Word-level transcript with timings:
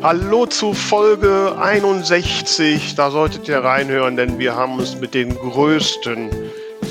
Hallo 0.00 0.46
zu 0.46 0.74
Folge 0.74 1.56
61. 1.58 2.94
Da 2.94 3.10
solltet 3.10 3.48
ihr 3.48 3.58
reinhören, 3.58 4.16
denn 4.16 4.38
wir 4.38 4.54
haben 4.54 4.78
uns 4.78 4.94
mit 5.00 5.12
den 5.12 5.34
größten 5.34 6.30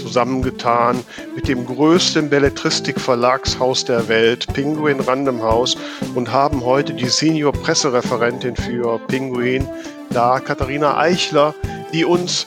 zusammengetan, 0.02 1.02
mit 1.34 1.48
dem 1.48 1.66
größten 1.66 2.30
Belletristik-Verlagshaus 2.30 3.86
der 3.86 4.10
Welt, 4.10 4.48
Penguin 4.54 5.00
Random 5.00 5.42
House, 5.42 5.78
und 6.16 6.34
haben 6.34 6.66
heute 6.66 6.94
die 6.94 7.08
Senior 7.08 7.54
Pressereferentin 7.54 8.58
für 8.58 9.00
Penguin 9.08 9.66
da, 10.10 10.42
Katharina 10.42 10.98
Eichler, 10.98 11.56
die 11.94 12.04
uns 12.04 12.46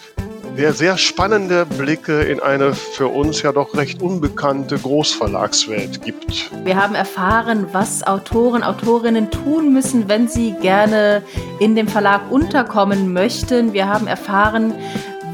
der 0.57 0.73
sehr 0.73 0.99
spannende 0.99 1.67
Blicke 1.67 2.23
in 2.23 2.41
eine 2.41 2.75
für 2.75 3.09
uns 3.09 3.43
ja 3.43 3.53
doch 3.53 3.75
recht 3.75 4.03
unbekannte 4.03 4.79
Großverlagswelt 4.79 6.03
gibt. 6.03 6.51
Wir 6.65 6.77
haben 6.77 6.95
erfahren, 6.95 7.67
was 7.73 8.07
Autoren, 8.07 8.63
Autorinnen 8.63 9.31
tun 9.31 9.73
müssen, 9.73 10.09
wenn 10.09 10.29
sie 10.29 10.55
gerne 10.61 11.23
in 11.59 11.77
dem 11.77 11.89
Verlag 11.89 12.31
unterkommen 12.31 13.13
möchten. 13.13 13.73
Wir 13.73 13.89
haben 13.89 14.07
erfahren, 14.07 14.75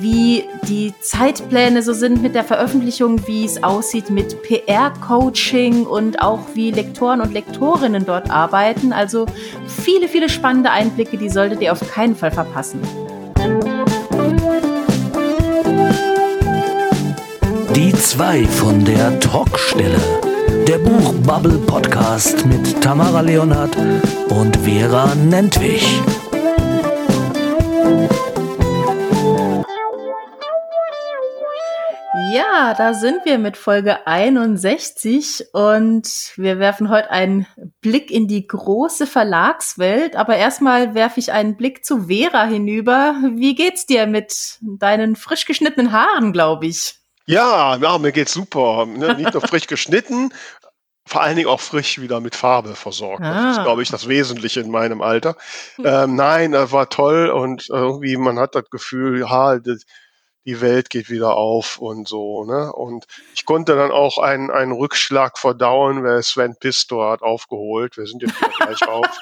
wie 0.01 0.45
die 0.69 0.93
Zeitpläne 1.01 1.83
so 1.83 1.93
sind 1.93 2.23
mit 2.23 2.35
der 2.35 2.45
Veröffentlichung, 2.45 3.27
wie 3.27 3.45
es 3.45 3.63
aussieht 3.63 4.11
mit 4.11 4.43
PR-Coaching 4.43 5.87
und 5.87 6.21
auch 6.23 6.41
wie 6.55 6.71
Lektoren 6.71 7.21
und 7.21 7.33
Lektorinnen 7.33 8.05
dort 8.05 8.31
arbeiten. 8.31 8.93
Also 8.93 9.27
viele, 9.67 10.09
viele 10.09 10.29
spannende 10.29 10.71
Einblicke, 10.71 11.17
die 11.17 11.31
solltet 11.31 11.63
ihr 11.63 11.73
auf 11.73 11.81
keinen 11.91 12.15
Fall 12.15 12.31
verpassen. 12.31 12.81
Die 18.17 18.23
zwei 18.23 18.47
von 18.47 18.83
der 18.83 19.21
Talkstelle. 19.21 20.01
Der 20.67 20.79
Buchbubble 20.79 21.59
Podcast 21.67 22.47
mit 22.47 22.81
Tamara 22.81 23.21
Leonhardt 23.21 23.77
und 24.31 24.57
Vera 24.57 25.15
Nentwich. 25.15 26.01
Ja, 32.33 32.73
da 32.73 32.95
sind 32.95 33.27
wir 33.27 33.37
mit 33.37 33.59
Folge 33.59 34.07
61 34.07 35.49
und 35.53 36.33
wir 36.37 36.59
werfen 36.59 36.89
heute 36.89 37.11
einen 37.11 37.47
Blick 37.83 38.11
in 38.11 38.29
die 38.29 38.47
große 38.47 39.07
Verlagswelt. 39.07 40.17
Aber 40.17 40.37
erstmal 40.37 40.95
werfe 40.95 41.21
ich 41.21 41.33
einen 41.33 41.59
Blick 41.59 41.85
zu 41.85 42.05
Vera 42.07 42.47
hinüber. 42.47 43.15
Wie 43.35 43.55
geht's 43.55 43.85
dir 43.85 44.07
mit 44.07 44.59
deinen 44.63 45.17
frisch 45.17 45.45
geschnittenen 45.45 45.93
Haaren, 45.93 46.33
glaube 46.33 46.65
ich? 46.65 46.95
Ja, 47.27 47.77
ja, 47.77 47.99
mir 47.99 48.13
geht's 48.13 48.33
super. 48.33 48.87
Ne? 48.87 49.15
Nicht 49.15 49.35
nur 49.35 49.43
frisch 49.43 49.67
geschnitten, 49.67 50.33
vor 51.07 51.23
allen 51.23 51.37
Dingen 51.37 51.49
auch 51.49 51.61
frisch 51.61 52.01
wieder 52.01 52.21
mit 52.21 52.35
Farbe 52.35 52.75
versorgt. 52.75 53.23
Ah. 53.23 53.33
Das 53.33 53.53
ist, 53.53 53.59
ah. 53.61 53.65
glaube 53.65 53.83
ich, 53.83 53.89
das 53.89 54.09
Wesentliche 54.09 54.61
in 54.61 54.71
meinem 54.71 55.03
Alter. 55.03 55.37
Hm. 55.77 55.87
Ähm, 55.87 56.15
nein, 56.17 56.55
äh, 56.55 56.71
war 56.73 56.89
toll 56.89 57.29
und 57.29 57.69
irgendwie 57.69 58.17
man 58.17 58.39
hat 58.39 58.55
das 58.55 58.69
Gefühl, 58.71 59.21
ja, 59.21 59.59
die 59.59 60.61
Welt 60.61 60.91
geht 60.91 61.11
wieder 61.11 61.37
auf 61.37 61.79
und 61.79 62.09
so. 62.09 62.45
Ne? 62.45 62.73
Und 62.73 63.07
ich 63.35 63.45
konnte 63.45 63.77
dann 63.77 63.91
auch 63.91 64.19
einen, 64.19 64.51
einen 64.51 64.73
Rückschlag 64.73 65.39
verdauen, 65.39 66.05
weil 66.05 66.23
Sven 66.23 66.57
Pistor 66.57 67.11
hat 67.13 67.23
aufgeholt. 67.23 67.97
Wir 67.97 68.07
sind 68.07 68.23
jetzt 68.23 68.39
gleich 68.59 68.87
auf. 68.89 69.07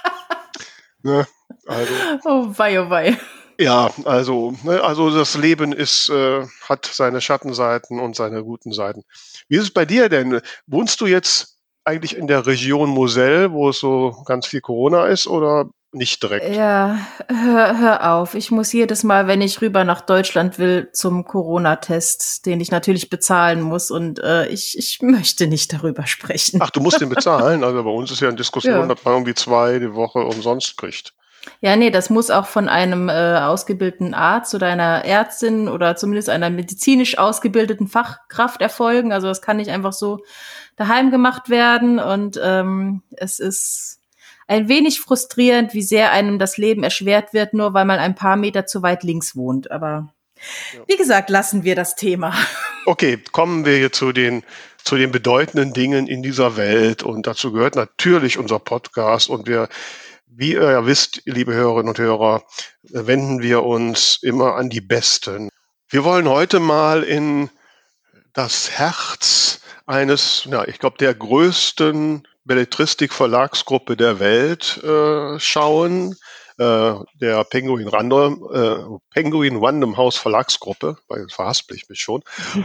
Ne? 1.07 1.27
Also. 1.67 1.93
Oh 2.25 2.47
wei, 2.57 2.81
oh 2.81 2.89
wei. 2.89 3.19
Ja, 3.59 3.91
also, 4.05 4.55
ne, 4.63 4.83
also 4.83 5.11
das 5.11 5.37
Leben 5.37 5.73
ist, 5.73 6.09
äh, 6.11 6.47
hat 6.69 6.87
seine 6.87 7.21
Schattenseiten 7.21 8.01
und 8.01 8.17
seine 8.17 8.43
guten 8.43 8.73
Seiten. 8.73 9.05
Wie 9.49 9.57
ist 9.57 9.63
es 9.63 9.71
bei 9.71 9.85
dir 9.85 10.09
denn? 10.09 10.41
Wohnst 10.67 11.01
du 11.01 11.07
jetzt 11.07 11.59
eigentlich 11.85 12.17
in 12.17 12.27
der 12.27 12.47
Region 12.47 12.91
Moselle, 12.91 13.53
wo 13.53 13.69
es 13.69 13.79
so 13.79 14.23
ganz 14.27 14.47
viel 14.47 14.61
Corona 14.61 15.07
ist, 15.07 15.27
oder 15.27 15.67
nicht 15.93 16.23
direkt? 16.23 16.55
Ja, 16.55 16.99
hör, 17.29 17.79
hör 17.79 18.15
auf. 18.15 18.35
Ich 18.35 18.51
muss 18.51 18.73
jedes 18.73 19.05
Mal, 19.05 19.27
wenn 19.29 19.41
ich 19.41 19.61
rüber 19.61 19.85
nach 19.85 20.01
Deutschland 20.01 20.59
will, 20.59 20.89
zum 20.93 21.25
Corona-Test, 21.25 22.47
den 22.47 22.61
ich 22.61 22.71
natürlich 22.71 23.11
bezahlen 23.11 23.61
muss. 23.61 23.91
Und 23.91 24.19
äh, 24.19 24.49
ich, 24.49 24.77
ich 24.77 25.01
möchte 25.03 25.47
nicht 25.47 25.73
darüber 25.73 26.07
sprechen. 26.07 26.61
Ach, 26.63 26.71
du 26.71 26.81
musst 26.81 27.01
den 27.01 27.09
bezahlen? 27.11 27.63
Also 27.63 27.85
bei 27.85 27.91
uns 27.91 28.11
ist 28.11 28.21
ja 28.21 28.29
eine 28.29 28.37
Diskussion, 28.37 28.75
ja. 28.75 28.87
dass 28.87 29.05
man 29.05 29.15
irgendwie 29.15 29.35
zwei 29.35 29.79
die 29.79 29.95
Woche 29.95 30.21
umsonst 30.21 30.77
kriegt. 30.77 31.15
Ja, 31.61 31.77
nee, 31.77 31.91
das 31.91 32.11
muss 32.11 32.31
auch 32.31 32.47
von 32.47 32.69
einem 32.69 33.09
äh, 33.09 33.39
ausgebildeten 33.39 34.15
Arzt 34.15 34.55
oder 34.55 34.69
einer 34.69 35.05
Ärztin 35.05 35.69
oder 35.69 35.97
zumindest 35.97 36.31
einer 36.31 36.51
medizinisch 36.51 37.19
ausgebildeten 37.19 37.89
Fachkraft 37.89 38.61
erfolgen. 38.61 39.13
Also 39.13 39.29
das 39.29 39.43
kann 39.43 39.57
nicht 39.59 39.71
einfach 39.71 39.93
so 39.93 40.21
daheim 40.77 41.11
gemacht 41.11 41.49
werden. 41.51 41.99
Und 41.99 42.39
ähm, 42.43 43.03
es 43.13 43.39
ist 43.39 44.01
ein 44.47 44.69
wenig 44.69 45.01
frustrierend, 45.01 45.75
wie 45.75 45.83
sehr 45.83 46.13
einem 46.13 46.39
das 46.39 46.59
Leben 46.59 46.83
erschwert 46.83 47.33
wird, 47.33 47.55
nur 47.55 47.75
weil 47.75 47.85
man 47.85 47.99
ein 47.99 48.15
paar 48.15 48.37
Meter 48.37 48.67
zu 48.67 48.83
weit 48.83 49.03
links 49.03 49.37
wohnt. 49.37 49.71
Aber 49.71 50.09
ja. 50.75 50.81
wie 50.87 50.97
gesagt, 50.97 51.31
lassen 51.31 51.65
wir 51.65 51.75
das 51.75 51.95
Thema. 51.95 52.35
Okay, 52.87 53.19
kommen 53.33 53.65
wir 53.65 53.93
zu 53.93 54.13
den 54.13 54.43
zu 54.85 54.97
den 54.97 55.11
bedeutenden 55.11 55.73
Dingen 55.73 56.07
in 56.07 56.23
dieser 56.23 56.57
Welt. 56.59 57.03
Und 57.03 57.27
dazu 57.27 57.53
gehört 57.53 57.75
natürlich 57.75 58.39
unser 58.39 58.59
Podcast. 58.59 59.31
Und 59.31 59.49
wir 59.49 59.69
wie 60.37 60.53
ihr 60.53 60.71
ja 60.71 60.87
wisst, 60.87 61.23
liebe 61.25 61.55
Hörerinnen 61.55 61.89
und 61.89 61.99
Hörer, 61.99 62.43
wenden 62.83 63.41
wir 63.43 63.63
uns 63.63 64.19
immer 64.23 64.57
an 64.57 64.69
die 64.69 64.81
Besten. 64.81 65.49
Wir 65.89 66.05
wollen 66.05 66.29
heute 66.29 66.61
mal 66.61 67.05
in 67.05 67.51
das 68.33 68.71
Herz 68.71 69.61
eines, 69.87 70.45
ja, 70.51 70.65
ich 70.67 70.79
glaube, 70.79 70.99
der 70.99 71.15
größten 71.15 72.27
Belletristik-Verlagsgruppe 72.45 73.97
der 73.97 74.19
Welt 74.19 74.83
äh, 74.83 75.39
schauen, 75.39 76.17
äh, 76.59 76.95
der 77.21 77.45
Penguin 77.45 77.89
Random, 77.89 78.49
äh, 78.53 78.99
Penguin 79.13 79.57
Random 79.57 79.97
House 79.97 80.17
Verlagsgruppe, 80.17 80.97
weil 81.09 81.27
verhaspel 81.29 81.77
ich 81.77 81.89
mich 81.89 82.01
schon. 82.01 82.23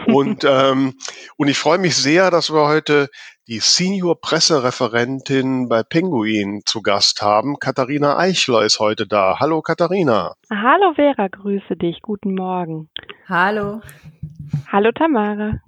Und, 0.07 0.43
ähm, 0.43 0.97
und 1.37 1.47
ich 1.47 1.57
freue 1.57 1.77
mich 1.77 1.95
sehr, 1.95 2.31
dass 2.31 2.51
wir 2.51 2.67
heute 2.67 3.09
die 3.49 3.59
Senior 3.59 4.21
Pressereferentin 4.21 5.69
bei 5.69 5.81
Penguin 5.81 6.61
zu 6.65 6.83
Gast 6.83 7.23
haben. 7.23 7.57
Katharina 7.57 8.15
Eichler 8.19 8.61
ist 8.61 8.79
heute 8.79 9.07
da. 9.07 9.39
Hallo 9.39 9.63
Katharina. 9.63 10.35
Hallo 10.51 10.93
Vera, 10.93 11.27
grüße 11.27 11.75
dich. 11.75 12.03
Guten 12.03 12.35
Morgen. 12.35 12.89
Hallo. 13.27 13.81
Hallo 14.71 14.91
Tamara. 14.91 15.59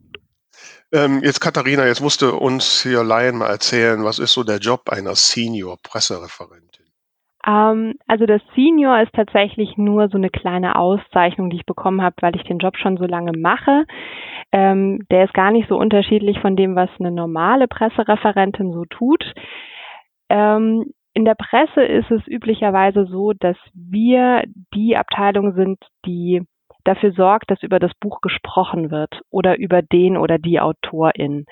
Ähm, 0.91 1.24
jetzt 1.24 1.41
Katharina, 1.41 1.88
jetzt 1.88 2.02
musst 2.02 2.22
du 2.22 2.38
uns 2.38 2.84
hier 2.84 3.03
Laien 3.03 3.38
mal 3.38 3.47
erzählen, 3.47 4.03
was 4.03 4.20
ist 4.20 4.34
so 4.34 4.44
der 4.44 4.59
Job 4.59 4.88
einer 4.90 5.16
Senior 5.16 5.78
Pressereferentin? 5.81 6.71
Ähm, 7.46 7.96
also 8.07 8.25
das 8.25 8.41
Senior 8.56 9.02
ist 9.02 9.13
tatsächlich 9.13 9.78
nur 9.78 10.09
so 10.09 10.18
eine 10.18 10.29
kleine 10.29 10.75
Auszeichnung, 10.75 11.50
die 11.50 11.57
ich 11.57 11.66
bekommen 11.66 12.02
habe, 12.02 12.16
weil 12.22 12.35
ich 12.35 12.44
den 12.44 12.59
Job 12.59 12.78
schon 12.78 12.97
so 12.97 13.06
lange 13.06 13.31
mache. 13.38 13.85
Ähm, 14.52 15.06
der 15.09 15.25
ist 15.25 15.34
gar 15.34 15.52
nicht 15.52 15.68
so 15.69 15.78
unterschiedlich 15.78 16.40
von 16.40 16.56
dem, 16.56 16.75
was 16.75 16.90
eine 17.00 17.12
normale 17.12 17.68
Pressereferentin 17.68 18.72
so 18.74 18.85
tut. 18.85 19.24
Ähm, 20.29 20.91
in 21.13 21.25
der 21.25 21.35
Presse 21.35 21.84
ist 21.84 22.09
es 22.12 22.25
üblicherweise 22.28 23.06
so, 23.06 23.34
dass 23.34 23.58
wir 23.73 24.44
die 24.73 24.96
Abteilung 24.96 25.53
sind, 25.53 25.79
die 26.06 26.41
dafür 26.84 27.12
sorgt, 27.12 27.52
dass 27.52 27.62
über 27.63 27.79
das 27.79 27.91
Buch 28.00 28.22
gesprochen 28.22 28.91
wird 28.91 29.22
oder 29.29 29.58
über 29.58 29.81
den 29.81 30.18
oder 30.18 30.38
die 30.38 30.59
Autorin. 30.59 31.46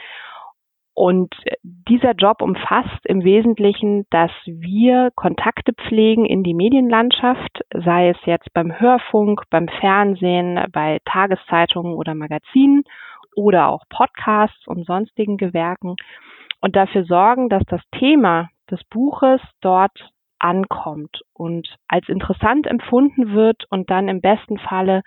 Und 0.99 1.33
dieser 1.63 2.11
Job 2.11 2.41
umfasst 2.41 3.05
im 3.05 3.23
Wesentlichen, 3.23 4.05
dass 4.09 4.31
wir 4.45 5.11
Kontakte 5.15 5.71
pflegen 5.71 6.25
in 6.25 6.43
die 6.43 6.53
Medienlandschaft, 6.53 7.61
sei 7.73 8.09
es 8.09 8.17
jetzt 8.25 8.53
beim 8.53 8.77
Hörfunk, 8.81 9.43
beim 9.49 9.69
Fernsehen, 9.69 10.59
bei 10.73 10.99
Tageszeitungen 11.05 11.93
oder 11.93 12.15
Magazinen 12.15 12.83
oder 13.33 13.69
auch 13.69 13.85
Podcasts 13.89 14.67
und 14.67 14.85
sonstigen 14.85 15.38
Gewerken 15.38 15.95
und 16.59 16.75
dafür 16.75 17.05
sorgen, 17.05 17.47
dass 17.47 17.63
das 17.69 17.81
Thema 17.97 18.49
des 18.69 18.83
Buches 18.89 19.39
dort 19.61 20.11
ankommt 20.38 21.21
und 21.31 21.77
als 21.88 22.09
interessant 22.09 22.68
empfunden 22.68 23.33
wird 23.33 23.63
und 23.69 23.89
dann 23.89 24.09
im 24.09 24.19
besten 24.19 24.57
Falle 24.57 25.03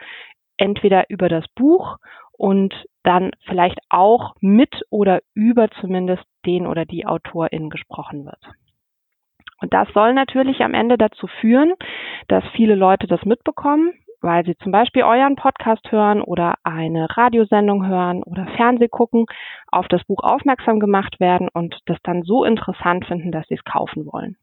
entweder 0.56 1.04
über 1.10 1.28
das 1.28 1.44
Buch 1.54 1.98
und 2.32 2.72
dann 3.04 3.32
vielleicht 3.46 3.78
auch 3.88 4.34
mit 4.40 4.82
oder 4.90 5.20
über 5.34 5.70
zumindest 5.80 6.24
den 6.46 6.66
oder 6.66 6.84
die 6.84 7.06
Autorin 7.06 7.70
gesprochen 7.70 8.24
wird. 8.24 8.40
Und 9.60 9.72
das 9.72 9.88
soll 9.94 10.12
natürlich 10.12 10.60
am 10.60 10.74
Ende 10.74 10.98
dazu 10.98 11.28
führen, 11.40 11.74
dass 12.28 12.44
viele 12.56 12.74
Leute 12.74 13.06
das 13.06 13.24
mitbekommen, 13.24 13.92
weil 14.20 14.44
sie 14.44 14.56
zum 14.56 14.72
Beispiel 14.72 15.02
euren 15.02 15.36
Podcast 15.36 15.90
hören 15.90 16.20
oder 16.20 16.54
eine 16.64 17.08
Radiosendung 17.16 17.86
hören 17.86 18.22
oder 18.24 18.46
Fernseh 18.56 18.88
gucken, 18.88 19.26
auf 19.68 19.86
das 19.88 20.04
Buch 20.04 20.22
aufmerksam 20.22 20.80
gemacht 20.80 21.20
werden 21.20 21.48
und 21.52 21.78
das 21.86 21.98
dann 22.02 22.22
so 22.22 22.44
interessant 22.44 23.06
finden, 23.06 23.30
dass 23.30 23.46
sie 23.48 23.54
es 23.54 23.64
kaufen 23.64 24.06
wollen. 24.06 24.36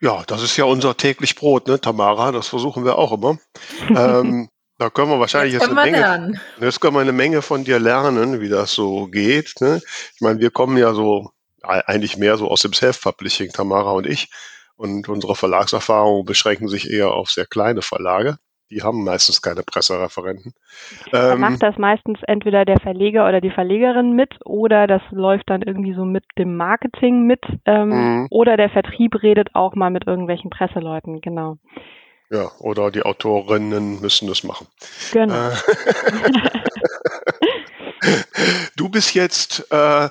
Ja, 0.00 0.22
das 0.26 0.42
ist 0.42 0.56
ja 0.56 0.64
unser 0.64 0.96
täglich 0.96 1.34
Brot, 1.36 1.68
ne, 1.68 1.80
Tamara? 1.80 2.32
Das 2.32 2.48
versuchen 2.48 2.84
wir 2.84 2.98
auch 2.98 3.12
immer. 3.12 3.38
ähm, 3.88 4.48
da 4.78 4.90
können 4.90 5.10
wir 5.10 5.20
wahrscheinlich 5.20 5.54
jetzt, 5.54 5.62
jetzt 5.62 5.72
eine 5.72 5.80
Menge, 5.80 5.98
lernen. 5.98 6.40
jetzt 6.60 6.80
können 6.80 6.94
wir 6.94 7.00
eine 7.00 7.12
Menge 7.12 7.42
von 7.42 7.64
dir 7.64 7.78
lernen, 7.78 8.40
wie 8.40 8.48
das 8.48 8.72
so 8.72 9.06
geht. 9.06 9.54
Ne? 9.60 9.80
Ich 10.14 10.20
meine, 10.20 10.40
wir 10.40 10.50
kommen 10.50 10.76
ja 10.76 10.92
so 10.92 11.30
eigentlich 11.62 12.16
mehr 12.16 12.36
so 12.36 12.48
aus 12.48 12.62
dem 12.62 12.72
Self-Publishing, 12.72 13.50
Tamara 13.50 13.92
und 13.92 14.06
ich. 14.06 14.30
Und 14.76 15.08
unsere 15.08 15.34
Verlagserfahrungen 15.34 16.24
beschränken 16.26 16.68
sich 16.68 16.90
eher 16.90 17.12
auf 17.12 17.30
sehr 17.30 17.46
kleine 17.46 17.82
Verlage. 17.82 18.36
Die 18.70 18.82
haben 18.82 19.04
meistens 19.04 19.40
keine 19.40 19.62
Pressereferenten. 19.62 20.52
Da 21.12 21.32
ähm, 21.32 21.40
macht 21.40 21.62
das 21.62 21.78
meistens 21.78 22.18
entweder 22.26 22.64
der 22.64 22.80
Verleger 22.80 23.26
oder 23.26 23.40
die 23.40 23.50
Verlegerin 23.50 24.12
mit 24.12 24.34
oder 24.44 24.86
das 24.88 25.02
läuft 25.10 25.48
dann 25.48 25.62
irgendwie 25.62 25.94
so 25.94 26.04
mit 26.04 26.24
dem 26.36 26.56
Marketing 26.56 27.26
mit 27.26 27.40
ähm, 27.64 27.88
mhm. 27.88 28.26
oder 28.30 28.56
der 28.56 28.70
Vertrieb 28.70 29.22
redet 29.22 29.54
auch 29.54 29.76
mal 29.76 29.90
mit 29.90 30.06
irgendwelchen 30.06 30.50
Presseleuten, 30.50 31.20
genau. 31.20 31.58
Ja, 32.30 32.50
oder 32.58 32.90
die 32.90 33.02
Autorinnen 33.02 34.00
müssen 34.00 34.26
das 34.26 34.42
machen. 34.42 34.66
Genau. 35.12 35.50
Äh, 35.50 35.52
du 38.76 38.88
bist 38.88 39.14
jetzt 39.14 39.70
äh, 39.70 40.08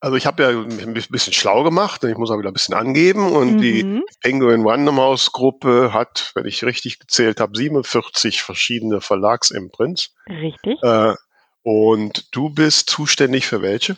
also 0.00 0.16
ich 0.16 0.26
habe 0.26 0.42
ja 0.42 0.48
ein 0.48 0.94
bisschen 0.94 1.32
schlau 1.32 1.62
gemacht, 1.62 2.02
ich 2.04 2.16
muss 2.16 2.30
auch 2.30 2.38
wieder 2.38 2.50
ein 2.50 2.54
bisschen 2.54 2.74
angeben 2.74 3.32
und 3.32 3.56
mhm. 3.56 3.60
die 3.60 4.02
Penguin 4.22 4.66
Random 4.66 4.96
House 4.96 5.30
Gruppe 5.30 5.92
hat, 5.92 6.32
wenn 6.34 6.46
ich 6.46 6.64
richtig 6.64 6.98
gezählt 6.98 7.38
habe, 7.38 7.56
47 7.56 8.42
verschiedene 8.42 9.00
Verlagsimprints. 9.02 10.14
Richtig. 10.28 10.82
Äh, 10.82 11.14
und 11.62 12.34
du 12.34 12.48
bist 12.48 12.88
zuständig 12.88 13.46
für 13.46 13.60
welche? 13.60 13.96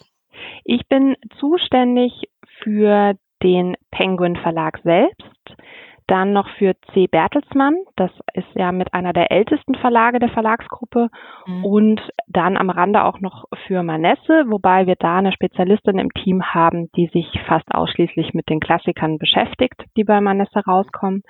Ich 0.64 0.88
bin 0.88 1.16
zuständig 1.38 2.12
für 2.64 3.14
den 3.42 3.76
Penguin 3.92 4.36
Verlag 4.36 4.80
selbst, 4.82 5.22
dann 6.12 6.34
noch 6.34 6.46
für 6.58 6.74
C. 6.92 7.06
Bertelsmann, 7.06 7.74
das 7.96 8.10
ist 8.34 8.54
ja 8.54 8.70
mit 8.70 8.92
einer 8.92 9.14
der 9.14 9.32
ältesten 9.32 9.74
Verlage 9.76 10.18
der 10.18 10.28
Verlagsgruppe. 10.28 11.08
Mhm. 11.46 11.64
Und 11.64 12.00
dann 12.28 12.58
am 12.58 12.68
Rande 12.68 13.02
auch 13.04 13.20
noch 13.20 13.46
für 13.66 13.82
Manesse, 13.82 14.44
wobei 14.48 14.86
wir 14.86 14.96
da 14.96 15.16
eine 15.16 15.32
Spezialistin 15.32 15.98
im 15.98 16.12
Team 16.12 16.42
haben, 16.44 16.90
die 16.96 17.06
sich 17.06 17.26
fast 17.46 17.74
ausschließlich 17.74 18.34
mit 18.34 18.50
den 18.50 18.60
Klassikern 18.60 19.16
beschäftigt, 19.16 19.82
die 19.96 20.04
bei 20.04 20.20
Manesse 20.20 20.60
rauskommen. 20.66 21.22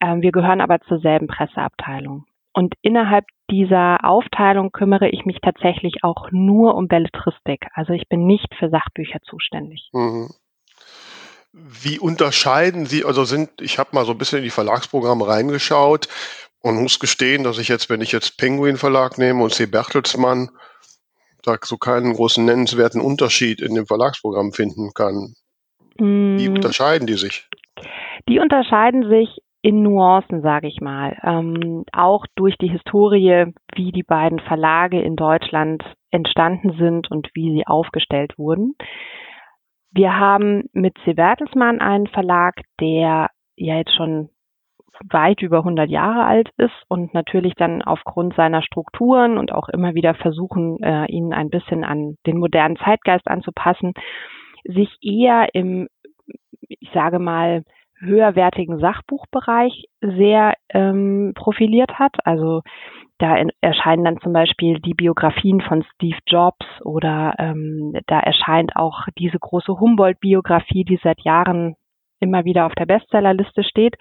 Ähm, 0.00 0.22
wir 0.22 0.30
gehören 0.30 0.60
aber 0.60 0.78
zur 0.82 1.00
selben 1.00 1.26
Presseabteilung. 1.26 2.24
Und 2.54 2.74
innerhalb 2.80 3.24
dieser 3.50 4.04
Aufteilung 4.04 4.70
kümmere 4.70 5.08
ich 5.08 5.24
mich 5.24 5.40
tatsächlich 5.42 6.04
auch 6.04 6.30
nur 6.30 6.76
um 6.76 6.86
Belletristik. 6.86 7.66
Also 7.74 7.92
ich 7.92 8.08
bin 8.08 8.26
nicht 8.26 8.54
für 8.54 8.68
Sachbücher 8.68 9.20
zuständig. 9.22 9.90
Mhm. 9.92 10.28
Wie 11.52 11.98
unterscheiden 11.98 12.86
Sie, 12.86 13.04
also 13.04 13.24
sind, 13.24 13.50
ich 13.60 13.78
habe 13.78 13.90
mal 13.92 14.06
so 14.06 14.12
ein 14.12 14.18
bisschen 14.18 14.38
in 14.38 14.44
die 14.44 14.50
Verlagsprogramme 14.50 15.26
reingeschaut 15.28 16.08
und 16.62 16.80
muss 16.80 16.98
gestehen, 16.98 17.44
dass 17.44 17.58
ich 17.58 17.68
jetzt, 17.68 17.90
wenn 17.90 18.00
ich 18.00 18.12
jetzt 18.12 18.38
Penguin 18.38 18.78
Verlag 18.78 19.18
nehme 19.18 19.42
und 19.42 19.52
C. 19.52 19.66
Bertelsmann, 19.66 20.50
da 21.42 21.56
so 21.62 21.76
keinen 21.76 22.14
großen 22.14 22.44
nennenswerten 22.44 23.00
Unterschied 23.00 23.60
in 23.60 23.74
dem 23.74 23.86
Verlagsprogramm 23.86 24.52
finden 24.52 24.92
kann. 24.94 25.34
Wie 25.98 26.48
mm. 26.48 26.54
unterscheiden 26.54 27.06
die 27.06 27.14
sich? 27.14 27.48
Die 28.28 28.38
unterscheiden 28.38 29.08
sich 29.08 29.42
in 29.60 29.82
Nuancen, 29.82 30.42
sage 30.42 30.68
ich 30.68 30.80
mal. 30.80 31.18
Ähm, 31.22 31.84
auch 31.92 32.26
durch 32.36 32.56
die 32.58 32.68
Historie, 32.68 33.52
wie 33.74 33.92
die 33.92 34.02
beiden 34.02 34.40
Verlage 34.40 35.00
in 35.00 35.16
Deutschland 35.16 35.82
entstanden 36.10 36.76
sind 36.78 37.10
und 37.10 37.28
wie 37.34 37.52
sie 37.52 37.66
aufgestellt 37.66 38.38
wurden. 38.38 38.74
Wir 39.92 40.18
haben 40.18 40.64
mit 40.72 40.96
C. 41.04 41.12
Bertelsmann 41.12 41.80
einen 41.80 42.06
Verlag, 42.06 42.54
der 42.80 43.28
ja 43.56 43.76
jetzt 43.76 43.94
schon 43.94 44.30
weit 45.10 45.42
über 45.42 45.58
100 45.58 45.90
Jahre 45.90 46.24
alt 46.24 46.50
ist 46.56 46.74
und 46.88 47.12
natürlich 47.14 47.54
dann 47.54 47.82
aufgrund 47.82 48.34
seiner 48.34 48.62
Strukturen 48.62 49.36
und 49.36 49.52
auch 49.52 49.68
immer 49.68 49.94
wieder 49.94 50.14
versuchen, 50.14 50.82
äh, 50.82 51.06
ihn 51.06 51.32
ein 51.32 51.50
bisschen 51.50 51.84
an 51.84 52.16
den 52.26 52.38
modernen 52.38 52.76
Zeitgeist 52.76 53.26
anzupassen, 53.26 53.92
sich 54.64 54.96
eher 55.02 55.54
im, 55.54 55.88
ich 56.68 56.90
sage 56.94 57.18
mal, 57.18 57.64
höherwertigen 58.02 58.78
Sachbuchbereich 58.78 59.86
sehr 60.00 60.54
ähm, 60.70 61.32
profiliert 61.34 61.98
hat. 61.98 62.14
Also 62.24 62.62
da 63.18 63.36
erscheinen 63.60 64.04
dann 64.04 64.20
zum 64.20 64.32
Beispiel 64.32 64.80
die 64.80 64.94
Biografien 64.94 65.60
von 65.60 65.84
Steve 65.94 66.18
Jobs 66.26 66.66
oder 66.84 67.34
ähm, 67.38 67.96
da 68.06 68.18
erscheint 68.18 68.74
auch 68.74 69.06
diese 69.16 69.38
große 69.38 69.78
Humboldt-Biografie, 69.78 70.84
die 70.84 70.98
seit 71.02 71.20
Jahren 71.20 71.76
immer 72.18 72.44
wieder 72.44 72.66
auf 72.66 72.74
der 72.74 72.86
Bestsellerliste 72.86 73.62
steht. 73.62 73.96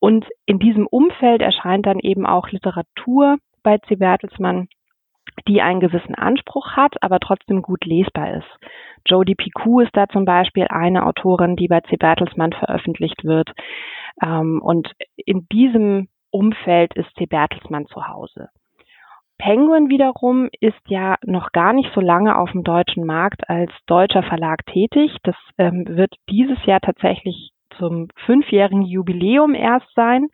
Und 0.00 0.26
in 0.46 0.58
diesem 0.58 0.88
Umfeld 0.88 1.42
erscheint 1.42 1.86
dann 1.86 2.00
eben 2.00 2.26
auch 2.26 2.48
Literatur 2.50 3.36
bei 3.62 3.78
C. 3.86 3.94
Bertelsmann, 3.94 4.66
die 5.48 5.62
einen 5.62 5.80
gewissen 5.80 6.14
Anspruch 6.14 6.72
hat, 6.72 7.02
aber 7.02 7.18
trotzdem 7.20 7.62
gut 7.62 7.84
lesbar 7.84 8.34
ist. 8.34 8.58
Jodie 9.06 9.34
Picou 9.34 9.80
ist 9.80 9.96
da 9.96 10.08
zum 10.08 10.24
Beispiel 10.24 10.66
eine 10.68 11.06
Autorin, 11.06 11.56
die 11.56 11.68
bei 11.68 11.80
C. 11.80 11.96
Bertelsmann 11.96 12.52
veröffentlicht 12.52 13.24
wird. 13.24 13.50
Ähm, 14.22 14.60
und 14.62 14.92
in 15.16 15.46
diesem 15.50 16.08
Umfeld 16.30 16.94
ist 16.94 17.14
C. 17.16 17.26
Bertelsmann 17.26 17.86
zu 17.86 18.06
Hause. 18.08 18.48
Penguin 19.38 19.88
wiederum 19.88 20.48
ist 20.60 20.78
ja 20.86 21.16
noch 21.24 21.50
gar 21.50 21.72
nicht 21.72 21.90
so 21.94 22.00
lange 22.00 22.38
auf 22.38 22.52
dem 22.52 22.62
deutschen 22.62 23.04
Markt 23.04 23.48
als 23.48 23.72
deutscher 23.86 24.22
Verlag 24.22 24.64
tätig. 24.66 25.16
Das 25.24 25.34
ähm, 25.58 25.84
wird 25.88 26.14
dieses 26.30 26.64
Jahr 26.64 26.80
tatsächlich 26.80 27.50
zum 27.78 28.08
fünfjährigen 28.24 28.82
Jubiläum 28.82 29.54
erst 29.54 29.92
sein. 29.94 30.28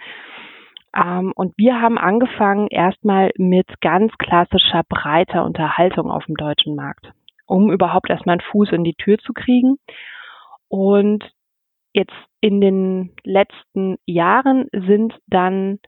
Ähm, 0.98 1.32
und 1.34 1.56
wir 1.56 1.80
haben 1.80 1.98
angefangen 1.98 2.68
erstmal 2.68 3.30
mit 3.36 3.80
ganz 3.80 4.12
klassischer 4.18 4.82
breiter 4.88 5.44
Unterhaltung 5.44 6.10
auf 6.10 6.24
dem 6.26 6.36
deutschen 6.36 6.74
Markt, 6.74 7.12
um 7.46 7.70
überhaupt 7.70 8.10
erstmal 8.10 8.34
einen 8.34 8.50
Fuß 8.50 8.72
in 8.72 8.84
die 8.84 8.94
Tür 8.94 9.18
zu 9.18 9.32
kriegen. 9.32 9.76
Und 10.68 11.24
jetzt 11.92 12.14
in 12.40 12.60
den 12.60 13.14
letzten 13.24 13.96
Jahren 14.06 14.68
sind 14.72 15.14
dann 15.26 15.78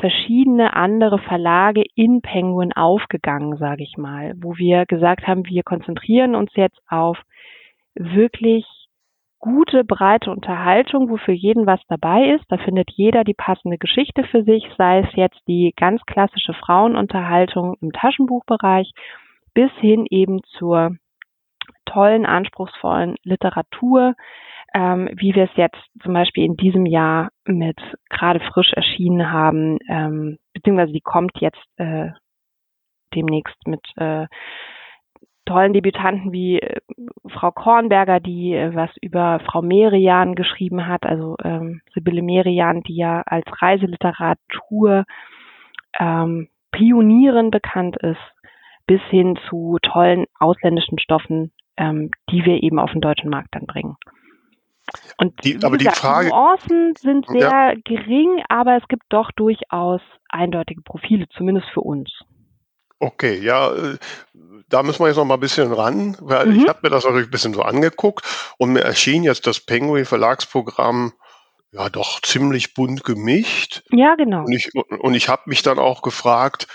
verschiedene 0.00 0.74
andere 0.74 1.18
Verlage 1.18 1.84
in 1.94 2.22
Penguin 2.22 2.72
aufgegangen, 2.72 3.56
sage 3.58 3.82
ich 3.82 3.96
mal, 3.96 4.34
wo 4.36 4.56
wir 4.56 4.86
gesagt 4.86 5.26
haben, 5.26 5.46
wir 5.46 5.62
konzentrieren 5.62 6.34
uns 6.34 6.50
jetzt 6.54 6.80
auf 6.88 7.18
wirklich 7.94 8.64
gute, 9.42 9.84
breite 9.84 10.30
Unterhaltung, 10.30 11.10
wo 11.10 11.18
für 11.18 11.32
jeden 11.32 11.66
was 11.66 11.80
dabei 11.88 12.30
ist. 12.30 12.44
Da 12.48 12.56
findet 12.58 12.90
jeder 12.92 13.24
die 13.24 13.34
passende 13.34 13.76
Geschichte 13.76 14.24
für 14.24 14.44
sich, 14.44 14.64
sei 14.78 15.00
es 15.00 15.14
jetzt 15.14 15.40
die 15.48 15.74
ganz 15.76 16.00
klassische 16.06 16.54
Frauenunterhaltung 16.54 17.74
im 17.82 17.92
Taschenbuchbereich 17.92 18.90
bis 19.52 19.70
hin 19.80 20.06
eben 20.08 20.42
zur 20.58 20.96
tollen, 21.84 22.24
anspruchsvollen 22.24 23.16
Literatur, 23.24 24.14
ähm, 24.74 25.10
wie 25.16 25.34
wir 25.34 25.44
es 25.44 25.56
jetzt 25.56 25.80
zum 26.02 26.14
Beispiel 26.14 26.44
in 26.44 26.56
diesem 26.56 26.86
Jahr 26.86 27.30
mit 27.44 27.78
gerade 28.08 28.40
frisch 28.40 28.72
erschienen 28.72 29.30
haben, 29.30 29.78
ähm, 29.88 30.38
beziehungsweise 30.54 30.92
die 30.92 31.00
kommt 31.00 31.32
jetzt 31.40 31.66
äh, 31.76 32.10
demnächst 33.12 33.66
mit 33.66 33.84
äh, 33.96 34.26
tollen 35.52 35.72
Debütanten 35.74 36.32
wie 36.32 36.60
äh, 36.60 36.80
Frau 37.28 37.50
Kornberger, 37.50 38.20
die 38.20 38.54
äh, 38.54 38.74
was 38.74 38.90
über 39.00 39.40
Frau 39.44 39.62
Merian 39.62 40.34
geschrieben 40.34 40.86
hat, 40.86 41.04
also 41.04 41.36
ähm, 41.44 41.82
Sibylle 41.94 42.22
Merian, 42.22 42.82
die 42.82 42.96
ja 42.96 43.22
als 43.26 43.44
Reiseliteratur 43.60 45.04
ähm, 45.98 46.48
Pionierin 46.70 47.50
bekannt 47.50 47.96
ist, 47.98 48.20
bis 48.86 49.02
hin 49.10 49.38
zu 49.48 49.78
tollen 49.82 50.24
ausländischen 50.38 50.98
Stoffen, 50.98 51.52
ähm, 51.76 52.10
die 52.30 52.44
wir 52.44 52.62
eben 52.62 52.78
auf 52.78 52.90
den 52.92 53.02
deutschen 53.02 53.28
Markt 53.28 53.54
dann 53.54 53.66
bringen. 53.66 53.96
Und 55.18 55.44
die, 55.44 55.56
aber 55.62 55.76
gesagt, 55.76 55.96
die 55.96 56.00
Frage, 56.00 56.28
Nuancen 56.28 56.94
sind 56.98 57.26
sehr 57.28 57.40
ja. 57.40 57.74
gering, 57.84 58.42
aber 58.48 58.76
es 58.76 58.88
gibt 58.88 59.04
doch 59.10 59.30
durchaus 59.32 60.00
eindeutige 60.28 60.82
Profile, 60.82 61.28
zumindest 61.36 61.68
für 61.68 61.82
uns. 61.82 62.10
Okay, 63.02 63.40
ja, 63.40 63.74
äh, 63.74 63.98
da 64.68 64.84
müssen 64.84 65.00
wir 65.00 65.08
jetzt 65.08 65.16
noch 65.16 65.24
mal 65.24 65.34
ein 65.34 65.40
bisschen 65.40 65.72
ran, 65.72 66.16
weil 66.20 66.46
mhm. 66.46 66.60
ich 66.60 66.68
habe 66.68 66.78
mir 66.84 66.90
das 66.90 67.02
natürlich 67.02 67.26
ein 67.26 67.32
bisschen 67.32 67.52
so 67.52 67.62
angeguckt 67.62 68.24
und 68.58 68.72
mir 68.72 68.82
erschien 68.82 69.24
jetzt 69.24 69.48
das 69.48 69.58
Penguin 69.58 70.04
Verlagsprogramm 70.04 71.12
ja 71.72 71.88
doch 71.88 72.22
ziemlich 72.22 72.74
bunt 72.74 73.02
gemischt. 73.02 73.82
Ja, 73.90 74.14
genau. 74.14 74.44
Und 74.44 74.52
ich, 74.52 74.70
und 74.74 75.14
ich 75.14 75.28
habe 75.28 75.42
mich 75.46 75.62
dann 75.62 75.80
auch 75.80 76.02
gefragt, 76.02 76.68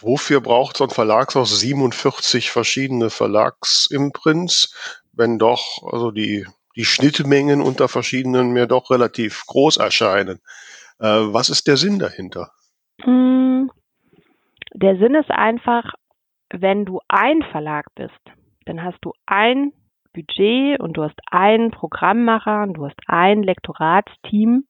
wofür 0.00 0.40
braucht 0.40 0.76
so 0.76 0.84
ein 0.84 0.90
Verlagshaus 0.90 1.60
47 1.60 2.50
verschiedene 2.50 3.08
Verlagsimprints, 3.08 4.74
wenn 5.12 5.38
doch 5.38 5.84
also 5.92 6.10
die 6.10 6.44
die 6.74 6.84
Schnittmengen 6.84 7.60
unter 7.60 7.86
verschiedenen 7.86 8.50
mir 8.50 8.66
doch 8.66 8.90
relativ 8.90 9.44
groß 9.46 9.76
erscheinen. 9.76 10.40
Äh, 10.98 11.06
was 11.06 11.50
ist 11.50 11.68
der 11.68 11.76
Sinn 11.76 12.00
dahinter? 12.00 12.52
Der 14.74 14.96
Sinn 14.98 15.14
ist 15.14 15.30
einfach, 15.30 15.94
wenn 16.50 16.84
du 16.84 17.00
ein 17.08 17.42
Verlag 17.50 17.86
bist, 17.94 18.20
dann 18.66 18.82
hast 18.82 18.98
du 19.02 19.12
ein 19.26 19.72
Budget 20.12 20.80
und 20.80 20.96
du 20.96 21.02
hast 21.02 21.18
einen 21.30 21.70
Programmmacher 21.70 22.62
und 22.62 22.74
du 22.74 22.86
hast 22.86 22.98
ein 23.06 23.42
Lektoratsteam 23.42 24.64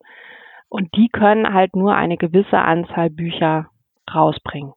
und 0.68 0.94
die 0.96 1.08
können 1.08 1.52
halt 1.52 1.74
nur 1.74 1.94
eine 1.94 2.16
gewisse 2.16 2.58
Anzahl 2.58 3.10
Bücher 3.10 3.70
rausbringen. 4.12 4.72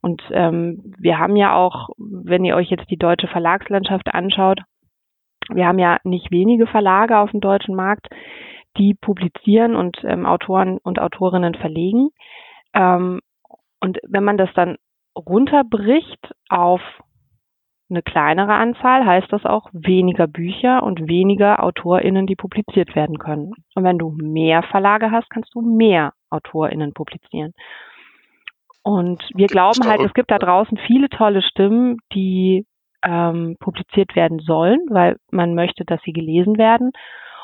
Und 0.00 0.22
ähm, 0.32 0.94
wir 0.98 1.18
haben 1.18 1.36
ja 1.36 1.54
auch, 1.54 1.88
wenn 1.96 2.44
ihr 2.44 2.56
euch 2.56 2.68
jetzt 2.70 2.90
die 2.90 2.98
deutsche 2.98 3.28
Verlagslandschaft 3.28 4.12
anschaut, 4.12 4.60
wir 5.50 5.66
haben 5.66 5.78
ja 5.78 5.98
nicht 6.04 6.30
wenige 6.30 6.66
Verlage 6.66 7.18
auf 7.18 7.30
dem 7.30 7.40
deutschen 7.40 7.74
Markt, 7.74 8.08
die 8.76 8.94
publizieren 8.94 9.76
und 9.76 9.96
ähm, 10.04 10.26
Autoren 10.26 10.78
und 10.78 10.98
Autorinnen 10.98 11.54
verlegen. 11.54 12.10
Ähm, 12.74 13.20
und 13.84 13.98
wenn 14.08 14.24
man 14.24 14.38
das 14.38 14.48
dann 14.54 14.78
runterbricht 15.14 16.34
auf 16.48 16.80
eine 17.90 18.00
kleinere 18.00 18.54
Anzahl, 18.54 19.04
heißt 19.04 19.30
das 19.30 19.44
auch 19.44 19.68
weniger 19.74 20.26
Bücher 20.26 20.82
und 20.82 21.06
weniger 21.06 21.62
AutorInnen, 21.62 22.26
die 22.26 22.34
publiziert 22.34 22.96
werden 22.96 23.18
können. 23.18 23.52
Und 23.74 23.84
wenn 23.84 23.98
du 23.98 24.08
mehr 24.08 24.62
Verlage 24.62 25.10
hast, 25.10 25.28
kannst 25.28 25.54
du 25.54 25.60
mehr 25.60 26.14
AutorInnen 26.30 26.94
publizieren. 26.94 27.52
Und 28.82 29.22
wir 29.34 29.48
glauben 29.48 29.86
halt, 29.86 30.00
es 30.00 30.14
gibt 30.14 30.30
da 30.30 30.38
draußen 30.38 30.78
viele 30.86 31.10
tolle 31.10 31.42
Stimmen, 31.42 31.98
die 32.14 32.64
ähm, 33.04 33.58
publiziert 33.60 34.16
werden 34.16 34.38
sollen, 34.38 34.80
weil 34.88 35.16
man 35.30 35.54
möchte, 35.54 35.84
dass 35.84 36.00
sie 36.04 36.14
gelesen 36.14 36.56
werden. 36.56 36.92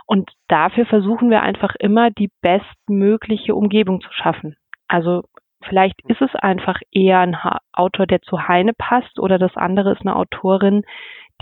Und 0.07 0.31
dafür 0.49 0.87
versuchen 0.87 1.29
wir 1.29 1.43
einfach 1.43 1.75
immer 1.79 2.11
die 2.11 2.31
bestmögliche 2.41 3.55
Umgebung 3.55 4.01
zu 4.01 4.11
schaffen. 4.15 4.57
Also 4.89 5.25
vielleicht 5.69 6.01
ist 6.09 6.21
es 6.21 6.35
einfach 6.35 6.81
eher 6.91 7.21
ein 7.21 7.37
Autor, 7.73 8.07
der 8.07 8.23
zu 8.23 8.49
Heine 8.49 8.73
passt 8.73 9.19
oder 9.19 9.39
das 9.39 9.57
andere 9.57 9.93
ist 9.93 10.01
eine 10.03 10.17
Autorin, 10.17 10.85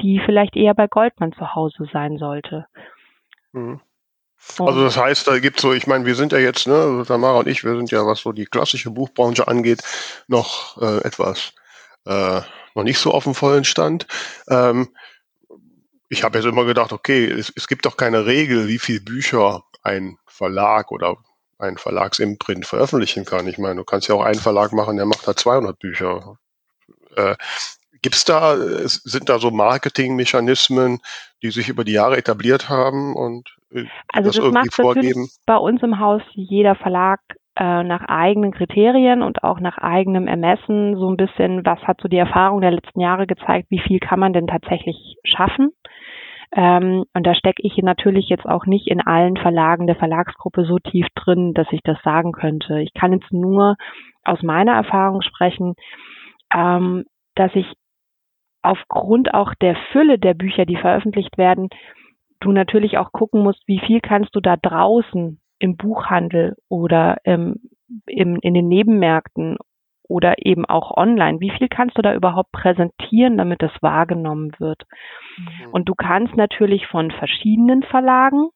die 0.00 0.20
vielleicht 0.24 0.56
eher 0.56 0.74
bei 0.74 0.86
Goldmann 0.86 1.32
zu 1.32 1.54
Hause 1.54 1.88
sein 1.92 2.18
sollte. 2.18 2.66
Mhm. 3.52 3.80
Also 4.58 4.84
das 4.84 4.96
heißt, 4.96 5.26
da 5.26 5.38
gibt 5.40 5.58
so, 5.58 5.72
ich 5.72 5.88
meine, 5.88 6.06
wir 6.06 6.14
sind 6.14 6.32
ja 6.32 6.38
jetzt, 6.38 6.68
ne, 6.68 6.74
also 6.74 7.04
Tamara 7.04 7.40
und 7.40 7.48
ich, 7.48 7.64
wir 7.64 7.76
sind 7.76 7.90
ja, 7.90 8.06
was 8.06 8.20
so 8.20 8.32
die 8.32 8.44
klassische 8.44 8.90
Buchbranche 8.90 9.48
angeht, 9.48 9.82
noch 10.28 10.80
äh, 10.80 10.98
etwas 10.98 11.54
äh, 12.06 12.40
noch 12.74 12.84
nicht 12.84 12.98
so 12.98 13.10
auf 13.12 13.24
dem 13.24 13.34
vollen 13.34 13.64
Stand. 13.64 14.06
Ähm, 14.48 14.88
ich 16.08 16.22
habe 16.22 16.38
jetzt 16.38 16.46
immer 16.46 16.64
gedacht, 16.64 16.92
okay, 16.92 17.26
es, 17.26 17.52
es 17.54 17.66
gibt 17.66 17.84
doch 17.84 17.96
keine 17.96 18.26
Regel, 18.26 18.68
wie 18.68 18.78
viele 18.78 19.00
Bücher 19.00 19.64
ein 19.82 20.16
Verlag 20.26 20.90
oder 20.90 21.16
ein 21.58 21.76
Verlagsimprint 21.76 22.66
veröffentlichen 22.66 23.24
kann. 23.24 23.46
Ich 23.46 23.58
meine, 23.58 23.76
du 23.76 23.84
kannst 23.84 24.08
ja 24.08 24.14
auch 24.14 24.22
einen 24.22 24.40
Verlag 24.40 24.72
machen, 24.72 24.96
der 24.96 25.06
macht 25.06 25.26
da 25.26 25.34
200 25.34 25.78
Bücher. 25.78 26.36
Äh, 27.16 27.34
Gibt's 28.00 28.24
da, 28.24 28.54
sind 28.56 29.28
da 29.28 29.38
so 29.38 29.50
Marketingmechanismen, 29.50 31.00
die 31.42 31.50
sich 31.50 31.68
über 31.68 31.82
die 31.84 31.92
Jahre 31.92 32.16
etabliert 32.16 32.68
haben 32.68 33.16
und 33.16 33.48
äh, 33.72 33.86
also 34.12 34.28
das, 34.28 34.36
das 34.36 34.44
irgendwie 34.44 34.68
vorgeben? 34.70 35.28
Bei 35.46 35.56
uns 35.56 35.82
im 35.82 35.98
Haus 35.98 36.22
jeder 36.34 36.76
Verlag 36.76 37.20
äh, 37.56 37.82
nach 37.82 38.02
eigenen 38.06 38.52
Kriterien 38.52 39.22
und 39.22 39.42
auch 39.42 39.58
nach 39.58 39.78
eigenem 39.78 40.28
Ermessen 40.28 40.96
so 40.96 41.10
ein 41.10 41.16
bisschen, 41.16 41.64
was 41.64 41.80
hat 41.80 42.00
so 42.00 42.08
die 42.08 42.18
Erfahrung 42.18 42.60
der 42.60 42.70
letzten 42.70 43.00
Jahre 43.00 43.26
gezeigt, 43.26 43.66
wie 43.70 43.80
viel 43.80 43.98
kann 43.98 44.20
man 44.20 44.32
denn 44.32 44.46
tatsächlich 44.46 45.16
schaffen? 45.24 45.70
Ähm, 46.52 47.04
und 47.14 47.26
da 47.26 47.34
stecke 47.34 47.62
ich 47.62 47.76
natürlich 47.78 48.28
jetzt 48.28 48.46
auch 48.46 48.66
nicht 48.66 48.86
in 48.86 49.00
allen 49.00 49.36
Verlagen 49.36 49.86
der 49.86 49.96
Verlagsgruppe 49.96 50.64
so 50.64 50.78
tief 50.78 51.06
drin, 51.14 51.52
dass 51.54 51.66
ich 51.72 51.80
das 51.82 51.98
sagen 52.02 52.32
könnte. 52.32 52.80
Ich 52.80 52.94
kann 52.94 53.12
jetzt 53.12 53.32
nur 53.32 53.76
aus 54.24 54.42
meiner 54.42 54.72
Erfahrung 54.72 55.22
sprechen, 55.22 55.74
ähm, 56.54 57.04
dass 57.34 57.54
ich 57.54 57.66
aufgrund 58.62 59.34
auch 59.34 59.54
der 59.54 59.76
Fülle 59.92 60.18
der 60.18 60.34
Bücher, 60.34 60.64
die 60.64 60.76
veröffentlicht 60.76 61.38
werden, 61.38 61.68
du 62.40 62.52
natürlich 62.52 62.98
auch 62.98 63.12
gucken 63.12 63.42
musst, 63.42 63.62
wie 63.66 63.80
viel 63.80 64.00
kannst 64.00 64.34
du 64.34 64.40
da 64.40 64.56
draußen 64.56 65.40
im 65.58 65.76
Buchhandel 65.76 66.56
oder 66.68 67.18
ähm, 67.24 67.56
im, 68.06 68.38
in 68.40 68.54
den 68.54 68.68
Nebenmärkten 68.68 69.56
oder 70.08 70.34
eben 70.44 70.64
auch 70.64 70.96
online. 70.96 71.40
Wie 71.40 71.50
viel 71.50 71.68
kannst 71.68 71.96
du 71.96 72.02
da 72.02 72.14
überhaupt 72.14 72.50
präsentieren, 72.52 73.36
damit 73.36 73.62
das 73.62 73.72
wahrgenommen 73.80 74.52
wird? 74.58 74.84
Mhm. 75.36 75.70
Und 75.72 75.88
du 75.88 75.94
kannst 75.94 76.34
natürlich 76.36 76.86
von 76.86 77.10
verschiedenen 77.10 77.82
Verlagen, 77.82 78.48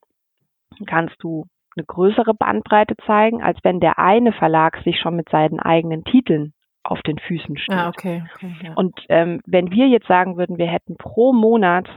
kannst 0.86 1.16
du 1.20 1.44
eine 1.76 1.84
größere 1.86 2.34
Bandbreite 2.34 2.96
zeigen, 3.06 3.42
als 3.42 3.58
wenn 3.62 3.80
der 3.80 3.98
eine 3.98 4.32
Verlag 4.32 4.78
sich 4.84 4.98
schon 4.98 5.16
mit 5.16 5.28
seinen 5.28 5.60
eigenen 5.60 6.04
Titeln 6.04 6.54
auf 6.82 7.00
den 7.02 7.18
Füßen 7.18 7.56
steht. 7.56 7.78
Ah, 7.78 7.88
okay. 7.88 8.24
okay 8.34 8.54
ja. 8.62 8.72
Und 8.74 8.98
ähm, 9.08 9.40
wenn 9.46 9.70
wir 9.70 9.88
jetzt 9.88 10.08
sagen 10.08 10.36
würden, 10.36 10.58
wir 10.58 10.66
hätten 10.66 10.96
pro 10.96 11.32
Monat, 11.32 11.88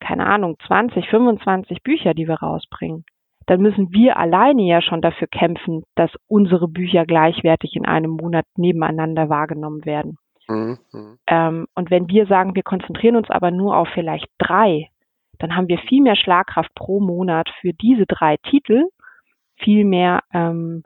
keine 0.00 0.26
Ahnung, 0.26 0.56
20, 0.66 1.08
25 1.08 1.82
Bücher, 1.82 2.14
die 2.14 2.26
wir 2.26 2.36
rausbringen, 2.36 3.04
dann 3.46 3.60
müssen 3.60 3.92
wir 3.92 4.16
alleine 4.16 4.62
ja 4.62 4.80
schon 4.80 5.00
dafür 5.00 5.28
kämpfen, 5.28 5.84
dass 5.94 6.10
unsere 6.28 6.68
Bücher 6.68 7.04
gleichwertig 7.04 7.76
in 7.76 7.86
einem 7.86 8.12
Monat 8.12 8.46
nebeneinander 8.56 9.28
wahrgenommen 9.28 9.84
werden. 9.84 10.18
Mhm. 10.48 10.78
Ähm, 11.26 11.66
und 11.74 11.90
wenn 11.90 12.08
wir 12.08 12.26
sagen, 12.26 12.54
wir 12.54 12.62
konzentrieren 12.62 13.16
uns 13.16 13.30
aber 13.30 13.50
nur 13.50 13.76
auf 13.76 13.88
vielleicht 13.94 14.28
drei, 14.38 14.88
dann 15.38 15.56
haben 15.56 15.68
wir 15.68 15.78
viel 15.78 16.02
mehr 16.02 16.16
Schlagkraft 16.16 16.74
pro 16.74 17.00
Monat 17.00 17.48
für 17.60 17.72
diese 17.72 18.06
drei 18.06 18.36
Titel, 18.36 18.84
viel 19.56 19.84
mehr 19.84 20.20
ähm, 20.32 20.82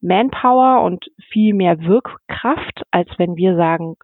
Manpower 0.00 0.82
und 0.82 1.06
viel 1.30 1.54
mehr 1.54 1.80
Wirkkraft, 1.80 2.82
als 2.90 3.08
wenn 3.18 3.36
wir 3.36 3.56
sagen, 3.56 3.96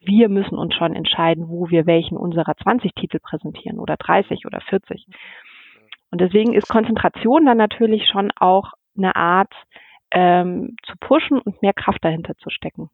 wir 0.00 0.28
müssen 0.28 0.56
uns 0.56 0.74
schon 0.74 0.94
entscheiden, 0.94 1.48
wo 1.48 1.68
wir 1.70 1.86
welchen 1.86 2.16
unserer 2.16 2.54
20 2.56 2.94
Titel 2.94 3.18
präsentieren 3.20 3.78
oder 3.78 3.96
30 3.96 4.46
oder 4.46 4.60
40. 4.60 5.06
Und 6.10 6.20
deswegen 6.20 6.54
ist 6.54 6.68
Konzentration 6.68 7.46
dann 7.46 7.58
natürlich 7.58 8.08
schon 8.08 8.30
auch 8.38 8.72
eine 8.96 9.14
Art 9.16 9.52
ähm, 10.10 10.76
zu 10.84 10.94
pushen 10.98 11.38
und 11.38 11.62
mehr 11.62 11.72
Kraft 11.72 12.04
dahinter 12.04 12.36
zu 12.38 12.50
stecken. 12.50 12.90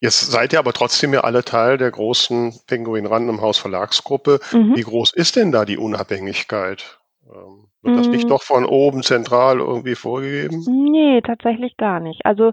Jetzt 0.00 0.30
seid 0.30 0.52
ihr 0.52 0.60
aber 0.60 0.72
trotzdem 0.72 1.12
ja 1.12 1.20
alle 1.20 1.44
Teil 1.44 1.76
der 1.76 1.90
großen 1.90 2.54
Penguin 2.66 3.06
Random 3.06 3.40
House 3.40 3.58
Verlagsgruppe. 3.58 4.40
Mhm. 4.52 4.76
Wie 4.76 4.82
groß 4.82 5.12
ist 5.12 5.36
denn 5.36 5.52
da 5.52 5.64
die 5.64 5.76
Unabhängigkeit? 5.76 6.98
Ähm, 7.26 7.68
wird 7.82 7.94
mhm. 7.94 7.98
das 7.98 8.08
nicht 8.08 8.24
mhm. 8.24 8.28
doch 8.28 8.42
von 8.42 8.64
oben 8.64 9.02
zentral 9.02 9.58
irgendwie 9.58 9.96
vorgegeben? 9.96 10.64
Nee, 10.66 11.20
tatsächlich 11.20 11.76
gar 11.76 12.00
nicht. 12.00 12.24
Also 12.24 12.52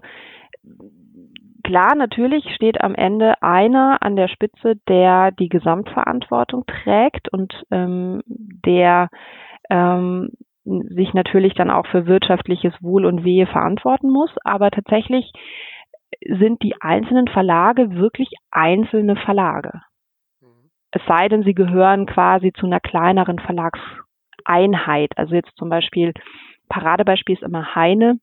klar, 1.66 1.94
natürlich 1.96 2.44
steht 2.54 2.80
am 2.80 2.94
Ende 2.94 3.42
einer 3.42 3.98
an 4.00 4.16
der 4.16 4.28
Spitze, 4.28 4.76
der 4.88 5.32
die 5.32 5.48
Gesamtverantwortung 5.48 6.64
trägt 6.66 7.28
und 7.32 7.52
ähm, 7.70 8.22
der 8.26 9.08
ähm, 9.68 10.30
sich 10.64 11.12
natürlich 11.12 11.54
dann 11.54 11.70
auch 11.70 11.86
für 11.86 12.06
wirtschaftliches 12.06 12.72
Wohl 12.80 13.04
und 13.04 13.24
Wehe 13.24 13.46
verantworten 13.46 14.10
muss. 14.10 14.30
Aber 14.44 14.70
tatsächlich 14.70 15.32
sind 16.24 16.62
die 16.62 16.74
einzelnen 16.80 17.28
Verlage 17.28 17.94
wirklich 17.96 18.30
einzelne 18.50 19.16
Verlage. 19.16 19.82
Es 20.92 21.02
sei 21.06 21.28
denn, 21.28 21.42
sie 21.42 21.54
gehören 21.54 22.06
quasi 22.06 22.52
zu 22.52 22.66
einer 22.66 22.80
kleineren 22.80 23.38
Verlagseinheit. 23.40 25.12
Also 25.16 25.34
jetzt 25.34 25.56
zum 25.56 25.68
Beispiel, 25.68 26.12
Paradebeispiel 26.68 27.34
ist 27.34 27.42
immer 27.42 27.74
Heine. 27.74 28.18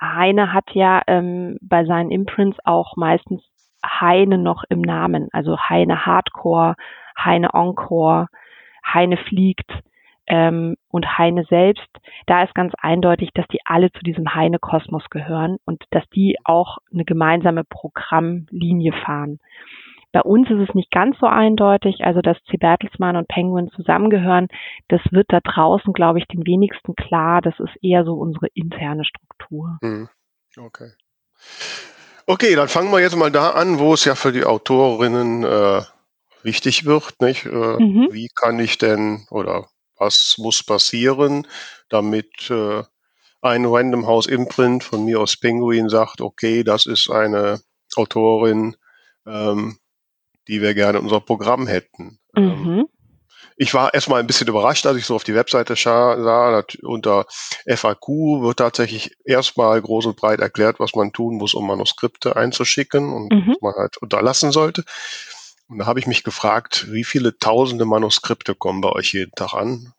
Heine 0.00 0.52
hat 0.52 0.70
ja 0.72 1.02
ähm, 1.06 1.58
bei 1.60 1.84
seinen 1.84 2.10
Imprints 2.10 2.58
auch 2.64 2.96
meistens 2.96 3.42
Heine 3.84 4.38
noch 4.38 4.64
im 4.68 4.80
Namen, 4.80 5.28
also 5.32 5.56
Heine 5.58 6.04
Hardcore, 6.04 6.74
Heine 7.16 7.54
Encore, 7.54 8.28
Heine 8.84 9.16
fliegt 9.16 9.70
ähm, 10.26 10.76
und 10.90 11.18
Heine 11.18 11.44
selbst. 11.44 11.88
Da 12.26 12.42
ist 12.42 12.54
ganz 12.54 12.72
eindeutig, 12.78 13.30
dass 13.34 13.46
die 13.48 13.60
alle 13.64 13.90
zu 13.92 14.00
diesem 14.00 14.34
Heine-Kosmos 14.34 15.08
gehören 15.10 15.58
und 15.64 15.84
dass 15.90 16.08
die 16.10 16.36
auch 16.44 16.78
eine 16.92 17.04
gemeinsame 17.04 17.64
Programmlinie 17.64 18.92
fahren. 18.92 19.38
Bei 20.12 20.22
uns 20.22 20.48
ist 20.50 20.68
es 20.68 20.74
nicht 20.74 20.90
ganz 20.90 21.18
so 21.18 21.26
eindeutig, 21.26 22.04
also 22.04 22.20
dass 22.20 22.36
C. 22.50 22.56
Bertelsmann 22.56 23.16
und 23.16 23.28
Penguin 23.28 23.70
zusammengehören. 23.76 24.48
Das 24.88 25.00
wird 25.10 25.26
da 25.28 25.40
draußen, 25.40 25.92
glaube 25.92 26.18
ich, 26.18 26.26
den 26.26 26.46
wenigsten 26.46 26.94
klar. 26.94 27.42
Das 27.42 27.54
ist 27.60 27.76
eher 27.82 28.04
so 28.04 28.14
unsere 28.14 28.46
interne 28.54 29.04
Struktur. 29.04 29.78
Mhm. 29.82 30.08
Okay. 30.56 30.92
Okay, 32.26 32.54
dann 32.54 32.68
fangen 32.68 32.90
wir 32.90 33.00
jetzt 33.00 33.16
mal 33.16 33.30
da 33.30 33.50
an, 33.50 33.78
wo 33.78 33.94
es 33.94 34.04
ja 34.04 34.14
für 34.14 34.32
die 34.32 34.44
Autorinnen 34.44 35.44
äh, 35.44 35.82
wichtig 36.42 36.84
wird. 36.84 37.20
Nicht? 37.20 37.46
Äh, 37.46 37.50
mhm. 37.50 38.08
Wie 38.10 38.28
kann 38.34 38.58
ich 38.58 38.78
denn 38.78 39.26
oder 39.30 39.68
was 39.98 40.36
muss 40.38 40.62
passieren, 40.62 41.46
damit 41.88 42.50
äh, 42.50 42.82
ein 43.40 43.64
Random 43.64 44.06
House 44.06 44.26
Imprint 44.26 44.84
von 44.84 45.04
mir 45.04 45.20
aus 45.20 45.36
Penguin 45.36 45.88
sagt, 45.88 46.20
okay, 46.20 46.64
das 46.64 46.86
ist 46.86 47.10
eine 47.10 47.60
Autorin, 47.96 48.76
ähm, 49.26 49.78
die 50.48 50.62
wir 50.62 50.74
gerne 50.74 50.98
in 50.98 51.04
unser 51.04 51.20
Programm 51.20 51.66
hätten. 51.66 52.18
Ähm, 52.36 52.62
mhm. 52.62 52.88
Ich 53.60 53.74
war 53.74 53.92
erstmal 53.92 54.20
ein 54.20 54.26
bisschen 54.26 54.46
überrascht, 54.46 54.86
als 54.86 54.96
ich 54.96 55.04
so 55.04 55.16
auf 55.16 55.24
die 55.24 55.34
Webseite 55.34 55.74
sah. 55.74 56.62
Unter 56.82 57.26
FAQ 57.66 58.06
wird 58.40 58.58
tatsächlich 58.58 59.16
erstmal 59.24 59.82
groß 59.82 60.06
und 60.06 60.16
breit 60.16 60.38
erklärt, 60.38 60.78
was 60.78 60.94
man 60.94 61.12
tun 61.12 61.36
muss, 61.36 61.54
um 61.54 61.66
Manuskripte 61.66 62.36
einzuschicken 62.36 63.12
und 63.12 63.32
mhm. 63.32 63.48
was 63.48 63.60
man 63.60 63.74
halt 63.74 63.96
unterlassen 63.96 64.52
sollte. 64.52 64.84
Und 65.68 65.78
da 65.78 65.86
habe 65.86 65.98
ich 65.98 66.06
mich 66.06 66.22
gefragt, 66.22 66.86
wie 66.90 67.04
viele 67.04 67.36
tausende 67.36 67.84
Manuskripte 67.84 68.54
kommen 68.54 68.80
bei 68.80 68.90
euch 68.90 69.12
jeden 69.12 69.32
Tag 69.32 69.54
an? 69.54 69.92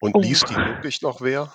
Und 0.00 0.14
oh. 0.14 0.20
liest 0.20 0.48
die 0.50 0.56
wirklich 0.56 1.00
noch 1.02 1.20
wer? 1.22 1.48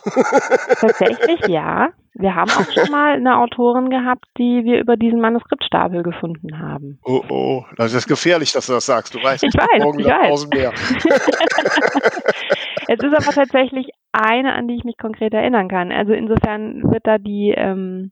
Tatsächlich 0.79 1.41
ja. 1.48 1.89
Wir 2.13 2.36
haben 2.36 2.51
auch 2.51 2.69
schon 2.71 2.91
mal 2.91 3.13
eine 3.13 3.38
Autorin 3.38 3.89
gehabt, 3.89 4.25
die 4.38 4.65
wir 4.65 4.81
über 4.81 4.98
diesen 4.98 5.21
Manuskriptstapel 5.21 6.03
gefunden 6.03 6.60
haben. 6.60 7.00
Oh, 7.05 7.24
oh, 7.29 7.63
das 7.77 7.93
ist 7.93 8.05
gefährlich, 8.07 8.51
dass 8.51 8.67
du 8.67 8.74
das 8.74 8.86
sagst. 8.86 9.15
Du 9.15 9.24
weißt, 9.24 9.43
ich 9.43 9.53
weiß, 9.53 9.81
morgen 9.81 10.00
ich 10.00 10.07
weiß. 10.07 10.50
mehr. 10.50 10.74
es 12.88 13.00
ist 13.00 13.13
aber 13.13 13.31
tatsächlich 13.33 13.91
eine, 14.12 14.51
an 14.53 14.67
die 14.67 14.75
ich 14.75 14.83
mich 14.83 14.98
konkret 14.98 15.33
erinnern 15.33 15.69
kann. 15.69 15.93
Also 15.93 16.12
insofern 16.12 16.83
wird 16.91 17.07
da 17.07 17.17
die, 17.17 17.53
ähm, 17.55 18.12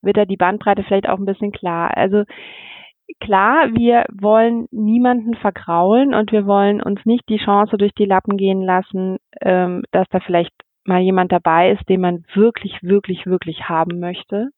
wird 0.00 0.16
da 0.16 0.24
die 0.24 0.38
Bandbreite 0.38 0.82
vielleicht 0.82 1.06
auch 1.08 1.18
ein 1.18 1.26
bisschen 1.26 1.52
klar. 1.52 1.94
Also 1.96 2.24
klar, 3.20 3.68
wir 3.74 4.04
wollen 4.12 4.66
niemanden 4.70 5.34
vergraulen 5.34 6.14
und 6.14 6.32
wir 6.32 6.46
wollen 6.46 6.82
uns 6.82 7.04
nicht 7.04 7.28
die 7.28 7.38
Chance 7.38 7.76
durch 7.76 7.92
die 7.94 8.04
Lappen 8.04 8.36
gehen 8.36 8.62
lassen, 8.62 9.18
ähm, 9.40 9.82
dass 9.92 10.08
da 10.10 10.20
vielleicht 10.20 10.52
mal 10.84 11.00
jemand 11.00 11.32
dabei 11.32 11.72
ist, 11.72 11.88
den 11.88 12.00
man 12.00 12.24
wirklich, 12.34 12.82
wirklich, 12.82 13.26
wirklich 13.26 13.68
haben 13.68 14.00
möchte. 14.00 14.50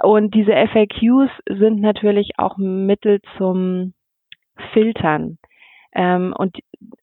Und 0.00 0.34
diese 0.34 0.52
FAQs 0.52 1.30
sind 1.48 1.80
natürlich 1.80 2.32
auch 2.38 2.56
Mittel 2.56 3.20
zum 3.36 3.94
Filtern. 4.72 5.38
Ähm, 5.94 6.34
und 6.36 6.58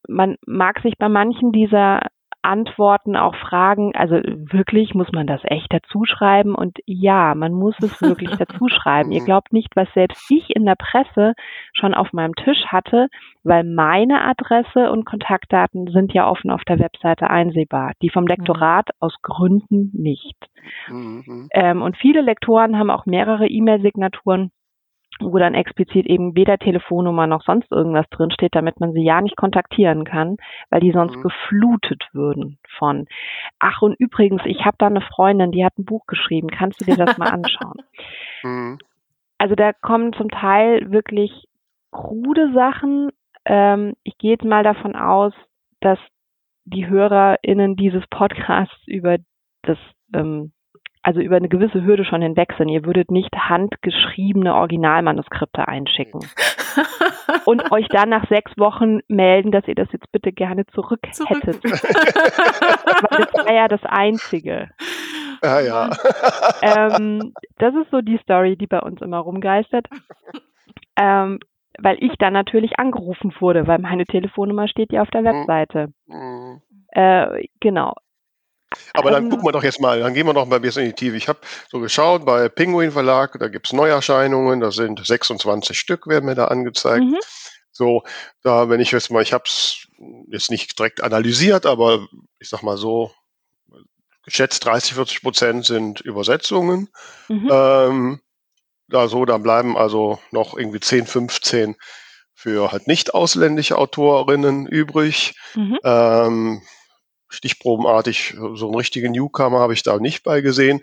man 0.08 0.38
mag 0.46 0.80
sich 0.82 0.98
bei 0.98 1.10
manchen 1.10 1.52
dieser 1.52 2.02
Antworten 2.46 3.16
auch 3.16 3.36
fragen, 3.36 3.94
also 3.96 4.16
wirklich 4.16 4.94
muss 4.94 5.12
man 5.12 5.28
das 5.28 5.42
echt 5.44 5.74
dazu 5.74 6.06
schreiben? 6.06 6.56
Und 6.56 6.78
ja, 6.86 7.36
man 7.36 7.54
muss 7.54 7.76
es 7.82 8.02
wirklich 8.02 8.30
dazu 8.38 8.68
schreiben. 8.70 9.12
Ihr 9.12 9.24
glaubt 9.24 9.52
nicht, 9.52 9.76
was 9.76 9.88
selbst 9.94 10.30
ich 10.30 10.56
in 10.56 10.66
der 10.66 10.76
Presse 10.76 11.34
schon 11.74 11.94
auf 11.94 12.14
meinem 12.14 12.36
Tisch 12.36 12.66
hatte, 12.68 13.08
weil 13.44 13.64
meine 13.64 14.22
Adresse 14.22 14.92
und 14.92 15.06
Kontaktdaten 15.06 15.88
sind 15.88 16.14
ja 16.14 16.30
offen 16.30 16.52
auf 16.52 16.64
der 16.64 16.80
Webseite 16.80 17.30
einsehbar. 17.30 17.94
Die 18.02 18.10
vom 18.10 18.28
Lektorat 18.28 18.90
aus 19.00 19.16
Gründen 19.22 19.92
nicht. 19.94 20.38
Mhm. 20.88 21.50
Ähm, 21.52 21.82
und 21.82 21.98
viele 21.98 22.22
Lektoren 22.22 22.78
haben 22.78 22.90
auch 22.90 23.06
mehrere 23.06 23.48
E-Mail-Signaturen 23.48 24.52
wo 25.20 25.38
dann 25.38 25.54
explizit 25.54 26.06
eben 26.06 26.36
weder 26.36 26.58
Telefonnummer 26.58 27.26
noch 27.28 27.42
sonst 27.44 27.72
irgendwas 27.72 28.08
drinsteht, 28.10 28.54
damit 28.54 28.80
man 28.80 28.92
sie 28.92 29.04
ja 29.04 29.22
nicht 29.22 29.38
kontaktieren 29.38 30.04
kann, 30.04 30.38
weil 30.70 30.82
die 30.82 30.92
sonst 30.92 31.16
mhm. 31.16 31.22
geflutet 31.24 32.10
würden 32.14 32.60
von, 32.78 33.08
ach 33.60 33.82
und 33.82 33.96
übrigens, 33.98 34.42
ich 34.46 34.66
habe 34.66 34.76
da 34.78 34.88
eine 34.88 35.02
Freundin, 35.02 35.52
die 35.52 35.64
hat 35.64 35.78
ein 35.78 35.86
Buch 35.86 36.06
geschrieben, 36.06 36.50
kannst 36.50 36.82
du 36.82 36.86
dir 36.86 36.98
das 36.98 37.18
mal 37.18 37.30
anschauen? 37.30 37.82
Mhm. 38.44 38.78
Also 39.40 39.56
da 39.56 39.74
kommen 39.74 40.14
zum 40.14 40.30
Teil 40.30 40.92
wirklich 40.92 41.48
krude 41.92 42.54
Sachen. 42.54 43.10
Ähm, 43.46 43.96
ich 44.04 44.18
gehe 44.18 44.32
jetzt 44.32 44.46
mal 44.46 44.64
davon 44.64 44.96
aus, 44.96 45.34
dass 45.80 45.98
die 46.66 46.88
HörerInnen 46.88 47.76
dieses 47.76 48.06
Podcasts 48.08 48.88
über 48.88 49.18
das 49.64 49.78
ähm, 50.14 50.52
also 51.06 51.20
über 51.20 51.36
eine 51.36 51.50
gewisse 51.50 51.86
Hürde 51.86 52.04
schon 52.04 52.24
hinweg 52.24 52.56
sind. 52.58 52.68
Ihr 52.68 52.84
würdet 52.84 53.12
nicht 53.12 53.32
handgeschriebene 53.36 54.56
Originalmanuskripte 54.56 55.68
einschicken 55.68 56.22
und 57.46 57.72
euch 57.72 57.88
dann 57.90 58.10
nach 58.10 58.28
sechs 58.28 58.52
Wochen 58.58 59.02
melden, 59.08 59.52
dass 59.52 59.68
ihr 59.68 59.76
das 59.76 59.88
jetzt 59.92 60.12
bitte 60.12 60.32
gerne 60.32 60.66
zurück, 60.66 61.02
zurück. 61.12 61.44
hättet. 61.44 61.64
Weil 61.64 63.20
das 63.20 63.46
war 63.46 63.54
ja 63.54 63.68
das 63.68 63.84
Einzige. 63.84 64.72
Ja, 65.44 65.60
ja. 65.60 65.92
Ähm, 66.64 67.34
das 67.60 67.76
ist 67.76 67.92
so 67.92 68.02
die 68.02 68.18
Story, 68.24 68.58
die 68.58 68.66
bei 68.66 68.80
uns 68.80 69.00
immer 69.02 69.20
rumgeistert. 69.20 69.86
Ähm, 70.96 71.40
weil 71.78 71.98
ich 72.00 72.14
dann 72.18 72.34
natürlich 72.34 72.80
angerufen 72.80 73.32
wurde, 73.40 73.68
weil 73.68 73.78
meine 73.78 74.06
Telefonnummer 74.06 74.68
steht 74.68 74.92
ja 74.92 75.04
auf 75.04 75.12
der 75.12 75.22
mhm. 75.22 75.26
Webseite. 75.26 75.94
Mhm. 76.08 76.62
Äh, 76.88 77.44
genau. 77.60 77.94
Aber 78.94 79.12
dann 79.12 79.30
gucken 79.30 79.46
wir 79.46 79.52
doch 79.52 79.64
jetzt 79.64 79.80
mal, 79.80 80.00
dann 80.00 80.14
gehen 80.14 80.26
wir 80.26 80.34
noch 80.34 80.46
mal 80.46 80.58
ein 80.58 80.62
bisschen 80.62 80.84
in 80.84 80.90
die 80.90 80.96
Tiefe. 80.96 81.18
Ich 81.18 81.28
habe 81.28 81.40
so 81.70 81.80
geschaut 81.80 82.26
bei 82.26 82.50
Penguin 82.50 82.92
Verlag, 82.92 83.38
da 83.40 83.48
gibt 83.48 83.68
es 83.68 83.74
Neuerscheinungen, 83.74 84.60
da 84.60 84.72
sind 84.72 85.06
26 85.06 85.78
Stück, 85.78 86.08
werden 86.08 86.26
mir 86.26 86.36
da 86.36 86.46
angezeigt. 86.46 87.04
Mhm. 87.04 87.18
So, 87.72 88.04
da, 88.42 88.70
wenn 88.70 88.80
ich 88.80 88.92
jetzt 88.92 89.12
mal, 89.12 89.22
ich 89.22 89.34
habe 89.34 89.44
es 89.46 89.88
jetzt 90.30 90.50
nicht 90.50 90.78
direkt 90.80 91.04
analysiert, 91.04 91.66
aber 91.66 92.08
ich 92.40 92.50
sag 92.50 92.64
mal 92.64 92.78
so, 92.78 93.12
geschätzt 94.24 94.66
30, 94.66 94.94
40 94.94 95.22
Prozent 95.22 95.66
sind 95.66 96.02
Übersetzungen. 96.02 96.90
Mhm. 97.28 97.50
Ähm, 97.52 98.22
da 98.88 99.08
so, 99.08 99.26
da 99.26 99.38
bleiben 99.38 99.78
also 99.78 100.20
noch 100.32 100.58
irgendwie 100.58 100.80
10, 100.80 101.06
15 101.06 101.76
für 102.34 102.72
halt 102.72 102.88
nicht 102.88 103.14
ausländische 103.14 103.78
Autorinnen 103.78 104.68
übrig. 104.68 105.34
Mhm. 105.56 105.80
Ähm, 105.84 106.62
stichprobenartig, 107.36 108.36
so 108.54 108.68
einen 108.68 108.76
richtigen 108.76 109.12
Newcomer 109.12 109.60
habe 109.60 109.74
ich 109.74 109.84
da 109.84 110.00
nicht 110.00 110.24
bei 110.24 110.42
gesehen. 110.42 110.82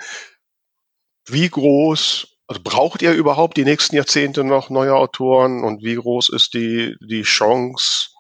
Wie 1.28 1.48
groß, 1.48 2.38
also 2.46 2.60
braucht 2.62 3.02
ihr 3.02 3.12
überhaupt 3.12 3.56
die 3.56 3.64
nächsten 3.64 3.96
Jahrzehnte 3.96 4.44
noch 4.44 4.70
neue 4.70 4.94
Autoren 4.94 5.64
und 5.64 5.82
wie 5.82 5.94
groß 5.94 6.28
ist 6.30 6.54
die, 6.54 6.96
die 7.00 7.22
Chance, 7.22 8.10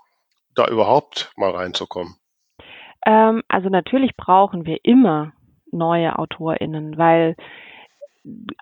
da 0.54 0.68
überhaupt 0.68 1.32
mal 1.36 1.50
reinzukommen? 1.50 2.16
Ähm, 3.04 3.42
also 3.48 3.68
natürlich 3.68 4.16
brauchen 4.16 4.66
wir 4.66 4.78
immer 4.82 5.32
neue 5.70 6.18
AutorInnen, 6.18 6.98
weil 6.98 7.36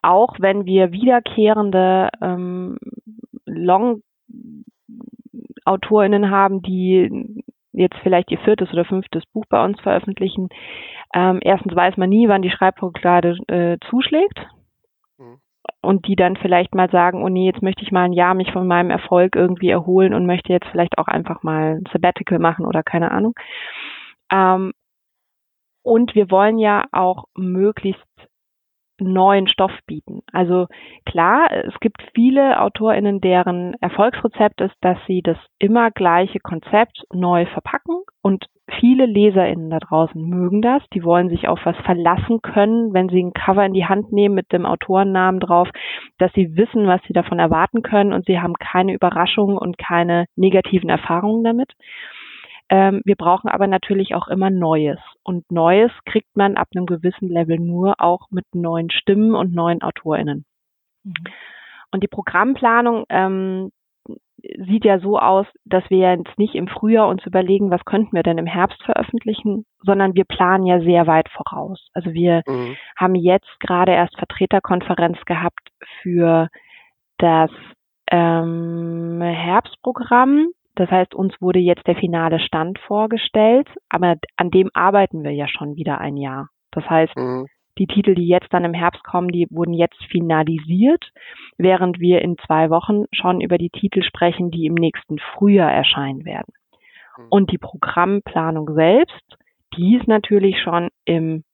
auch 0.03 0.37
wenn 0.39 0.65
wir 0.65 0.93
wiederkehrende 0.93 2.09
ähm, 2.23 2.79
Long-AutorInnen 3.45 6.31
haben, 6.31 6.63
die 6.63 7.45
jetzt 7.73 7.97
vielleicht 8.03 8.31
ihr 8.31 8.39
viertes 8.39 8.73
oder 8.73 8.85
fünftes 8.85 9.25
Buch 9.33 9.45
bei 9.49 9.65
uns 9.65 9.81
veröffentlichen. 9.81 10.49
Ähm, 11.15 11.41
erstens 11.43 11.75
weiß 11.75 11.97
man 11.97 12.09
nie, 12.09 12.29
wann 12.29 12.43
die 12.43 12.51
Schreibblockade 12.51 13.37
äh, 13.49 13.79
zuschlägt. 13.89 14.47
Mhm. 15.19 15.39
Und 15.83 16.07
die 16.07 16.17
dann 16.17 16.37
vielleicht 16.37 16.75
mal 16.75 16.91
sagen, 16.91 17.23
oh 17.23 17.29
nee, 17.29 17.47
jetzt 17.47 17.63
möchte 17.63 17.83
ich 17.83 17.93
mal 17.93 18.05
ein 18.05 18.13
Jahr 18.13 18.35
mich 18.35 18.53
von 18.53 18.67
meinem 18.67 18.91
Erfolg 18.91 19.37
irgendwie 19.37 19.71
erholen 19.71 20.15
und 20.15 20.27
möchte 20.27 20.53
jetzt 20.53 20.67
vielleicht 20.71 20.99
auch 20.99 21.07
einfach 21.07 21.43
mal 21.43 21.77
ein 21.77 21.85
Sabbatical 21.93 22.39
machen 22.39 22.67
oder 22.67 22.83
keine 22.83 23.11
Ahnung. 23.11 23.35
Ähm, 24.33 24.73
und 25.83 26.15
wir 26.15 26.31
wollen 26.31 26.59
ja 26.59 26.85
auch 26.93 27.25
möglichst 27.35 28.03
neuen 29.01 29.49
Stoff 29.49 29.73
bieten. 29.87 30.23
Also 30.33 30.67
klar, 31.05 31.49
es 31.51 31.79
gibt 31.81 32.03
viele 32.15 32.61
AutorInnen, 32.61 33.21
deren 33.21 33.75
Erfolgsrezept 33.81 34.61
ist, 34.61 34.75
dass 34.81 34.99
sie 35.07 35.23
das 35.23 35.37
immer 35.59 35.91
gleiche 35.91 36.41
Konzept 36.41 37.05
neu 37.13 37.47
verpacken 37.47 38.03
und 38.23 38.47
viele 38.79 39.07
LeserInnen 39.07 39.71
da 39.71 39.79
draußen 39.79 40.21
mögen 40.23 40.63
das. 40.63 40.83
Die 40.95 41.05
wollen 41.05 41.29
sich 41.29 41.49
auf 41.49 41.61
was 41.65 41.77
verlassen 41.79 42.41
können, 42.43 42.93
wenn 42.93 43.09
sie 43.09 43.23
ein 43.23 43.33
Cover 43.33 43.65
in 43.65 43.73
die 43.73 43.87
Hand 43.87 44.13
nehmen 44.13 44.35
mit 44.35 44.53
dem 44.53 44.67
Autorennamen 44.67 45.41
drauf, 45.41 45.69
dass 46.19 46.33
sie 46.35 46.57
wissen, 46.57 46.87
was 46.87 47.01
sie 47.07 47.13
davon 47.13 47.39
erwarten 47.39 47.83
können 47.83 48.13
und 48.13 48.27
sie 48.27 48.41
haben 48.41 48.55
keine 48.55 48.95
Überraschungen 48.95 49.59
und 49.59 49.79
keine 49.79 50.27
negativen 50.37 50.89
Erfahrungen 50.89 51.45
damit. 51.45 51.73
Ähm, 52.71 53.03
wir 53.05 53.17
brauchen 53.17 53.51
aber 53.51 53.67
natürlich 53.67 54.15
auch 54.15 54.29
immer 54.29 54.49
Neues. 54.49 55.01
Und 55.25 55.51
Neues 55.51 55.91
kriegt 56.07 56.37
man 56.37 56.57
ab 56.57 56.69
einem 56.75 56.87
gewissen 56.87 57.29
Level 57.29 57.59
nur 57.59 57.97
auch 57.99 58.31
mit 58.31 58.47
neuen 58.55 58.91
Stimmen 58.91 59.35
und 59.35 59.53
neuen 59.53 59.83
AutorInnen. 59.83 60.45
Mhm. 61.03 61.15
Und 61.91 62.05
die 62.05 62.09
Programmplanung 62.09 63.05
ähm, 63.09 63.73
sieht 64.39 64.85
ja 64.85 65.01
so 65.01 65.19
aus, 65.19 65.47
dass 65.65 65.83
wir 65.91 65.99
jetzt 65.99 66.39
nicht 66.39 66.55
im 66.55 66.69
Frühjahr 66.69 67.09
uns 67.09 67.27
überlegen, 67.27 67.73
was 67.73 67.85
könnten 67.85 68.15
wir 68.15 68.23
denn 68.23 68.39
im 68.39 68.47
Herbst 68.47 68.81
veröffentlichen, 68.85 69.67
sondern 69.81 70.15
wir 70.15 70.25
planen 70.25 70.65
ja 70.65 70.81
sehr 70.81 71.09
weit 71.09 71.29
voraus. 71.29 71.89
Also 71.93 72.13
wir 72.13 72.43
mhm. 72.47 72.77
haben 72.97 73.17
jetzt 73.17 73.59
gerade 73.59 73.93
erst 73.93 74.17
Vertreterkonferenz 74.17 75.19
gehabt 75.27 75.71
für 76.03 76.49
das 77.19 77.51
ähm, 78.11 79.21
Herbstprogramm 79.21 80.53
das 80.81 80.91
heißt, 80.91 81.15
uns 81.15 81.35
wurde 81.43 81.59
jetzt 81.59 81.87
der 81.87 81.95
finale 81.95 82.41
Stand 82.41 82.79
vorgestellt, 82.79 83.69
aber 83.91 84.17
an 84.37 84.51
dem 84.51 84.71
arbeiten 84.73 85.23
wir 85.23 85.31
ja 85.31 85.47
schon 85.47 85.77
wieder 85.77 85.99
ein 85.99 86.17
Jahr. 86.17 86.49
Das 86.71 86.89
heißt, 86.89 87.15
mhm. 87.19 87.49
die 87.77 87.87
Titel, 87.87 88.15
die 88.15 88.27
jetzt 88.27 88.51
dann 88.51 88.65
im 88.65 88.73
Herbst 88.73 89.05
kommen, 89.05 89.29
die 89.29 89.47
wurden 89.51 89.75
jetzt 89.75 90.03
finalisiert, 90.11 91.13
während 91.59 92.01
wir 92.01 92.23
in 92.23 92.39
zwei 92.47 92.71
Wochen 92.71 93.05
schon 93.13 93.43
über 93.43 93.59
die 93.59 93.69
Titel 93.69 94.03
sprechen, 94.03 94.51
die 94.51 94.65
im 94.65 94.73
nächsten 94.73 95.19
Frühjahr 95.19 95.71
erscheinen 95.71 96.25
werden. 96.25 96.55
Mhm. 97.19 97.27
Und 97.29 97.53
die 97.53 97.59
Programmplanung 97.59 98.73
selbst, 98.73 99.37
die 99.77 99.97
ist 99.97 100.09
natürlich 100.09 100.63
schon 100.63 100.89
im 101.05 101.45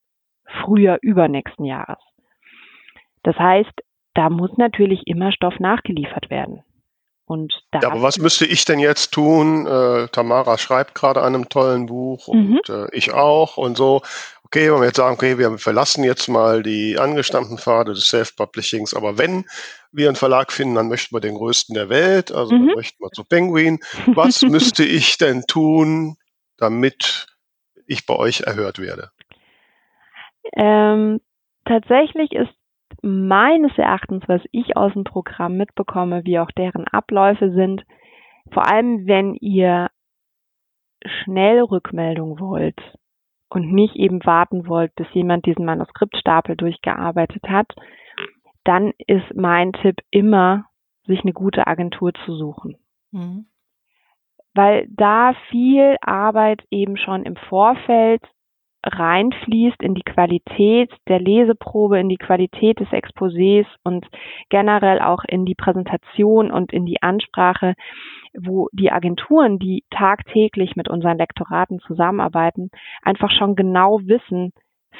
Frühjahr 0.63 0.99
übernächsten 1.01 1.65
Jahres. 1.65 1.99
Das 3.23 3.37
heißt, 3.37 3.83
da 4.13 4.29
muss 4.29 4.55
natürlich 4.55 5.05
immer 5.05 5.33
Stoff 5.33 5.59
nachgeliefert 5.59 6.29
werden. 6.29 6.63
Und 7.27 7.61
da 7.71 7.79
ja, 7.81 7.89
aber 7.89 8.01
was 8.01 8.19
müsste 8.19 8.45
ich 8.45 8.63
denn 8.63 8.79
jetzt 8.79 9.11
tun? 9.11 9.67
Äh, 9.67 10.07
Tamara 10.07 10.57
schreibt 10.57 10.95
gerade 10.95 11.21
an 11.21 11.35
einem 11.35 11.49
tollen 11.49 11.87
Buch 11.87 12.29
und 12.29 12.51
mhm. 12.51 12.61
äh, 12.69 12.87
ich 12.95 13.13
auch 13.13 13.57
und 13.57 13.75
so. 13.75 14.01
Okay, 14.43 14.71
wenn 14.71 14.79
wir 14.79 14.85
jetzt 14.87 14.95
sagen, 14.95 15.15
okay, 15.15 15.37
wir 15.37 15.57
verlassen 15.57 16.05
jetzt 16.05 16.29
mal 16.29 16.63
die 16.63 16.97
angestammten 16.97 17.57
Pfade 17.57 17.93
des 17.93 18.07
Self-Publishings, 18.07 18.93
aber 18.93 19.17
wenn 19.17 19.43
wir 19.91 20.07
einen 20.07 20.15
Verlag 20.15 20.53
finden, 20.53 20.75
dann 20.75 20.87
möchten 20.87 21.13
wir 21.13 21.19
den 21.19 21.35
größten 21.35 21.75
der 21.75 21.89
Welt, 21.89 22.31
also 22.31 22.55
mhm. 22.55 22.67
dann 22.67 22.75
möchten 22.77 23.03
wir 23.03 23.09
zu 23.11 23.25
Penguin. 23.25 23.79
Was 24.05 24.43
müsste 24.43 24.85
ich 24.85 25.17
denn 25.17 25.43
tun, 25.47 26.15
damit 26.57 27.27
ich 27.87 28.05
bei 28.05 28.15
euch 28.15 28.41
erhört 28.41 28.79
werde? 28.79 29.11
Ähm, 30.55 31.19
tatsächlich 31.65 32.31
ist 32.31 32.53
meines 33.01 33.77
Erachtens, 33.77 34.23
was 34.27 34.41
ich 34.51 34.75
aus 34.75 34.93
dem 34.93 35.03
Programm 35.03 35.57
mitbekomme, 35.57 36.25
wie 36.25 36.39
auch 36.39 36.51
deren 36.51 36.87
Abläufe 36.87 37.51
sind, 37.51 37.83
vor 38.51 38.67
allem 38.67 39.07
wenn 39.07 39.35
ihr 39.35 39.89
schnell 41.05 41.61
Rückmeldung 41.61 42.39
wollt, 42.39 42.79
und 43.49 43.71
nicht 43.71 43.95
eben 43.95 44.25
warten 44.25 44.67
wollt, 44.67 44.93
bis 44.95 45.07
jemand 45.13 45.45
diesen 45.45 45.65
Manuskriptstapel 45.65 46.55
durchgearbeitet 46.55 47.43
hat, 47.47 47.73
dann 48.63 48.93
ist 48.97 49.33
mein 49.35 49.73
Tipp 49.73 50.01
immer, 50.11 50.65
sich 51.05 51.21
eine 51.21 51.33
gute 51.33 51.67
Agentur 51.67 52.13
zu 52.25 52.35
suchen. 52.35 52.77
Mhm. 53.11 53.45
Weil 54.53 54.87
da 54.89 55.33
viel 55.49 55.95
Arbeit 56.01 56.63
eben 56.69 56.97
schon 56.97 57.23
im 57.23 57.37
Vorfeld 57.47 58.21
reinfließt 58.87 59.81
in 59.81 59.93
die 59.93 60.03
Qualität 60.03 60.91
der 61.07 61.19
Leseprobe, 61.19 61.99
in 61.99 62.09
die 62.09 62.17
Qualität 62.17 62.79
des 62.79 62.87
Exposés 62.89 63.65
und 63.83 64.05
generell 64.49 64.99
auch 64.99 65.23
in 65.27 65.45
die 65.45 65.55
Präsentation 65.55 66.51
und 66.51 66.73
in 66.73 66.85
die 66.85 67.01
Ansprache, 67.01 67.73
wo 68.37 68.69
die 68.71 68.91
Agenturen, 68.91 69.59
die 69.59 69.83
tagtäglich 69.89 70.75
mit 70.75 70.89
unseren 70.89 71.17
Lektoraten 71.17 71.79
zusammenarbeiten, 71.79 72.69
einfach 73.01 73.31
schon 73.31 73.55
genau 73.55 73.99
wissen, 74.03 74.51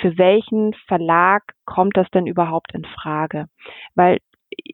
für 0.01 0.17
welchen 0.17 0.73
Verlag 0.87 1.43
kommt 1.65 1.97
das 1.97 2.09
denn 2.11 2.27
überhaupt 2.27 2.73
in 2.73 2.85
Frage? 2.85 3.47
Weil 3.95 4.19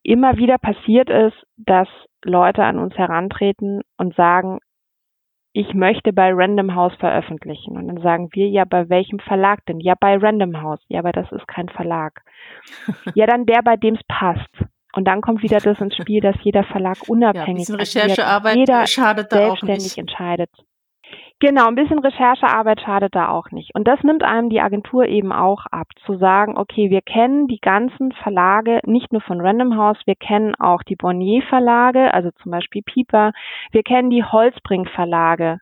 immer 0.03 0.37
wieder 0.37 0.57
passiert 0.57 1.09
es, 1.09 1.33
dass 1.57 1.87
Leute 2.23 2.63
an 2.63 2.79
uns 2.79 2.95
herantreten 2.95 3.81
und 3.97 4.15
sagen, 4.15 4.59
ich 5.53 5.73
möchte 5.75 6.11
bei 6.11 6.31
Random 6.33 6.73
House 6.73 6.95
veröffentlichen. 6.99 7.77
Und 7.77 7.87
dann 7.87 8.01
sagen 8.01 8.29
wir, 8.33 8.49
ja, 8.49 8.65
bei 8.65 8.89
welchem 8.89 9.19
Verlag 9.19 9.63
denn? 9.67 9.79
Ja, 9.79 9.93
bei 9.99 10.17
Random 10.17 10.61
House. 10.61 10.81
Ja, 10.87 10.99
aber 10.99 11.11
das 11.11 11.31
ist 11.31 11.47
kein 11.47 11.69
Verlag. 11.69 12.21
ja, 13.15 13.27
dann 13.27 13.45
der, 13.45 13.61
bei 13.61 13.77
dem 13.77 13.93
es 13.93 14.01
passt. 14.07 14.49
Und 14.95 15.07
dann 15.07 15.21
kommt 15.21 15.43
wieder 15.43 15.59
das 15.59 15.79
ins 15.79 15.95
Spiel, 15.95 16.21
dass 16.21 16.35
jeder 16.41 16.63
Verlag 16.63 16.97
unabhängig 17.07 17.67
ja, 17.67 17.75
Recherchearbeit 17.75 18.55
jeder 18.55 18.87
schadet 18.87 19.31
da 19.31 19.37
selbstständig 19.37 19.97
entscheidet. 19.97 20.49
Genau, 21.39 21.67
ein 21.67 21.75
bisschen 21.75 21.99
Recherchearbeit 21.99 22.79
schadet 22.81 23.15
da 23.15 23.27
auch 23.29 23.51
nicht. 23.51 23.75
Und 23.75 23.85
das 23.85 24.01
nimmt 24.03 24.23
einem 24.23 24.49
die 24.49 24.61
Agentur 24.61 25.05
eben 25.07 25.33
auch 25.33 25.65
ab, 25.71 25.87
zu 26.05 26.17
sagen, 26.17 26.57
okay, 26.57 26.89
wir 26.89 27.01
kennen 27.01 27.47
die 27.47 27.59
ganzen 27.59 28.13
Verlage, 28.13 28.79
nicht 28.85 29.11
nur 29.11 29.21
von 29.21 29.41
Random 29.41 29.75
House, 29.75 29.99
wir 30.05 30.15
kennen 30.15 30.55
auch 30.55 30.83
die 30.83 30.95
Bonnier 30.95 31.41
Verlage, 31.43 32.13
also 32.13 32.31
zum 32.41 32.51
Beispiel 32.51 32.81
Pieper, 32.81 33.33
wir 33.71 33.83
kennen 33.83 34.09
die 34.09 34.23
Holzbrink 34.23 34.89
Verlage, 34.89 35.59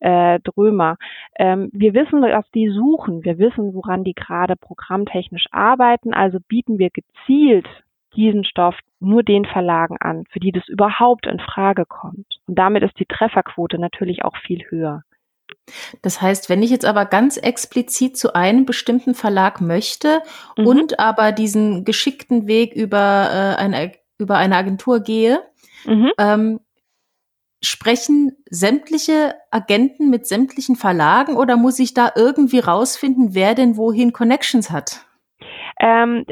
äh, 0.00 0.40
Drömer. 0.40 0.96
Ähm, 1.38 1.68
wir 1.72 1.92
wissen, 1.92 2.22
was 2.22 2.50
die 2.52 2.70
suchen, 2.70 3.24
wir 3.24 3.38
wissen, 3.38 3.74
woran 3.74 4.04
die 4.04 4.14
gerade 4.14 4.56
programmtechnisch 4.56 5.46
arbeiten, 5.50 6.14
also 6.14 6.38
bieten 6.48 6.78
wir 6.78 6.88
gezielt 6.90 7.68
diesen 8.14 8.44
Stoff 8.44 8.76
nur 9.00 9.22
den 9.22 9.44
Verlagen 9.44 9.96
an, 10.00 10.24
für 10.30 10.40
die 10.40 10.52
das 10.52 10.66
überhaupt 10.68 11.26
in 11.26 11.38
Frage 11.38 11.84
kommt. 11.84 12.26
Und 12.46 12.58
damit 12.58 12.82
ist 12.82 12.98
die 12.98 13.06
Trefferquote 13.06 13.78
natürlich 13.78 14.24
auch 14.24 14.36
viel 14.36 14.64
höher. 14.70 15.02
Das 16.02 16.20
heißt, 16.20 16.48
wenn 16.48 16.62
ich 16.62 16.70
jetzt 16.70 16.84
aber 16.84 17.04
ganz 17.04 17.36
explizit 17.36 18.16
zu 18.16 18.34
einem 18.34 18.66
bestimmten 18.66 19.14
Verlag 19.14 19.60
möchte 19.60 20.22
mhm. 20.56 20.66
und 20.66 20.98
aber 21.00 21.32
diesen 21.32 21.84
geschickten 21.84 22.46
Weg 22.46 22.74
über, 22.74 22.98
äh, 22.98 23.60
eine, 23.60 23.92
über 24.18 24.36
eine 24.36 24.56
Agentur 24.56 25.00
gehe, 25.00 25.42
mhm. 25.84 26.10
ähm, 26.18 26.60
sprechen 27.62 28.36
sämtliche 28.48 29.34
Agenten 29.50 30.10
mit 30.10 30.26
sämtlichen 30.26 30.76
Verlagen 30.76 31.36
oder 31.36 31.56
muss 31.56 31.78
ich 31.78 31.94
da 31.94 32.12
irgendwie 32.14 32.60
rausfinden, 32.60 33.34
wer 33.34 33.54
denn 33.54 33.76
wohin 33.76 34.12
Connections 34.12 34.70
hat? 34.70 35.04
Ähm, 35.80 36.24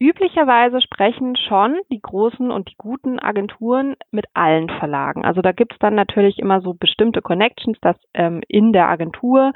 Üblicherweise 0.00 0.80
sprechen 0.80 1.36
schon 1.36 1.78
die 1.92 2.00
großen 2.00 2.50
und 2.50 2.70
die 2.70 2.76
guten 2.78 3.18
Agenturen 3.18 3.96
mit 4.10 4.24
allen 4.32 4.70
Verlagen. 4.70 5.26
Also 5.26 5.42
da 5.42 5.52
gibt 5.52 5.74
es 5.74 5.78
dann 5.78 5.94
natürlich 5.94 6.38
immer 6.38 6.62
so 6.62 6.72
bestimmte 6.72 7.20
Connections, 7.20 7.76
dass 7.82 7.96
ähm, 8.14 8.40
in 8.48 8.72
der 8.72 8.88
Agentur 8.88 9.52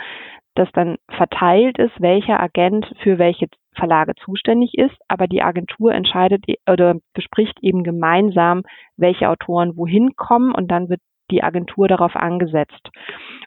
das 0.54 0.68
dann 0.72 0.98
verteilt 1.09 1.78
ist, 1.78 1.98
welcher 1.98 2.40
Agent 2.40 2.87
für 3.02 3.18
welche 3.18 3.46
Verlage 3.74 4.14
zuständig 4.16 4.74
ist, 4.74 4.94
aber 5.09 5.26
die 5.26 5.42
Agentur 5.42 5.92
entscheidet 5.92 6.44
e-, 6.46 6.59
oder 6.70 6.96
bespricht 7.14 7.59
eben 7.62 7.83
gemeinsam, 7.83 8.62
welche 8.98 9.30
Autoren 9.30 9.78
wohin 9.78 10.14
kommen 10.14 10.52
und 10.52 10.68
dann 10.68 10.90
wird 10.90 11.00
die 11.30 11.42
Agentur 11.42 11.88
darauf 11.88 12.16
angesetzt. 12.16 12.90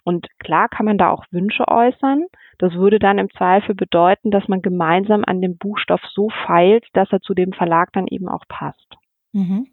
Und 0.03 0.27
klar 0.39 0.69
kann 0.69 0.85
man 0.85 0.97
da 0.97 1.09
auch 1.09 1.25
Wünsche 1.31 1.67
äußern. 1.67 2.25
Das 2.57 2.73
würde 2.73 2.99
dann 2.99 3.17
im 3.17 3.29
Zweifel 3.31 3.75
bedeuten, 3.75 4.31
dass 4.31 4.47
man 4.47 4.61
gemeinsam 4.61 5.23
an 5.25 5.41
dem 5.41 5.57
Buchstoff 5.57 6.01
so 6.13 6.29
feilt, 6.45 6.85
dass 6.93 7.11
er 7.11 7.21
zu 7.21 7.33
dem 7.33 7.53
Verlag 7.53 7.91
dann 7.93 8.07
eben 8.07 8.27
auch 8.27 8.45
passt. 8.47 8.95
Mhm. 9.33 9.67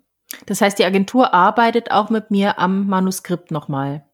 Das 0.46 0.60
heißt, 0.60 0.78
die 0.78 0.84
Agentur 0.84 1.32
arbeitet 1.32 1.90
auch 1.90 2.10
mit 2.10 2.30
mir 2.30 2.58
am 2.58 2.86
Manuskript 2.86 3.50
nochmal. 3.50 4.04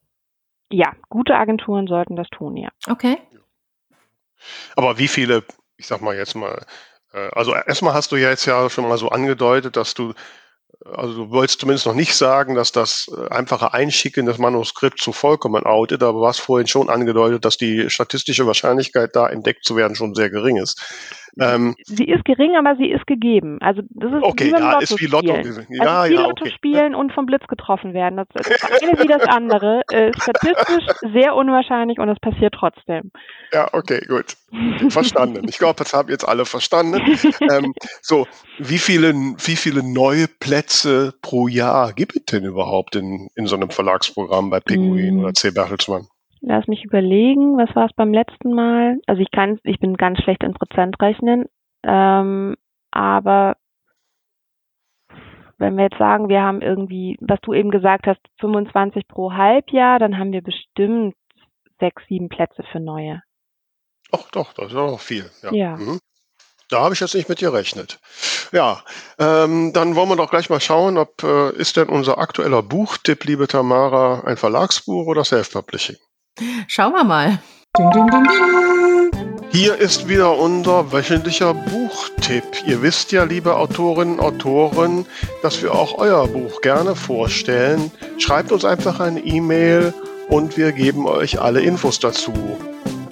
Ja, 0.70 0.92
gute 1.08 1.34
Agenturen 1.34 1.86
sollten 1.86 2.16
das 2.16 2.28
tun, 2.28 2.56
ja. 2.56 2.68
Okay. 2.88 3.18
Aber 4.76 4.98
wie 4.98 5.08
viele, 5.08 5.42
ich 5.76 5.86
sag 5.86 6.00
mal 6.00 6.14
jetzt 6.14 6.34
mal, 6.34 6.64
äh, 7.12 7.28
also 7.32 7.54
erstmal 7.54 7.94
hast 7.94 8.12
du 8.12 8.16
ja 8.16 8.30
jetzt 8.30 8.46
ja 8.46 8.70
schon 8.70 8.88
mal 8.88 8.98
so 8.98 9.08
angedeutet, 9.08 9.76
dass 9.76 9.94
du 9.94 10.14
also 10.84 11.24
du 11.24 11.30
wolltest 11.30 11.60
zumindest 11.60 11.86
noch 11.86 11.94
nicht 11.94 12.14
sagen, 12.14 12.54
dass 12.54 12.72
das 12.72 13.10
äh, 13.14 13.28
einfache 13.28 13.74
Einschicken 13.74 14.26
des 14.26 14.38
Manuskripts 14.38 15.02
zu 15.02 15.12
vollkommen 15.12 15.64
outet, 15.66 16.02
aber 16.02 16.20
du 16.20 16.26
hast 16.26 16.40
vorhin 16.40 16.66
schon 16.66 16.88
angedeutet, 16.88 17.44
dass 17.44 17.56
die 17.56 17.90
statistische 17.90 18.46
Wahrscheinlichkeit, 18.46 19.14
da 19.14 19.28
entdeckt 19.28 19.64
zu 19.64 19.76
werden, 19.76 19.94
schon 19.94 20.14
sehr 20.14 20.30
gering 20.30 20.56
ist. 20.56 20.80
Ähm, 21.38 21.74
sie 21.84 22.04
ist 22.04 22.24
gering, 22.24 22.56
aber 22.56 22.76
sie 22.76 22.90
ist 22.90 23.06
gegeben. 23.06 23.58
Also 23.60 23.82
das 23.90 24.12
ist 24.12 24.22
okay, 24.22 24.46
wie 24.46 24.50
beim 24.52 24.62
ja, 24.62 24.72
Lotto 24.72 24.82
ist 24.82 25.00
wie 25.00 25.06
Lotto. 25.06 25.32
Also 25.32 25.60
ja, 25.68 26.08
wie 26.08 26.14
ja, 26.14 26.22
Lotto 26.22 26.44
okay. 26.44 26.50
spielen 26.50 26.94
und 26.94 27.12
vom 27.12 27.26
Blitz 27.26 27.46
getroffen 27.46 27.94
werden. 27.94 28.16
Das, 28.16 28.26
das 28.34 28.82
eine 28.82 28.98
wie 28.98 29.06
das 29.06 29.22
andere. 29.22 29.82
Äh, 29.90 30.12
statistisch 30.14 30.86
sehr 31.12 31.34
unwahrscheinlich 31.34 31.98
und 31.98 32.08
es 32.08 32.18
passiert 32.18 32.54
trotzdem. 32.54 33.10
Ja, 33.52 33.68
okay, 33.72 34.00
gut. 34.06 34.36
Verstanden. 34.88 35.46
Ich 35.48 35.58
glaube, 35.58 35.76
das 35.76 35.92
haben 35.92 36.08
jetzt 36.08 36.26
alle 36.26 36.44
verstanden. 36.44 37.00
ähm, 37.50 37.74
so, 38.02 38.26
wie 38.58 38.78
viele, 38.78 39.14
wie 39.14 39.56
viele 39.56 39.82
neue 39.82 40.26
Plätze 40.26 41.14
pro 41.22 41.48
Jahr 41.48 41.92
gibt 41.92 42.16
es 42.16 42.24
denn 42.26 42.44
überhaupt 42.44 42.96
in, 42.96 43.28
in 43.36 43.46
so 43.46 43.56
einem 43.56 43.70
Verlagsprogramm 43.70 44.50
bei 44.50 44.60
Pinguin 44.60 45.16
mm. 45.16 45.20
oder 45.20 45.34
C. 45.34 45.50
Bertelsmann? 45.50 46.08
Lass 46.42 46.66
mich 46.66 46.84
überlegen, 46.84 47.58
was 47.58 47.74
war 47.76 47.86
es 47.86 47.92
beim 47.92 48.12
letzten 48.12 48.52
Mal? 48.52 48.98
Also 49.06 49.20
ich 49.20 49.30
kann, 49.30 49.58
ich 49.64 49.78
bin 49.78 49.96
ganz 49.96 50.20
schlecht 50.22 50.42
in 50.42 50.54
Prozent 50.54 51.00
rechnen, 51.00 51.46
ähm, 51.82 52.56
aber 52.90 53.56
wenn 55.58 55.76
wir 55.76 55.84
jetzt 55.84 55.98
sagen, 55.98 56.30
wir 56.30 56.40
haben 56.40 56.62
irgendwie, 56.62 57.18
was 57.20 57.38
du 57.42 57.52
eben 57.52 57.70
gesagt 57.70 58.06
hast, 58.06 58.20
25 58.40 59.06
pro 59.06 59.32
Halbjahr, 59.32 59.98
dann 59.98 60.16
haben 60.16 60.32
wir 60.32 60.42
bestimmt 60.42 61.14
sechs, 61.78 62.02
sieben 62.08 62.30
Plätze 62.30 62.62
für 62.72 62.80
neue. 62.80 63.22
Ach 64.10 64.30
doch, 64.32 64.54
das 64.54 64.68
ist 64.68 64.76
auch 64.76 64.92
noch 64.92 65.00
viel. 65.00 65.30
Ja. 65.42 65.52
ja. 65.52 65.76
Mhm. 65.76 66.00
Da 66.70 66.80
habe 66.80 66.94
ich 66.94 67.00
jetzt 67.00 67.14
nicht 67.14 67.28
mit 67.28 67.40
gerechnet. 67.40 67.98
Ja, 68.52 68.82
ähm, 69.18 69.72
dann 69.74 69.96
wollen 69.96 70.08
wir 70.08 70.16
doch 70.16 70.30
gleich 70.30 70.48
mal 70.50 70.60
schauen, 70.60 70.96
ob 70.96 71.22
äh, 71.22 71.50
ist 71.56 71.76
denn 71.76 71.88
unser 71.88 72.18
aktueller 72.18 72.62
Buchtipp, 72.62 73.24
liebe 73.24 73.46
Tamara, 73.46 74.22
ein 74.24 74.36
Verlagsbuch 74.36 75.06
oder 75.06 75.24
Self-Publishing? 75.24 75.96
Schauen 76.68 76.92
wir 76.92 77.04
mal. 77.04 77.38
Hier 79.52 79.76
ist 79.76 80.08
wieder 80.08 80.38
unser 80.38 80.92
wöchentlicher 80.92 81.54
Buchtipp. 81.54 82.44
Ihr 82.66 82.82
wisst 82.82 83.12
ja, 83.12 83.24
liebe 83.24 83.56
Autorinnen 83.56 84.18
und 84.18 84.24
Autoren, 84.24 85.06
dass 85.42 85.62
wir 85.62 85.74
auch 85.74 85.98
euer 85.98 86.26
Buch 86.28 86.60
gerne 86.60 86.94
vorstellen. 86.94 87.90
Schreibt 88.18 88.52
uns 88.52 88.64
einfach 88.64 89.00
eine 89.00 89.20
E-Mail 89.20 89.92
und 90.28 90.56
wir 90.56 90.72
geben 90.72 91.06
euch 91.06 91.40
alle 91.40 91.60
Infos 91.60 91.98
dazu. 91.98 92.32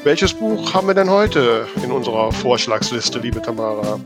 Welches 0.04 0.32
Buch 0.32 0.74
haben 0.74 0.86
wir 0.86 0.94
denn 0.94 1.10
heute 1.10 1.66
in 1.82 1.90
unserer 1.90 2.30
Vorschlagsliste, 2.32 3.18
liebe 3.18 3.42
Tamara? 3.42 3.98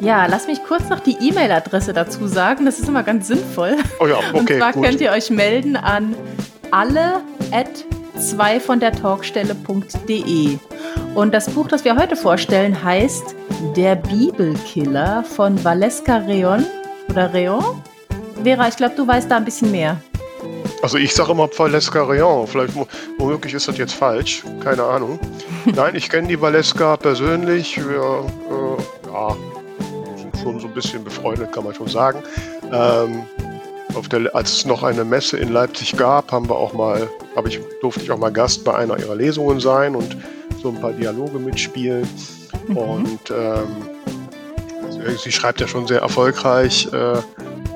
Ja, 0.00 0.26
lass 0.26 0.46
mich 0.46 0.62
kurz 0.64 0.88
noch 0.88 1.00
die 1.00 1.16
E-Mail-Adresse 1.20 1.92
dazu 1.92 2.26
sagen. 2.26 2.64
Das 2.64 2.78
ist 2.78 2.88
immer 2.88 3.02
ganz 3.02 3.28
sinnvoll. 3.28 3.76
Oh 4.00 4.06
ja, 4.06 4.16
okay. 4.18 4.38
Und 4.38 4.48
zwar 4.48 4.72
gut. 4.72 4.84
könnt 4.84 5.00
ihr 5.00 5.10
euch 5.10 5.30
melden 5.30 5.76
an 5.76 6.14
alle 6.70 7.22
at 7.52 7.84
2 8.30 8.60
von 8.60 8.78
der 8.78 8.92
Talkstelle.de. 8.92 10.58
Und 11.14 11.34
das 11.34 11.50
Buch, 11.50 11.68
das 11.68 11.84
wir 11.84 11.96
heute 11.96 12.16
vorstellen, 12.16 12.82
heißt 12.82 13.34
Der 13.76 13.96
Bibelkiller 13.96 15.24
von 15.24 15.62
Valeska 15.64 16.18
Reon 16.18 16.64
oder 17.08 17.32
Reon. 17.34 17.82
Vera, 18.42 18.68
ich 18.68 18.76
glaube, 18.76 18.94
du 18.96 19.06
weißt 19.06 19.30
da 19.30 19.36
ein 19.36 19.44
bisschen 19.44 19.70
mehr. 19.72 20.00
Also 20.82 20.98
ich 20.98 21.12
sage 21.14 21.32
immer 21.32 21.48
Valeska 21.56 22.04
Reon. 22.04 22.46
Vielleicht 22.46 22.74
womöglich 23.18 23.54
ist 23.54 23.68
das 23.68 23.76
jetzt 23.78 23.94
falsch. 23.94 24.44
Keine 24.62 24.84
Ahnung. 24.84 25.18
Nein, 25.64 25.94
ich 25.96 26.08
kenne 26.08 26.28
die 26.28 26.40
Valeska 26.40 26.96
persönlich. 26.96 27.76
Wir 27.76 27.84
äh, 27.96 29.10
ja, 29.12 29.36
sind 30.16 30.36
schon 30.42 30.60
so 30.60 30.68
ein 30.68 30.74
bisschen 30.74 31.04
befreundet, 31.04 31.52
kann 31.52 31.64
man 31.64 31.74
schon 31.74 31.88
sagen. 31.88 32.22
Ähm, 32.72 33.24
der, 34.10 34.34
als 34.34 34.52
es 34.52 34.66
noch 34.66 34.82
eine 34.82 35.04
Messe 35.04 35.38
in 35.38 35.52
Leipzig 35.52 35.96
gab, 35.96 36.32
haben 36.32 36.48
wir 36.48 36.56
auch 36.56 36.72
mal, 36.72 37.08
habe 37.36 37.48
ich, 37.48 37.60
durfte 37.80 38.02
ich 38.02 38.10
auch 38.10 38.18
mal 38.18 38.32
Gast 38.32 38.64
bei 38.64 38.74
einer 38.74 38.98
ihrer 38.98 39.14
Lesungen 39.14 39.60
sein 39.60 39.94
und 39.94 40.16
so 40.62 40.68
ein 40.68 40.80
paar 40.80 40.92
Dialoge 40.92 41.38
mitspielen. 41.38 42.08
Mhm. 42.68 42.76
Und 42.76 43.20
ähm, 43.30 43.66
sie 45.22 45.32
schreibt 45.32 45.60
ja 45.60 45.68
schon 45.68 45.86
sehr 45.86 46.00
erfolgreich 46.00 46.88
äh, 46.92 47.16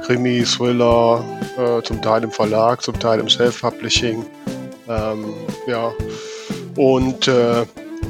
Krimi, 0.05 0.45
Thriller, 0.45 1.25
äh, 1.57 1.83
zum 1.83 2.01
Teil 2.03 2.23
im 2.23 2.31
Verlag, 2.31 2.83
zum 2.83 2.99
Teil 2.99 3.21
im 3.21 3.29
Self-Publishing. 3.29 4.25
Ähm, 4.89 5.35
ja. 5.67 5.93
Und 6.77 7.27
äh, 7.27 7.65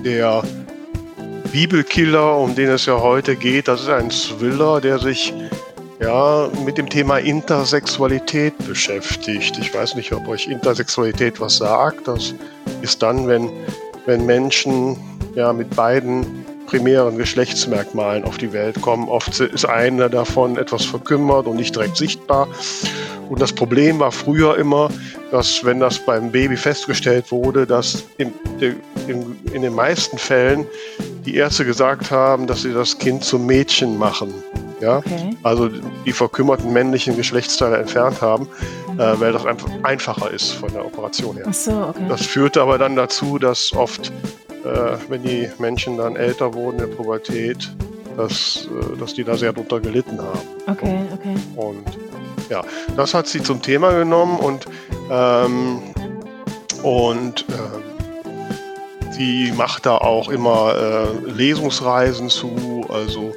der 0.05 0.43
Bibelkiller, 1.53 2.37
um 2.37 2.55
den 2.55 2.69
es 2.69 2.87
ja 2.87 3.01
heute 3.01 3.35
geht, 3.37 3.69
das 3.69 3.83
ist 3.83 3.89
ein 3.89 4.11
Thriller, 4.11 4.81
der 4.81 4.99
sich 4.99 5.33
ja, 6.01 6.51
mit 6.65 6.79
dem 6.79 6.89
Thema 6.89 7.19
Intersexualität 7.19 8.55
beschäftigt. 8.67 9.59
Ich 9.59 9.75
weiß 9.75 9.95
nicht, 9.95 10.13
ob 10.13 10.29
euch 10.29 10.47
Intersexualität 10.47 11.41
was 11.41 11.57
sagt. 11.57 12.07
Das 12.09 12.35
ist 12.83 13.03
dann, 13.03 13.27
wenn, 13.29 13.51
wenn 14.05 14.27
Menschen 14.27 14.97
ja, 15.35 15.53
mit 15.53 15.75
beiden 15.75 16.45
primären 16.67 17.17
Geschlechtsmerkmalen 17.17 18.25
auf 18.25 18.39
die 18.39 18.53
Welt 18.53 18.81
kommen. 18.83 19.09
Oft 19.09 19.41
ist 19.41 19.65
einer 19.65 20.09
davon 20.09 20.59
etwas 20.59 20.85
verkümmert 20.85 21.47
und 21.47 21.57
nicht 21.57 21.75
direkt 21.75 21.97
sichtbar. 21.97 22.49
Und 23.29 23.41
das 23.41 23.53
Problem 23.53 23.99
war 23.99 24.13
früher 24.13 24.57
immer, 24.57 24.91
dass 25.31 25.65
wenn 25.65 25.81
das 25.81 25.99
beim 25.99 26.31
Baby 26.31 26.57
festgestellt 26.57 27.31
wurde, 27.33 27.67
dass 27.67 28.05
in, 28.19 28.33
in, 28.61 29.37
in 29.53 29.63
den 29.63 29.75
meisten 29.75 30.19
Fällen 30.19 30.67
die 31.25 31.37
Ärzte 31.37 31.65
gesagt 31.65 32.11
haben, 32.11 32.47
dass 32.47 32.63
sie 32.63 32.73
das 32.73 32.99
Kind 32.99 33.25
zum 33.25 33.47
Mädchen 33.47 33.99
machen. 33.99 34.33
Ja? 34.81 34.99
Okay. 34.99 35.37
Also 35.43 35.69
die 35.69 36.13
verkümmerten 36.13 36.73
männlichen 36.73 37.17
Geschlechtsteile 37.17 37.79
entfernt 37.79 38.21
haben, 38.21 38.49
mhm. 38.93 39.01
äh, 39.01 39.21
weil 39.21 39.33
das 39.33 39.47
einfach 39.47 39.69
einfacher 39.83 40.31
ist 40.31 40.53
von 40.53 40.73
der 40.73 40.85
Operation 40.85 41.37
her. 41.37 41.47
Ach 41.49 41.55
so, 41.55 41.73
okay. 41.89 42.05
Das 42.09 42.25
führte 42.25 42.63
aber 42.63 42.79
dann 42.79 42.97
dazu, 42.97 43.39
dass 43.39 43.73
oft, 43.73 44.13
äh, 44.65 44.97
wenn 45.09 45.23
die 45.23 45.49
Menschen 45.59 45.97
dann 45.97 46.17
älter 46.17 46.55
wurden 46.55 46.81
in 46.81 46.91
der 46.91 46.97
Pubertät, 46.97 47.71
dass, 48.17 48.67
äh, 48.67 48.97
dass 48.99 49.15
die 49.15 49.25
da 49.25 49.37
sehr 49.37 49.53
drunter 49.53 49.81
gelitten 49.81 50.19
haben. 50.21 50.41
Okay, 50.67 51.01
okay. 51.13 51.35
Und 51.57 51.85
ja, 52.49 52.63
das 52.97 53.15
hat 53.15 53.27
sie 53.27 53.43
zum 53.43 53.61
Thema 53.61 53.93
genommen 53.93 54.39
und, 54.39 54.67
ähm, 55.11 55.81
und 56.83 57.45
äh, 57.49 59.13
sie 59.13 59.53
macht 59.57 59.87
da 59.87 59.99
auch 59.99 60.29
immer 60.29 60.75
äh, 60.77 61.31
Lesungsreisen 61.31 62.29
zu, 62.29 62.87
also 62.89 63.35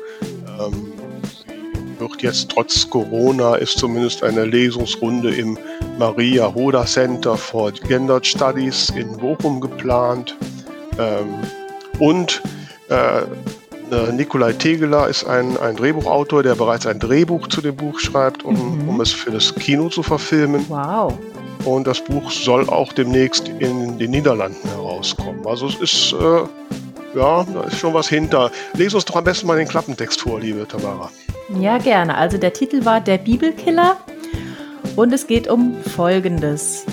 ähm, 0.59 0.88
wird 2.09 2.21
jetzt 2.21 2.49
trotz 2.49 2.89
Corona 2.89 3.55
ist 3.55 3.77
zumindest 3.77 4.23
eine 4.23 4.45
Lesungsrunde 4.45 5.33
im 5.33 5.57
Maria 5.97 6.53
Hoda 6.53 6.85
Center 6.85 7.37
for 7.37 7.71
Gender 7.71 8.19
Studies 8.23 8.89
in 8.95 9.17
Bochum 9.17 9.61
geplant. 9.61 10.35
Ähm, 10.97 11.35
und 11.99 12.41
äh, 12.89 13.21
äh, 13.91 14.11
Nikolai 14.11 14.53
Tegeler 14.53 15.07
ist 15.07 15.23
ein, 15.25 15.57
ein 15.57 15.75
Drehbuchautor, 15.75 16.43
der 16.43 16.55
bereits 16.55 16.85
ein 16.85 16.99
Drehbuch 16.99 17.47
zu 17.47 17.61
dem 17.61 17.75
Buch 17.75 17.99
schreibt, 17.99 18.43
um, 18.43 18.83
mhm. 18.83 18.89
um 18.89 19.01
es 19.01 19.11
für 19.11 19.31
das 19.31 19.53
Kino 19.55 19.89
zu 19.89 20.03
verfilmen. 20.03 20.65
Wow. 20.69 21.17
Und 21.65 21.87
das 21.87 22.01
Buch 22.01 22.31
soll 22.31 22.69
auch 22.69 22.93
demnächst 22.93 23.49
in 23.59 23.97
den 23.97 24.11
Niederlanden 24.11 24.67
herauskommen. 24.69 25.45
Also 25.45 25.67
es 25.67 25.75
ist, 25.75 26.13
äh, 26.13 27.17
ja, 27.17 27.43
da 27.43 27.63
ist 27.67 27.79
schon 27.79 27.93
was 27.93 28.07
hinter. 28.07 28.51
Lese 28.73 28.95
uns 28.95 29.05
doch 29.05 29.15
am 29.15 29.23
besten 29.23 29.47
mal 29.47 29.57
den 29.57 29.67
Klappentext 29.67 30.21
vor, 30.21 30.39
liebe 30.39 30.67
Tamara. 30.67 31.09
Ja, 31.57 31.77
gerne. 31.79 32.15
Also 32.15 32.37
der 32.37 32.53
Titel 32.53 32.85
war 32.85 33.01
Der 33.01 33.17
Bibelkiller 33.17 33.97
und 34.95 35.13
es 35.13 35.25
geht 35.25 35.47
um 35.47 35.75
Folgendes. 35.81 36.85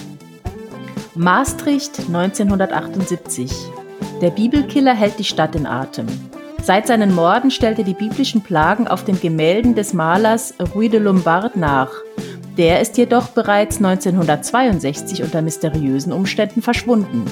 Maastricht 1.15 1.99
1978. 1.99 3.53
Der 4.23 4.31
Bibelkiller 4.31 4.95
hält 4.95 5.19
die 5.19 5.25
Stadt 5.25 5.55
in 5.55 5.67
Atem. 5.67 6.07
Seit 6.63 6.87
seinen 6.87 7.15
Morden 7.15 7.51
stellt 7.51 7.79
er 7.79 7.85
die 7.85 7.95
biblischen 7.95 8.43
Plagen 8.43 8.89
auf 8.89 9.05
den 9.05 9.21
Gemälden 9.21 9.75
des 9.75 9.93
Malers 9.93 10.55
Rui 10.75 10.89
de 10.89 11.01
Lombard 11.01 11.57
nach. 11.57 11.91
Der 12.57 12.81
ist 12.81 12.97
jedoch 12.97 13.29
bereits 13.29 13.77
1962 13.77 15.23
unter 15.23 15.43
mysteriösen 15.43 16.13
Umständen 16.13 16.63
verschwunden. 16.63 17.27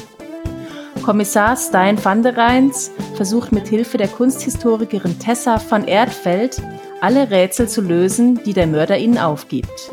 Kommissar 1.02 1.56
Stein 1.56 2.02
van 2.02 2.22
der 2.22 2.36
Reins 2.36 2.90
versucht 3.14 3.52
mit 3.52 3.66
Hilfe 3.66 3.96
der 3.96 4.08
Kunsthistorikerin 4.08 5.18
Tessa 5.18 5.60
van 5.68 5.86
Erdfeld 5.86 6.62
alle 7.04 7.30
Rätsel 7.30 7.68
zu 7.68 7.82
lösen, 7.82 8.40
die 8.46 8.54
der 8.54 8.66
Mörder 8.66 8.96
ihnen 8.96 9.18
aufgibt. 9.18 9.90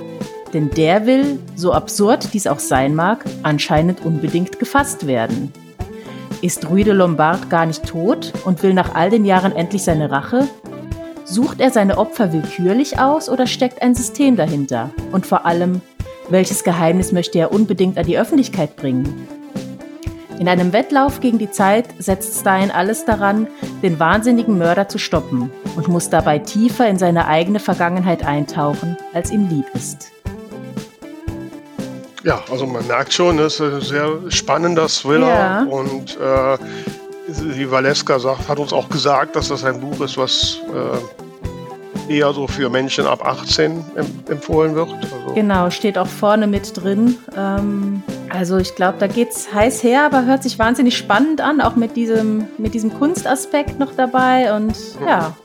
Denn 0.54 0.70
der 0.70 1.06
will, 1.06 1.40
so 1.58 1.74
absurd 1.74 2.34
dies 2.34 2.48
auch 2.48 2.60
sein 2.60 2.96
mag, 2.96 3.26
anscheinend 3.44 4.06
unbedingt 4.06 4.60
gefasst 4.60 5.08
werden. 5.08 5.52
Ist 6.42 6.70
Rui 6.70 6.86
de 6.86 6.94
Lombard 6.94 7.50
gar 7.50 7.66
nicht 7.66 7.86
tot 7.86 8.32
und 8.46 8.64
will 8.64 8.74
nach 8.74 8.96
all 8.96 9.10
den 9.10 9.26
Jahren 9.26 9.54
endlich 9.54 9.84
seine 9.84 10.10
Rache? 10.10 10.48
Sucht 11.26 11.60
er 11.60 11.70
seine 11.70 11.98
Opfer 11.98 12.32
willkürlich 12.32 12.98
aus 12.98 13.28
oder 13.28 13.46
steckt 13.46 13.82
ein 13.82 13.94
System 13.94 14.38
dahinter? 14.38 14.92
Und 15.12 15.26
vor 15.26 15.46
allem, 15.46 15.82
welches 16.30 16.64
Geheimnis 16.64 17.12
möchte 17.12 17.40
er 17.40 17.52
unbedingt 17.52 17.98
an 17.98 18.06
die 18.06 18.18
Öffentlichkeit 18.18 18.78
bringen? 18.78 19.28
In 20.42 20.50
einem 20.50 20.74
Wettlauf 20.74 21.20
gegen 21.20 21.38
die 21.38 21.52
Zeit 21.52 21.86
setzt 22.00 22.40
Stein 22.40 22.72
alles 22.72 23.06
daran, 23.06 23.48
den 23.84 24.00
wahnsinnigen 24.00 24.58
Mörder 24.58 24.88
zu 24.88 24.98
stoppen 24.98 25.52
und 25.76 25.88
muss 25.88 26.10
dabei 26.10 26.40
tiefer 26.40 26.90
in 26.90 26.98
seine 26.98 27.28
eigene 27.28 27.60
Vergangenheit 27.60 28.26
eintauchen, 28.26 28.98
als 29.14 29.30
ihm 29.30 29.48
lieb 29.50 29.66
ist. 29.76 30.12
Ja, 32.24 32.42
also 32.50 32.66
man 32.66 32.88
merkt 32.88 33.14
schon, 33.14 33.38
es 33.38 33.60
ist 33.60 33.62
ein 33.62 33.82
sehr 33.82 34.32
spannender 34.32 34.88
Thriller 34.88 35.28
ja. 35.28 35.62
und 35.62 36.18
äh, 36.20 36.58
die 37.28 37.70
Valeska 37.70 38.18
sagt, 38.18 38.50
hat 38.50 38.58
uns 38.58 38.74
auch 38.74 38.90
gesagt, 38.90 39.36
dass 39.36 39.50
das 39.50 39.64
ein 39.64 39.80
Buch 39.80 40.02
ist, 40.02 40.18
was 40.18 40.60
äh, 40.74 41.21
eher 42.10 42.34
so 42.34 42.48
für 42.48 42.70
Menschen 42.70 43.06
ab 43.06 43.26
18 43.26 43.84
empfohlen 44.30 44.76
wird. 44.76 44.90
Also 44.94 45.34
genau, 45.34 45.70
steht 45.70 45.98
auch 45.98 46.08
vorne 46.08 46.48
mit 46.48 46.82
drin. 46.82 47.18
Ähm, 47.36 48.04
also 48.30 48.58
ich 48.58 48.76
glaube, 48.76 48.98
da 49.00 49.08
geht 49.08 49.32
es 49.32 49.54
heiß 49.54 49.84
her, 49.84 50.06
aber 50.06 50.26
hört 50.26 50.44
sich 50.44 50.60
wahnsinnig 50.60 50.98
spannend 50.98 51.42
an, 51.42 51.62
auch 51.62 51.76
mit 51.76 51.96
diesem, 51.96 52.48
mit 52.58 52.74
diesem 52.74 52.94
Kunstaspekt 52.94 53.80
noch 53.80 53.94
dabei 53.96 54.56
und 54.56 54.76
hm. 54.76 55.08
ja. 55.08 55.36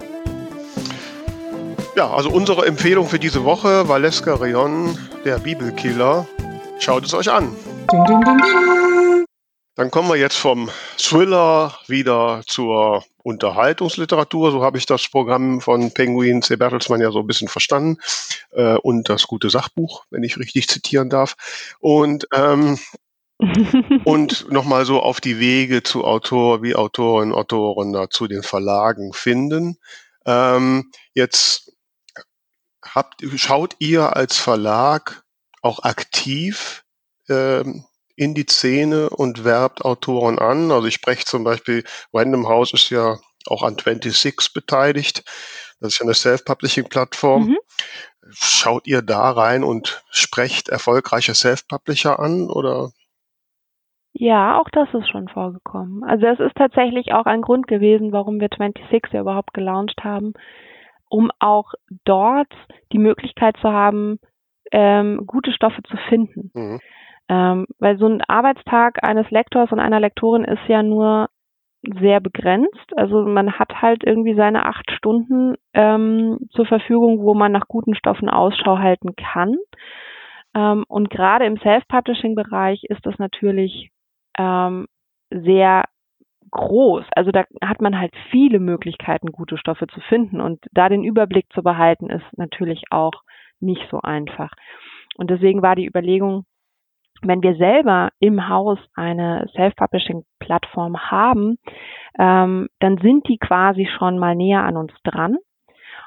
Ja, 1.97 2.11
also 2.11 2.29
unsere 2.29 2.67
Empfehlung 2.67 3.07
für 3.07 3.19
diese 3.19 3.45
Woche, 3.45 3.89
Valeska 3.89 4.35
Rion, 4.35 4.99
der 5.25 5.39
Bibelkiller, 5.39 6.27
Schaut 6.79 7.05
es 7.05 7.15
euch 7.15 7.31
an. 7.31 7.57
Ding, 7.91 8.05
ding, 8.05 8.21
ding, 8.21 9.26
Dann 9.77 9.91
kommen 9.91 10.09
wir 10.09 10.17
jetzt 10.17 10.37
vom 10.37 10.71
Thriller 10.97 11.79
wieder 11.87 12.43
zur 12.47 13.05
Unterhaltungsliteratur. 13.23 14.51
So 14.51 14.63
habe 14.63 14.79
ich 14.79 14.87
das 14.87 15.07
Programm 15.07 15.61
von 15.61 15.93
Penguin 15.93 16.41
C. 16.41 16.57
Bertelsmann 16.57 17.03
ja 17.03 17.11
so 17.13 17.21
ein 17.21 17.27
bisschen 17.27 17.49
verstanden. 17.49 17.99
Äh, 18.53 18.77
und 18.77 19.11
das 19.11 19.27
gute 19.27 19.51
Sachbuch, 19.51 20.07
wenn 20.11 20.23
ich 20.23 20.39
richtig 20.39 20.69
zitieren 20.69 21.11
darf. 21.11 21.37
Und 21.79 22.27
ähm, 22.33 22.79
und 24.05 24.51
nochmal 24.51 24.87
so 24.87 25.03
auf 25.03 25.21
die 25.21 25.39
Wege 25.39 25.83
zu 25.83 26.05
Autor, 26.05 26.63
wie 26.63 26.75
Autorinnen 26.75 27.35
und 27.35 27.39
Autoren 27.39 27.93
da 27.93 28.09
zu 28.09 28.29
den 28.29 28.43
Verlagen 28.43 29.13
finden. 29.13 29.77
Ähm, 30.25 30.91
jetzt 31.13 31.77
habt, 32.83 33.23
schaut 33.37 33.77
ihr 33.79 34.17
als 34.17 34.39
Verlag 34.39 35.23
auch 35.61 35.81
aktiv 35.83 36.85
ähm, 37.29 37.85
in 38.17 38.35
die 38.35 38.47
Szene 38.49 39.11
und 39.11 39.45
werbt 39.45 39.85
Autoren 39.85 40.39
an. 40.39 40.71
Also 40.71 40.89
ich 40.89 40.95
spreche 40.95 41.25
zum 41.25 41.45
Beispiel, 41.45 41.85
Random 42.13 42.49
House 42.49 42.73
ist 42.73 42.91
ja 42.91 43.19
auch 43.47 43.63
an 43.63 43.77
26 43.77 44.53
beteiligt. 44.53 45.23
Das 45.81 45.93
ist 45.93 45.99
ja 46.01 46.05
eine 46.05 46.15
Self-Publishing-Plattform. 46.15 47.49
Mhm. 47.49 47.59
Schaut 48.31 48.87
ihr 48.87 49.03
da 49.03 49.31
rein 49.31 49.63
und 49.63 50.03
sprecht 50.11 50.69
erfolgreiche 50.69 51.35
Self-Publisher 51.35 52.19
an 52.19 52.51
oder? 52.51 52.91
Ja, 54.13 54.59
auch 54.59 54.69
das 54.73 54.89
ist 54.95 55.11
schon 55.11 55.29
vorgekommen. 55.29 56.03
Also 56.03 56.27
es 56.27 56.41
ist 56.41 56.57
tatsächlich 56.57 57.13
auch 57.13 57.27
ein 57.27 57.43
Grund 57.43 57.69
gewesen, 57.69 58.13
warum 58.13 58.41
wir 58.41 58.49
26 58.49 59.13
ja 59.13 59.21
überhaupt 59.21 59.53
gelauncht 59.53 60.03
haben, 60.03 60.33
um 61.11 61.31
auch 61.39 61.75
dort 62.05 62.51
die 62.93 62.99
Möglichkeit 62.99 63.57
zu 63.61 63.69
haben, 63.69 64.19
ähm, 64.73 65.23
gute 65.27 65.53
Stoffe 65.53 65.83
zu 65.83 65.97
finden. 66.09 66.51
Mhm. 66.55 66.81
Ähm, 67.29 67.67
weil 67.79 67.99
so 67.99 68.07
ein 68.07 68.23
Arbeitstag 68.23 69.03
eines 69.03 69.31
Lektors 69.31 69.73
und 69.73 69.81
einer 69.81 70.01
Lektorin 70.01 70.45
ist 70.45 70.63
ja 70.69 70.83
nur 70.83 71.29
sehr 72.01 72.21
begrenzt. 72.21 72.97
Also 72.97 73.23
man 73.23 73.59
hat 73.59 73.83
halt 73.83 74.05
irgendwie 74.05 74.35
seine 74.35 74.67
acht 74.67 74.91
Stunden 74.93 75.55
ähm, 75.75 76.39
zur 76.51 76.67
Verfügung, 76.67 77.21
wo 77.21 77.35
man 77.35 77.53
nach 77.53 77.69
guten 77.69 77.95
Stoffen 77.95 78.29
Ausschau 78.29 78.79
halten 78.79 79.15
kann. 79.17 79.57
Ähm, 80.55 80.85
und 80.89 81.11
gerade 81.11 81.47
im 81.47 81.59
Self-Publishing-Bereich 81.59 82.85
ist 82.85 83.05
das 83.05 83.19
natürlich 83.19 83.91
ähm, 84.39 84.87
sehr 85.31 85.85
groß. 86.51 87.05
Also 87.15 87.31
da 87.31 87.45
hat 87.63 87.81
man 87.81 87.99
halt 87.99 88.15
viele 88.31 88.59
Möglichkeiten, 88.59 89.33
gute 89.33 89.59
Stoffe 89.59 89.87
zu 89.87 90.01
finden. 90.01 90.41
Und 90.41 90.65
da 90.73 90.89
den 90.89 91.05
Überblick 91.05 91.47
zu 91.53 91.63
behalten, 91.63 92.09
ist 92.09 92.25
natürlich 92.37 92.85
auch 92.91 93.23
nicht 93.61 93.83
so 93.91 94.01
einfach. 94.01 94.51
Und 95.17 95.31
deswegen 95.31 95.63
war 95.63 95.77
die 95.77 95.87
Überlegung, 95.87 96.45
wenn 97.23 97.43
wir 97.43 97.57
selber 97.57 98.11
im 98.19 98.49
Haus 98.49 98.79
eine 98.95 99.47
Self-Publishing-Plattform 99.55 100.99
haben, 101.11 101.59
ähm, 102.19 102.69
dann 102.81 102.99
sind 102.99 103.29
die 103.29 103.39
quasi 103.39 103.89
schon 103.99 104.19
mal 104.19 104.35
näher 104.35 104.65
an 104.65 104.77
uns 104.77 104.93
dran. 105.05 105.37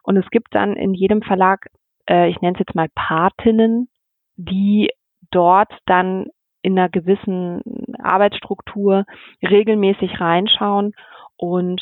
Und 0.03 0.17
es 0.17 0.29
gibt 0.29 0.55
dann 0.55 0.75
in 0.75 0.93
jedem 0.93 1.21
Verlag, 1.21 1.67
äh, 2.09 2.29
ich 2.29 2.41
nenne 2.41 2.53
es 2.53 2.59
jetzt 2.59 2.75
mal 2.75 2.87
Patinnen, 2.95 3.89
die 4.35 4.89
dort 5.31 5.71
dann 5.85 6.27
in 6.61 6.77
einer 6.77 6.89
gewissen 6.89 7.61
Arbeitsstruktur 8.01 9.05
regelmäßig 9.41 10.19
reinschauen 10.19 10.93
und 11.37 11.81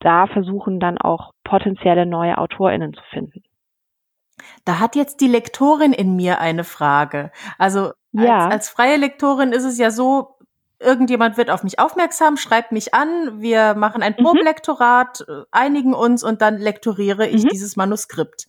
da 0.00 0.26
versuchen 0.26 0.80
dann 0.80 0.98
auch 0.98 1.32
potenzielle 1.44 2.04
neue 2.04 2.36
AutorInnen 2.36 2.92
zu 2.92 3.02
finden. 3.10 3.42
Da 4.64 4.78
hat 4.78 4.96
jetzt 4.96 5.20
die 5.20 5.28
Lektorin 5.28 5.92
in 5.92 6.16
mir 6.16 6.40
eine 6.40 6.64
Frage. 6.64 7.30
Also 7.58 7.92
ja. 8.12 8.44
als, 8.44 8.52
als 8.52 8.68
freie 8.68 8.96
Lektorin 8.96 9.52
ist 9.52 9.64
es 9.64 9.78
ja 9.78 9.90
so, 9.90 10.38
irgendjemand 10.80 11.36
wird 11.36 11.50
auf 11.50 11.62
mich 11.62 11.78
aufmerksam, 11.78 12.36
schreibt 12.36 12.72
mich 12.72 12.94
an, 12.94 13.40
wir 13.40 13.74
machen 13.74 14.02
ein 14.02 14.14
mhm. 14.18 14.24
Probelektorat, 14.24 15.24
mhm. 15.26 15.44
einigen 15.50 15.94
uns 15.94 16.22
und 16.22 16.42
dann 16.42 16.58
lektoriere 16.58 17.26
ich 17.26 17.44
mhm. 17.44 17.48
dieses 17.48 17.76
Manuskript. 17.76 18.46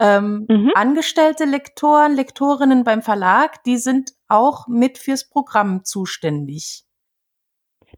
Ähm, 0.00 0.46
mhm. 0.48 0.72
Angestellte 0.74 1.44
Lektoren, 1.44 2.14
Lektorinnen 2.14 2.84
beim 2.84 3.02
Verlag, 3.02 3.62
die 3.64 3.78
sind 3.78 4.12
auch 4.28 4.66
mit 4.66 4.98
fürs 4.98 5.28
Programm 5.28 5.84
zuständig. 5.84 6.84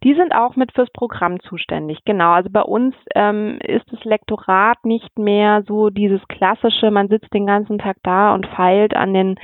Die 0.06 0.14
sind 0.14 0.32
auch 0.32 0.54
mit 0.54 0.70
fürs 0.70 0.88
Programm 0.92 1.40
zuständig, 1.40 1.98
genau. 2.04 2.30
Also 2.30 2.48
bei 2.48 2.62
uns 2.62 2.94
ähm, 3.16 3.58
ist 3.60 3.90
das 3.90 4.04
Lektorat 4.04 4.84
nicht 4.84 5.18
mehr 5.18 5.64
so 5.66 5.90
dieses 5.90 6.20
klassische, 6.28 6.92
man 6.92 7.08
sitzt 7.08 7.34
den 7.34 7.44
ganzen 7.44 7.78
Tag 7.78 7.96
da 8.04 8.32
und 8.32 8.46
feilt 8.46 8.94
an 8.94 9.12
den 9.12 9.34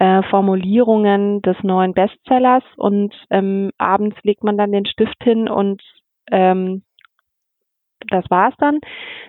äh, 0.00 0.24
Formulierungen 0.24 1.42
des 1.42 1.56
neuen 1.62 1.94
Bestsellers 1.94 2.64
und 2.76 3.14
ähm, 3.30 3.70
abends 3.78 4.16
legt 4.24 4.42
man 4.42 4.58
dann 4.58 4.72
den 4.72 4.84
Stift 4.84 5.22
hin 5.22 5.48
und 5.48 5.80
ähm, 6.32 6.82
das 8.08 8.24
war's 8.30 8.54
dann, 8.58 8.80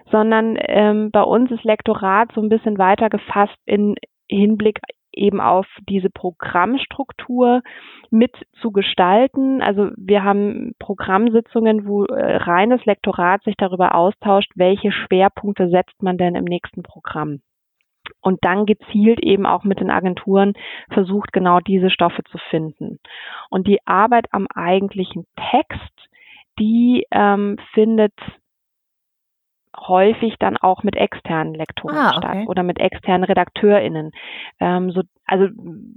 sondern 0.09 0.57
ähm, 0.59 1.11
bei 1.11 1.21
uns 1.21 1.51
ist 1.51 1.63
Lektorat 1.63 2.31
so 2.33 2.41
ein 2.41 2.49
bisschen 2.49 2.79
weiter 2.79 3.09
gefasst 3.09 3.57
in 3.67 3.97
Hinblick 4.27 4.79
eben 5.13 5.41
auf 5.41 5.67
diese 5.89 6.09
Programmstruktur 6.09 7.61
mit 8.09 8.35
zu 8.61 8.71
gestalten. 8.71 9.61
Also 9.61 9.89
wir 9.97 10.23
haben 10.23 10.73
Programmsitzungen, 10.79 11.87
wo 11.87 12.05
äh, 12.05 12.37
reines 12.37 12.83
Lektorat 12.85 13.43
sich 13.43 13.55
darüber 13.57 13.95
austauscht, 13.95 14.51
welche 14.55 14.91
Schwerpunkte 14.91 15.69
setzt 15.69 16.01
man 16.01 16.17
denn 16.17 16.35
im 16.35 16.45
nächsten 16.45 16.83
Programm. 16.83 17.41
Und 18.21 18.39
dann 18.43 18.65
gezielt 18.65 19.19
eben 19.21 19.45
auch 19.45 19.63
mit 19.63 19.79
den 19.79 19.89
Agenturen 19.89 20.53
versucht, 20.91 21.33
genau 21.33 21.59
diese 21.59 21.89
Stoffe 21.89 22.23
zu 22.25 22.37
finden. 22.49 22.99
Und 23.49 23.67
die 23.67 23.79
Arbeit 23.85 24.27
am 24.31 24.47
eigentlichen 24.53 25.25
Text, 25.51 26.09
die 26.59 27.05
ähm, 27.11 27.57
findet 27.73 28.13
häufig 29.77 30.35
dann 30.39 30.57
auch 30.57 30.83
mit 30.83 30.95
externen 30.95 31.53
Lektoren 31.53 31.95
ah, 31.95 32.09
okay. 32.09 32.17
statt 32.17 32.47
oder 32.47 32.63
mit 32.63 32.79
externen 32.79 33.23
RedakteurInnen. 33.23 34.11
Ähm, 34.59 34.91
so, 34.91 35.01
also 35.25 35.47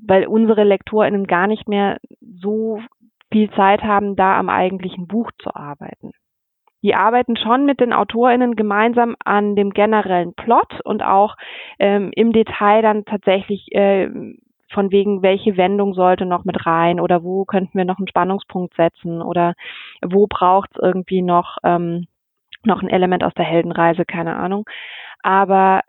weil 0.06 0.26
unsere 0.26 0.64
LektorInnen 0.64 1.26
gar 1.26 1.46
nicht 1.46 1.68
mehr 1.68 1.98
so 2.20 2.80
viel 3.32 3.50
Zeit 3.52 3.82
haben, 3.82 4.16
da 4.16 4.38
am 4.38 4.48
eigentlichen 4.48 5.06
Buch 5.06 5.30
zu 5.42 5.54
arbeiten. 5.54 6.12
Die 6.82 6.94
arbeiten 6.94 7.37
schon 7.37 7.64
mit 7.64 7.80
den 7.80 7.94
AutorInnen 7.94 8.56
gemeinsam 8.56 9.16
an 9.24 9.56
dem 9.56 9.70
generellen 9.70 10.34
Plot 10.34 10.80
und 10.84 11.02
auch 11.02 11.34
ähm, 11.78 12.10
im 12.14 12.32
Detail 12.32 12.82
dann 12.82 13.06
tatsächlich 13.06 13.72
äh, 13.72 14.10
von 14.70 14.90
wegen, 14.90 15.22
welche 15.22 15.56
Wendung 15.56 15.94
sollte 15.94 16.26
noch 16.26 16.44
mit 16.44 16.66
rein 16.66 17.00
oder 17.00 17.22
wo 17.22 17.44
könnten 17.44 17.78
wir 17.78 17.84
noch 17.84 17.98
einen 17.98 18.08
Spannungspunkt 18.08 18.74
setzen 18.74 19.22
oder 19.22 19.54
wo 20.04 20.26
braucht 20.26 20.70
es 20.74 20.82
irgendwie 20.82 21.22
noch 21.22 21.56
ähm, 21.64 22.06
noch 22.66 22.83
ein 22.83 22.88
Element 22.88 23.24
aus 23.24 23.35
der 23.35 23.44
Heldenreise, 23.44 24.05
keine 24.05 24.37
Ahnung. 24.37 24.64
Aber 25.22 25.83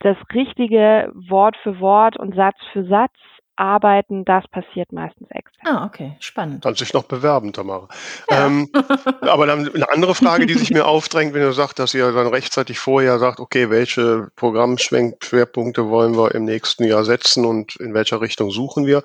das 0.00 0.16
richtige 0.34 1.10
Wort 1.14 1.56
für 1.62 1.80
Wort 1.80 2.16
und 2.16 2.34
Satz 2.34 2.56
für 2.72 2.84
Satz 2.86 3.12
arbeiten, 3.56 4.24
das 4.24 4.44
passiert 4.48 4.92
meistens 4.92 5.28
extern. 5.30 5.76
Ah, 5.76 5.86
okay, 5.86 6.16
spannend. 6.20 6.62
Kannst 6.62 6.80
dich 6.80 6.92
noch 6.92 7.04
bewerben, 7.04 7.52
Tamara. 7.52 7.88
Ja. 8.30 8.46
Ähm, 8.46 8.68
aber 9.22 9.46
dann 9.46 9.72
eine 9.74 9.90
andere 9.90 10.14
Frage, 10.14 10.46
die 10.46 10.54
sich 10.54 10.70
mir 10.70 10.86
aufdrängt, 10.86 11.34
wenn 11.34 11.42
du 11.42 11.52
sagst, 11.52 11.78
dass 11.78 11.94
ihr 11.94 12.12
dann 12.12 12.26
rechtzeitig 12.26 12.78
vorher 12.78 13.18
sagt, 13.18 13.40
okay, 13.40 13.70
welche 13.70 14.28
Programmschwerpunkte 14.36 15.88
wollen 15.88 16.16
wir 16.16 16.34
im 16.34 16.44
nächsten 16.44 16.84
Jahr 16.84 17.04
setzen 17.04 17.44
und 17.44 17.76
in 17.76 17.94
welcher 17.94 18.20
Richtung 18.20 18.50
suchen 18.50 18.86
wir? 18.86 19.02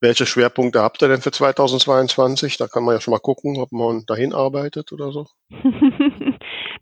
Welche 0.00 0.26
Schwerpunkte 0.26 0.82
habt 0.82 1.00
ihr 1.00 1.08
denn 1.08 1.20
für 1.20 1.30
2022? 1.30 2.56
Da 2.56 2.66
kann 2.66 2.82
man 2.82 2.96
ja 2.96 3.00
schon 3.00 3.12
mal 3.12 3.20
gucken, 3.20 3.56
ob 3.58 3.70
man 3.70 4.04
dahin 4.04 4.34
arbeitet 4.34 4.90
oder 4.90 5.12
so. 5.12 5.28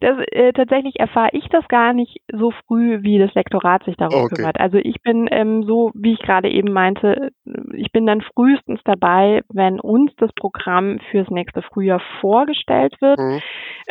das, 0.01 0.17
äh, 0.33 0.53
tatsächlich 0.53 0.99
erfahre 0.99 1.31
ich 1.33 1.47
das 1.51 1.67
gar 1.69 1.93
nicht 1.93 2.23
so 2.33 2.53
früh, 2.67 3.03
wie 3.03 3.19
das 3.19 3.35
Lektorat 3.35 3.85
sich 3.85 3.97
darum 3.97 4.25
okay. 4.25 4.37
kümmert. 4.37 4.59
Also 4.59 4.79
ich 4.79 5.03
bin 5.03 5.29
ähm, 5.31 5.63
so, 5.65 5.91
wie 5.95 6.15
ich 6.15 6.21
gerade 6.21 6.51
eben 6.51 6.73
meinte, 6.73 7.31
ich 7.75 7.93
bin 7.93 8.07
dann 8.07 8.23
frühestens 8.23 8.81
dabei, 8.85 9.43
wenn 9.53 9.79
uns 9.79 10.13
das 10.17 10.33
Programm 10.33 10.99
fürs 11.11 11.29
nächste 11.31 11.63
Frühjahr 11.63 12.01
vorgestellt 12.21 12.95
wird. 13.01 13.19
Mhm. 13.19 13.41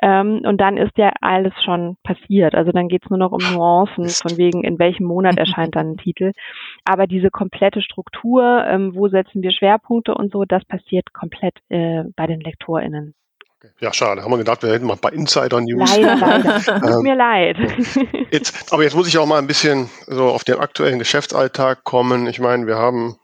Ähm, 0.02 0.42
und 0.46 0.60
dann 0.60 0.78
ist 0.78 0.98
ja 0.98 1.12
alles 1.22 1.54
schon 1.64 1.96
passiert. 2.04 2.56
Also 2.56 2.72
dann 2.72 2.88
geht 2.88 3.04
es 3.04 3.10
nur 3.10 3.20
noch 3.20 3.32
um 3.32 3.54
Nuancen, 3.54 4.10
von 4.10 4.38
wegen, 4.38 4.64
in 4.64 4.80
welchem 4.80 5.06
Monat 5.06 5.38
erscheint 5.38 5.76
dann 5.76 5.92
ein 5.92 5.98
Titel. 6.04 6.32
Aber 6.86 7.06
diese 7.06 7.30
komplette 7.30 7.82
Struktur, 7.82 8.66
ähm, 8.66 8.96
wo 8.96 9.08
setzen 9.10 9.44
wir 9.44 9.52
Schwerpunkte 9.52 10.16
und 10.16 10.32
so, 10.32 10.44
das 10.46 10.66
passiert 10.66 11.14
komplett 11.14 11.56
äh, 11.70 12.04
bei 12.16 12.26
den 12.26 12.40
LektorInnen. 12.40 13.14
Ja, 13.80 13.94
schade. 13.94 14.24
Haben 14.24 14.32
wir 14.32 14.38
gedacht, 14.38 14.64
wir 14.64 14.72
hätten 14.72 14.86
mal 14.86 14.94
ein 14.94 15.00
paar 15.00 15.14
Insider-News. 15.14 15.98
Leider, 15.98 16.16
leider. 16.16 16.60
Tut 16.82 16.90
ähm, 16.90 17.02
mir 17.02 17.16
leid. 17.16 17.58
Jetzt, 18.32 18.72
aber 18.72 18.84
jetzt 18.84 18.96
muss 18.96 19.08
ich 19.08 19.18
auch 19.18 19.26
mal 19.26 19.40
ein 19.40 19.48
bisschen 19.48 19.90
so 20.08 20.26
auf 20.30 20.44
den 20.44 20.60
aktuellen 20.60 21.00
Geschäftsalltag 21.00 21.84
kommen. 21.84 22.28
Ich 22.28 22.40
meine, 22.40 22.68
wir 22.68 22.78
haben 22.78 23.18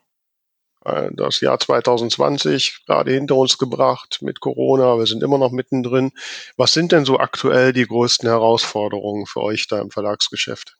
äh, 0.84 1.10
das 1.14 1.40
Jahr 1.42 1.60
2020 1.60 2.84
gerade 2.86 3.12
hinter 3.12 3.36
uns 3.36 3.58
gebracht 3.58 4.20
mit 4.22 4.40
Corona. 4.42 4.98
Wir 4.98 5.06
sind 5.06 5.24
immer 5.24 5.38
noch 5.38 5.52
mittendrin. 5.52 6.12
Was 6.58 6.74
sind 6.74 6.92
denn 6.92 7.06
so 7.06 7.20
aktuell 7.20 7.72
die 7.72 7.86
größten 7.86 8.28
Herausforderungen 8.28 9.26
für 9.26 9.42
euch 9.42 9.68
da 9.68 9.80
im 9.80 9.92
Verlagsgeschäft? 9.92 10.76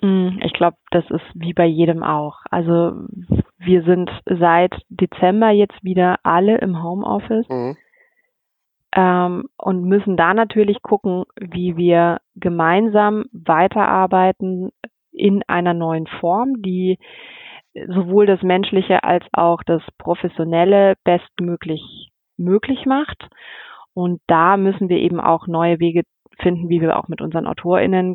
Mm, 0.00 0.38
ich 0.42 0.52
glaube, 0.52 0.76
das 0.90 1.04
ist 1.10 1.26
wie 1.34 1.52
bei 1.52 1.66
jedem 1.66 2.02
auch. 2.02 2.36
Also 2.50 2.92
wir 3.58 3.82
sind 3.82 4.10
seit 4.24 4.74
Dezember 4.88 5.50
jetzt 5.50 5.82
wieder 5.82 6.16
alle 6.22 6.58
im 6.58 6.82
Homeoffice. 6.82 7.48
Mhm 7.48 7.76
ähm, 8.94 9.48
und 9.56 9.84
müssen 9.84 10.16
da 10.16 10.34
natürlich 10.34 10.82
gucken, 10.82 11.24
wie 11.36 11.76
wir 11.76 12.18
gemeinsam 12.36 13.26
weiterarbeiten 13.32 14.70
in 15.12 15.42
einer 15.46 15.74
neuen 15.74 16.06
Form, 16.20 16.62
die 16.62 16.98
sowohl 17.88 18.26
das 18.26 18.42
Menschliche 18.42 19.04
als 19.04 19.24
auch 19.32 19.62
das 19.64 19.82
Professionelle 19.98 20.94
bestmöglich 21.04 22.10
möglich 22.36 22.86
macht. 22.86 23.28
Und 23.94 24.20
da 24.26 24.56
müssen 24.56 24.88
wir 24.88 24.98
eben 24.98 25.20
auch 25.20 25.46
neue 25.46 25.80
Wege 25.80 26.02
finden, 26.38 26.68
wie 26.68 26.80
wir 26.80 26.96
auch 26.96 27.08
mit 27.08 27.20
unseren 27.20 27.46
AutorInnen 27.46 28.14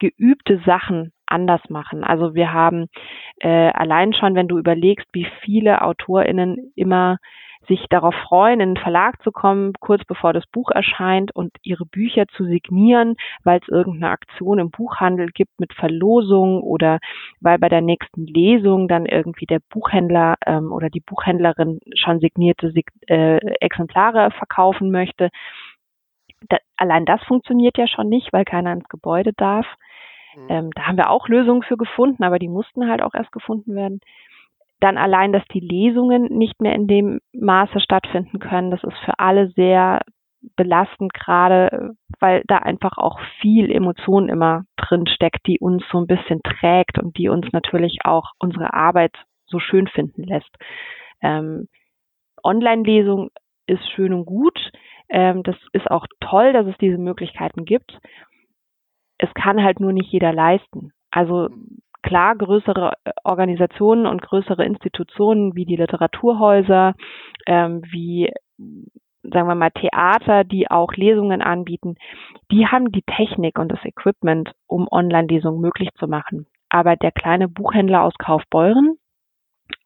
geübte 0.00 0.60
Sachen 0.66 1.12
anders 1.26 1.60
machen. 1.68 2.02
Also 2.02 2.34
wir 2.34 2.52
haben 2.52 2.86
äh, 3.40 3.70
allein 3.70 4.12
schon, 4.12 4.34
wenn 4.34 4.48
du 4.48 4.58
überlegst, 4.58 5.06
wie 5.12 5.26
viele 5.42 5.82
AutorInnen 5.82 6.72
immer 6.74 7.18
sich 7.70 7.86
darauf 7.88 8.14
freuen, 8.14 8.60
in 8.60 8.74
den 8.74 8.82
Verlag 8.82 9.22
zu 9.22 9.30
kommen, 9.30 9.72
kurz 9.78 10.04
bevor 10.04 10.32
das 10.32 10.44
Buch 10.46 10.70
erscheint 10.70 11.34
und 11.34 11.52
ihre 11.62 11.86
Bücher 11.86 12.26
zu 12.36 12.44
signieren, 12.44 13.14
weil 13.44 13.60
es 13.62 13.68
irgendeine 13.68 14.10
Aktion 14.10 14.58
im 14.58 14.70
Buchhandel 14.70 15.28
gibt 15.28 15.58
mit 15.60 15.72
Verlosung 15.72 16.62
oder 16.62 16.98
weil 17.40 17.58
bei 17.58 17.68
der 17.68 17.80
nächsten 17.80 18.26
Lesung 18.26 18.88
dann 18.88 19.06
irgendwie 19.06 19.46
der 19.46 19.60
Buchhändler 19.70 20.34
ähm, 20.44 20.72
oder 20.72 20.90
die 20.90 21.00
Buchhändlerin 21.00 21.78
schon 21.94 22.18
signierte 22.18 22.72
Sig 22.72 22.90
äh, 23.06 23.38
Exemplare 23.60 24.32
verkaufen 24.32 24.90
möchte. 24.90 25.30
Da, 26.48 26.56
allein 26.76 27.04
das 27.04 27.22
funktioniert 27.24 27.78
ja 27.78 27.86
schon 27.86 28.08
nicht, 28.08 28.32
weil 28.32 28.44
keiner 28.44 28.72
ins 28.72 28.88
Gebäude 28.88 29.32
darf. 29.36 29.66
Mhm. 30.34 30.46
Ähm, 30.48 30.70
da 30.74 30.86
haben 30.86 30.96
wir 30.96 31.10
auch 31.10 31.28
Lösungen 31.28 31.62
für 31.62 31.76
gefunden, 31.76 32.24
aber 32.24 32.38
die 32.38 32.48
mussten 32.48 32.88
halt 32.88 33.02
auch 33.02 33.14
erst 33.14 33.30
gefunden 33.30 33.74
werden. 33.76 34.00
Dann 34.80 34.96
allein, 34.96 35.32
dass 35.32 35.44
die 35.52 35.60
Lesungen 35.60 36.24
nicht 36.36 36.60
mehr 36.60 36.74
in 36.74 36.86
dem 36.86 37.20
Maße 37.32 37.80
stattfinden 37.80 38.38
können, 38.38 38.70
das 38.70 38.82
ist 38.82 38.98
für 39.04 39.18
alle 39.18 39.50
sehr 39.50 40.00
belastend, 40.56 41.12
gerade 41.12 41.94
weil 42.18 42.42
da 42.46 42.58
einfach 42.58 42.96
auch 42.96 43.20
viel 43.40 43.70
Emotion 43.70 44.28
immer 44.28 44.64
drin 44.76 45.06
steckt, 45.06 45.46
die 45.46 45.58
uns 45.58 45.82
so 45.90 45.98
ein 45.98 46.06
bisschen 46.06 46.40
trägt 46.42 46.98
und 46.98 47.16
die 47.18 47.28
uns 47.28 47.46
natürlich 47.52 47.98
auch 48.04 48.32
unsere 48.38 48.72
Arbeit 48.72 49.14
so 49.46 49.58
schön 49.58 49.86
finden 49.88 50.22
lässt. 50.22 50.50
Ähm, 51.22 51.68
Online-Lesung 52.42 53.30
ist 53.66 53.86
schön 53.90 54.14
und 54.14 54.24
gut. 54.24 54.58
Ähm, 55.08 55.42
das 55.42 55.56
ist 55.72 55.90
auch 55.90 56.06
toll, 56.20 56.52
dass 56.52 56.66
es 56.66 56.76
diese 56.78 56.98
Möglichkeiten 56.98 57.64
gibt. 57.64 57.98
Es 59.18 59.32
kann 59.34 59.62
halt 59.62 59.80
nur 59.80 59.92
nicht 59.92 60.10
jeder 60.10 60.32
leisten. 60.32 60.92
Also 61.10 61.48
klar 62.02 62.36
größere 62.36 62.92
äh, 63.04 63.10
Organisationen 63.24 64.06
und 64.06 64.22
größere 64.22 64.64
Institutionen 64.64 65.54
wie 65.54 65.64
die 65.64 65.76
Literaturhäuser, 65.76 66.94
ähm, 67.46 67.82
wie 67.90 68.32
sagen 69.22 69.48
wir 69.48 69.54
mal 69.54 69.70
Theater, 69.70 70.44
die 70.44 70.70
auch 70.70 70.92
Lesungen 70.94 71.42
anbieten, 71.42 71.96
die 72.50 72.66
haben 72.66 72.90
die 72.90 73.02
Technik 73.02 73.58
und 73.58 73.70
das 73.70 73.84
Equipment, 73.84 74.52
um 74.66 74.88
Online-Lesungen 74.90 75.60
möglich 75.60 75.90
zu 75.98 76.08
machen. 76.08 76.46
Aber 76.68 76.96
der 76.96 77.12
kleine 77.12 77.48
Buchhändler 77.48 78.02
aus 78.02 78.14
Kaufbeuren 78.18 78.96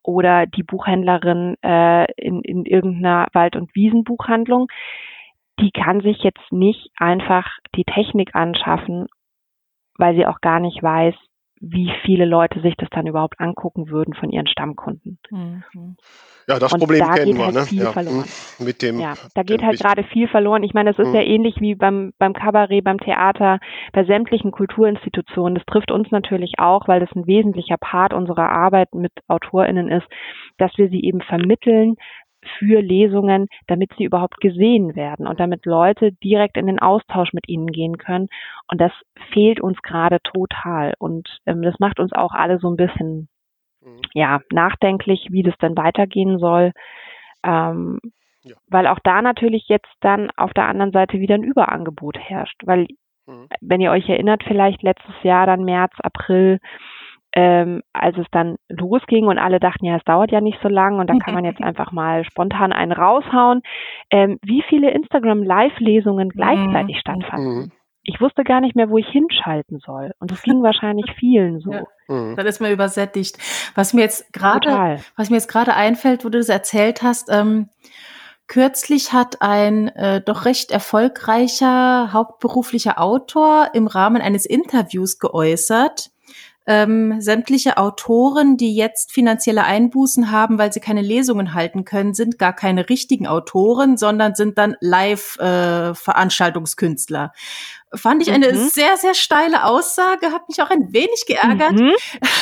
oder 0.02 0.46
die 0.46 0.62
Buchhändlerin 0.62 1.56
äh, 1.62 2.06
in, 2.16 2.42
in 2.42 2.64
irgendeiner 2.64 3.26
Wald- 3.32 3.56
und 3.56 3.74
Wiesenbuchhandlung, 3.74 4.68
die 5.60 5.70
kann 5.70 6.00
sich 6.00 6.18
jetzt 6.22 6.52
nicht 6.52 6.90
einfach 6.96 7.48
die 7.74 7.84
Technik 7.84 8.34
anschaffen, 8.34 9.06
weil 9.96 10.14
sie 10.14 10.26
auch 10.26 10.40
gar 10.40 10.60
nicht 10.60 10.82
weiß, 10.82 11.14
wie 11.70 11.90
viele 12.04 12.24
Leute 12.24 12.60
sich 12.60 12.74
das 12.76 12.88
dann 12.90 13.06
überhaupt 13.06 13.40
angucken 13.40 13.88
würden 13.88 14.14
von 14.14 14.30
ihren 14.30 14.46
Stammkunden. 14.46 15.18
Mhm. 15.30 15.64
Ja, 16.46 16.58
das 16.58 16.72
und 16.72 16.80
Problem 16.80 17.00
da 17.00 17.14
kennen 17.14 17.38
wir, 17.38 17.46
halt 17.46 17.54
ne? 17.54 17.62
Viel 17.62 17.82
ja, 17.82 17.92
verloren. 17.92 18.24
Hm, 18.58 18.66
mit 18.66 18.82
dem. 18.82 19.00
Ja, 19.00 19.14
da 19.34 19.42
geht 19.42 19.62
halt 19.62 19.80
gerade 19.80 20.04
viel 20.04 20.28
verloren. 20.28 20.62
Ich 20.62 20.74
meine, 20.74 20.92
das 20.92 20.98
ist 20.98 21.08
mhm. 21.08 21.14
ja 21.14 21.22
ähnlich 21.22 21.54
wie 21.60 21.74
beim, 21.74 22.12
beim 22.18 22.34
Kabarett, 22.34 22.84
beim 22.84 22.98
Theater, 22.98 23.60
bei 23.92 24.04
sämtlichen 24.04 24.50
Kulturinstitutionen. 24.50 25.54
Das 25.54 25.64
trifft 25.64 25.90
uns 25.90 26.10
natürlich 26.10 26.54
auch, 26.58 26.86
weil 26.86 27.00
das 27.00 27.10
ein 27.14 27.26
wesentlicher 27.26 27.78
Part 27.78 28.12
unserer 28.12 28.50
Arbeit 28.50 28.94
mit 28.94 29.12
AutorInnen 29.26 29.88
ist, 29.90 30.06
dass 30.58 30.70
wir 30.76 30.88
sie 30.90 31.02
eben 31.02 31.22
vermitteln, 31.22 31.96
für 32.58 32.80
Lesungen, 32.80 33.48
damit 33.66 33.90
sie 33.96 34.04
überhaupt 34.04 34.40
gesehen 34.40 34.96
werden 34.96 35.26
und 35.26 35.40
damit 35.40 35.66
Leute 35.66 36.12
direkt 36.12 36.56
in 36.56 36.66
den 36.66 36.78
Austausch 36.78 37.32
mit 37.32 37.48
ihnen 37.48 37.66
gehen 37.66 37.98
können. 37.98 38.28
Und 38.70 38.80
das 38.80 38.92
fehlt 39.32 39.60
uns 39.60 39.80
gerade 39.82 40.18
total. 40.22 40.94
Und 40.98 41.38
ähm, 41.46 41.62
das 41.62 41.78
macht 41.78 42.00
uns 42.00 42.12
auch 42.12 42.32
alle 42.32 42.58
so 42.58 42.70
ein 42.70 42.76
bisschen 42.76 43.28
mhm. 43.80 44.00
ja, 44.12 44.40
nachdenklich, 44.50 45.28
wie 45.30 45.42
das 45.42 45.56
denn 45.58 45.76
weitergehen 45.76 46.38
soll. 46.38 46.72
Ähm, 47.44 47.98
ja. 48.42 48.56
Weil 48.68 48.86
auch 48.86 48.98
da 49.02 49.22
natürlich 49.22 49.68
jetzt 49.68 49.90
dann 50.00 50.30
auf 50.36 50.52
der 50.52 50.66
anderen 50.66 50.92
Seite 50.92 51.18
wieder 51.18 51.34
ein 51.34 51.42
Überangebot 51.44 52.18
herrscht. 52.18 52.60
Weil, 52.64 52.86
mhm. 53.26 53.48
wenn 53.60 53.80
ihr 53.80 53.90
euch 53.90 54.08
erinnert, 54.08 54.42
vielleicht 54.44 54.82
letztes 54.82 55.14
Jahr, 55.22 55.46
dann 55.46 55.64
März, 55.64 55.92
April, 56.02 56.58
ähm, 57.34 57.82
als 57.92 58.16
es 58.16 58.26
dann 58.30 58.56
losging 58.68 59.26
und 59.26 59.38
alle 59.38 59.58
dachten, 59.58 59.84
ja, 59.84 59.96
es 59.96 60.04
dauert 60.04 60.30
ja 60.30 60.40
nicht 60.40 60.58
so 60.62 60.68
lang 60.68 61.00
und 61.00 61.10
da 61.10 61.14
kann 61.14 61.34
man 61.34 61.44
jetzt 61.44 61.60
einfach 61.62 61.90
mal 61.90 62.24
spontan 62.24 62.72
einen 62.72 62.92
raushauen, 62.92 63.62
ähm, 64.10 64.38
wie 64.42 64.62
viele 64.68 64.90
Instagram-Live-Lesungen 64.92 66.28
gleichzeitig 66.28 66.96
mhm. 66.96 67.00
stattfanden. 67.00 67.56
Mhm. 67.56 67.72
Ich 68.06 68.20
wusste 68.20 68.44
gar 68.44 68.60
nicht 68.60 68.76
mehr, 68.76 68.90
wo 68.90 68.98
ich 68.98 69.08
hinschalten 69.08 69.78
soll. 69.78 70.12
Und 70.20 70.30
das 70.30 70.42
ging 70.42 70.62
wahrscheinlich 70.62 71.06
vielen 71.18 71.58
so. 71.60 71.72
Ja, 71.72 71.84
mhm. 72.06 72.36
Dann 72.36 72.46
ist 72.46 72.60
man 72.60 72.70
übersättigt. 72.70 73.36
Was 73.74 73.94
mir 73.94 74.02
jetzt 74.02 74.32
gerade, 74.32 75.00
was 75.16 75.30
mir 75.30 75.36
jetzt 75.36 75.48
gerade 75.48 75.74
einfällt, 75.74 76.24
wo 76.24 76.28
du 76.28 76.38
das 76.38 76.48
erzählt 76.48 77.02
hast, 77.02 77.30
ähm, 77.32 77.68
Kürzlich 78.46 79.14
hat 79.14 79.40
ein 79.40 79.88
äh, 79.88 80.20
doch 80.20 80.44
recht 80.44 80.70
erfolgreicher 80.70 82.12
hauptberuflicher 82.12 83.00
Autor 83.00 83.70
im 83.72 83.86
Rahmen 83.86 84.20
eines 84.20 84.44
Interviews 84.44 85.18
geäußert, 85.18 86.10
ähm, 86.66 87.20
sämtliche 87.20 87.76
Autoren, 87.76 88.56
die 88.56 88.74
jetzt 88.74 89.12
finanzielle 89.12 89.64
Einbußen 89.64 90.30
haben, 90.30 90.56
weil 90.58 90.72
sie 90.72 90.80
keine 90.80 91.02
Lesungen 91.02 91.52
halten 91.52 91.84
können, 91.84 92.14
sind 92.14 92.38
gar 92.38 92.54
keine 92.54 92.88
richtigen 92.88 93.26
Autoren, 93.26 93.98
sondern 93.98 94.34
sind 94.34 94.56
dann 94.56 94.74
Live-Veranstaltungskünstler. 94.80 97.32
Äh, 97.92 97.96
Fand 97.96 98.22
ich 98.22 98.32
eine 98.32 98.52
mhm. 98.52 98.68
sehr, 98.70 98.96
sehr 98.96 99.14
steile 99.14 99.64
Aussage, 99.64 100.32
hat 100.32 100.48
mich 100.48 100.60
auch 100.62 100.70
ein 100.70 100.92
wenig 100.92 101.24
geärgert. 101.26 101.74
Mhm. 101.74 101.92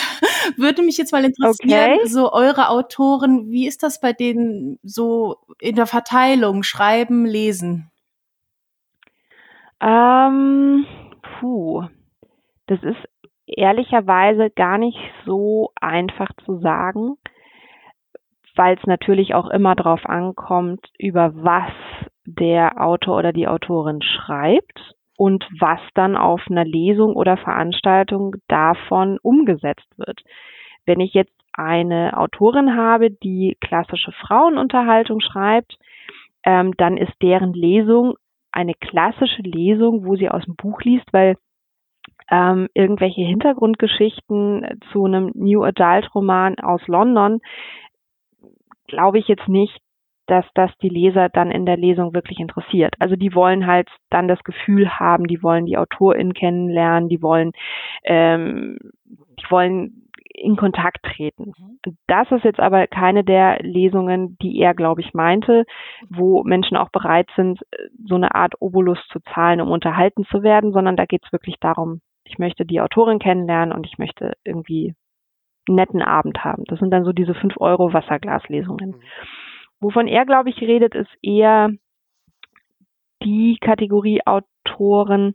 Würde 0.56 0.82
mich 0.82 0.96
jetzt 0.96 1.12
mal 1.12 1.24
interessieren, 1.24 1.98
okay. 2.00 2.08
so 2.08 2.32
eure 2.32 2.68
Autoren, 2.68 3.50
wie 3.50 3.66
ist 3.66 3.82
das 3.82 4.00
bei 4.00 4.12
denen 4.12 4.78
so 4.82 5.38
in 5.60 5.74
der 5.74 5.86
Verteilung, 5.86 6.62
schreiben, 6.62 7.26
lesen? 7.26 7.90
Ähm, 9.80 10.86
puh. 11.40 11.88
Das 12.68 12.80
ist 12.84 13.11
ehrlicherweise 13.56 14.50
gar 14.50 14.78
nicht 14.78 14.98
so 15.24 15.70
einfach 15.80 16.28
zu 16.44 16.58
sagen, 16.60 17.16
weil 18.56 18.76
es 18.76 18.86
natürlich 18.86 19.34
auch 19.34 19.48
immer 19.48 19.74
darauf 19.74 20.04
ankommt, 20.06 20.86
über 20.98 21.32
was 21.34 21.72
der 22.24 22.80
Autor 22.80 23.18
oder 23.18 23.32
die 23.32 23.48
Autorin 23.48 24.02
schreibt 24.02 24.94
und 25.16 25.44
was 25.58 25.80
dann 25.94 26.16
auf 26.16 26.42
einer 26.50 26.64
Lesung 26.64 27.14
oder 27.14 27.36
Veranstaltung 27.36 28.36
davon 28.48 29.18
umgesetzt 29.22 29.88
wird. 29.96 30.20
Wenn 30.84 31.00
ich 31.00 31.14
jetzt 31.14 31.32
eine 31.52 32.16
Autorin 32.16 32.76
habe, 32.76 33.10
die 33.10 33.56
klassische 33.60 34.12
Frauenunterhaltung 34.12 35.20
schreibt, 35.20 35.76
ähm, 36.44 36.72
dann 36.76 36.96
ist 36.96 37.12
deren 37.22 37.52
Lesung 37.52 38.14
eine 38.52 38.74
klassische 38.74 39.42
Lesung, 39.42 40.04
wo 40.06 40.16
sie 40.16 40.28
aus 40.28 40.44
dem 40.44 40.56
Buch 40.56 40.80
liest, 40.82 41.06
weil 41.12 41.36
ähm, 42.30 42.68
irgendwelche 42.74 43.22
Hintergrundgeschichten 43.22 44.80
zu 44.92 45.04
einem 45.04 45.32
New 45.34 45.62
Adult 45.62 46.14
Roman 46.14 46.58
aus 46.58 46.86
London, 46.86 47.40
glaube 48.86 49.18
ich 49.18 49.28
jetzt 49.28 49.48
nicht, 49.48 49.78
dass 50.26 50.44
das 50.54 50.70
die 50.80 50.88
Leser 50.88 51.28
dann 51.28 51.50
in 51.50 51.66
der 51.66 51.76
Lesung 51.76 52.14
wirklich 52.14 52.38
interessiert. 52.38 52.94
Also 53.00 53.16
die 53.16 53.34
wollen 53.34 53.66
halt 53.66 53.88
dann 54.10 54.28
das 54.28 54.42
Gefühl 54.44 54.88
haben, 54.98 55.26
die 55.26 55.42
wollen 55.42 55.66
die 55.66 55.76
Autorin 55.76 56.32
kennenlernen, 56.32 57.08
die 57.08 57.20
wollen, 57.22 57.52
ähm, 58.04 58.78
die 59.04 59.50
wollen 59.50 60.08
in 60.34 60.56
Kontakt 60.56 61.02
treten. 61.02 61.52
Mhm. 61.58 61.96
Das 62.06 62.30
ist 62.30 62.44
jetzt 62.44 62.60
aber 62.60 62.86
keine 62.86 63.24
der 63.24 63.58
Lesungen, 63.60 64.36
die 64.40 64.58
er, 64.58 64.74
glaube 64.74 65.00
ich, 65.00 65.12
meinte, 65.12 65.64
wo 66.08 66.42
Menschen 66.44 66.76
auch 66.76 66.90
bereit 66.90 67.28
sind, 67.36 67.60
so 68.04 68.14
eine 68.14 68.34
Art 68.34 68.54
Obolus 68.60 68.98
zu 69.08 69.20
zahlen, 69.34 69.60
um 69.60 69.70
unterhalten 69.70 70.24
zu 70.24 70.42
werden, 70.42 70.72
sondern 70.72 70.96
da 70.96 71.04
geht 71.04 71.22
es 71.24 71.32
wirklich 71.32 71.56
darum, 71.60 72.00
ich 72.24 72.38
möchte 72.38 72.64
die 72.64 72.80
Autorin 72.80 73.18
kennenlernen 73.18 73.74
und 73.74 73.86
ich 73.86 73.98
möchte 73.98 74.32
irgendwie 74.44 74.94
einen 75.68 75.76
netten 75.76 76.02
Abend 76.02 76.44
haben. 76.44 76.64
Das 76.66 76.78
sind 76.78 76.90
dann 76.90 77.04
so 77.04 77.12
diese 77.12 77.34
5 77.34 77.56
Euro 77.58 77.92
Wasserglaslesungen. 77.92 78.90
Mhm. 78.90 79.02
Wovon 79.80 80.06
er, 80.06 80.24
glaube 80.24 80.50
ich, 80.50 80.60
redet, 80.60 80.94
ist 80.94 81.10
eher 81.22 81.70
die 83.22 83.58
Kategorie 83.60 84.20
Autoren, 84.24 85.34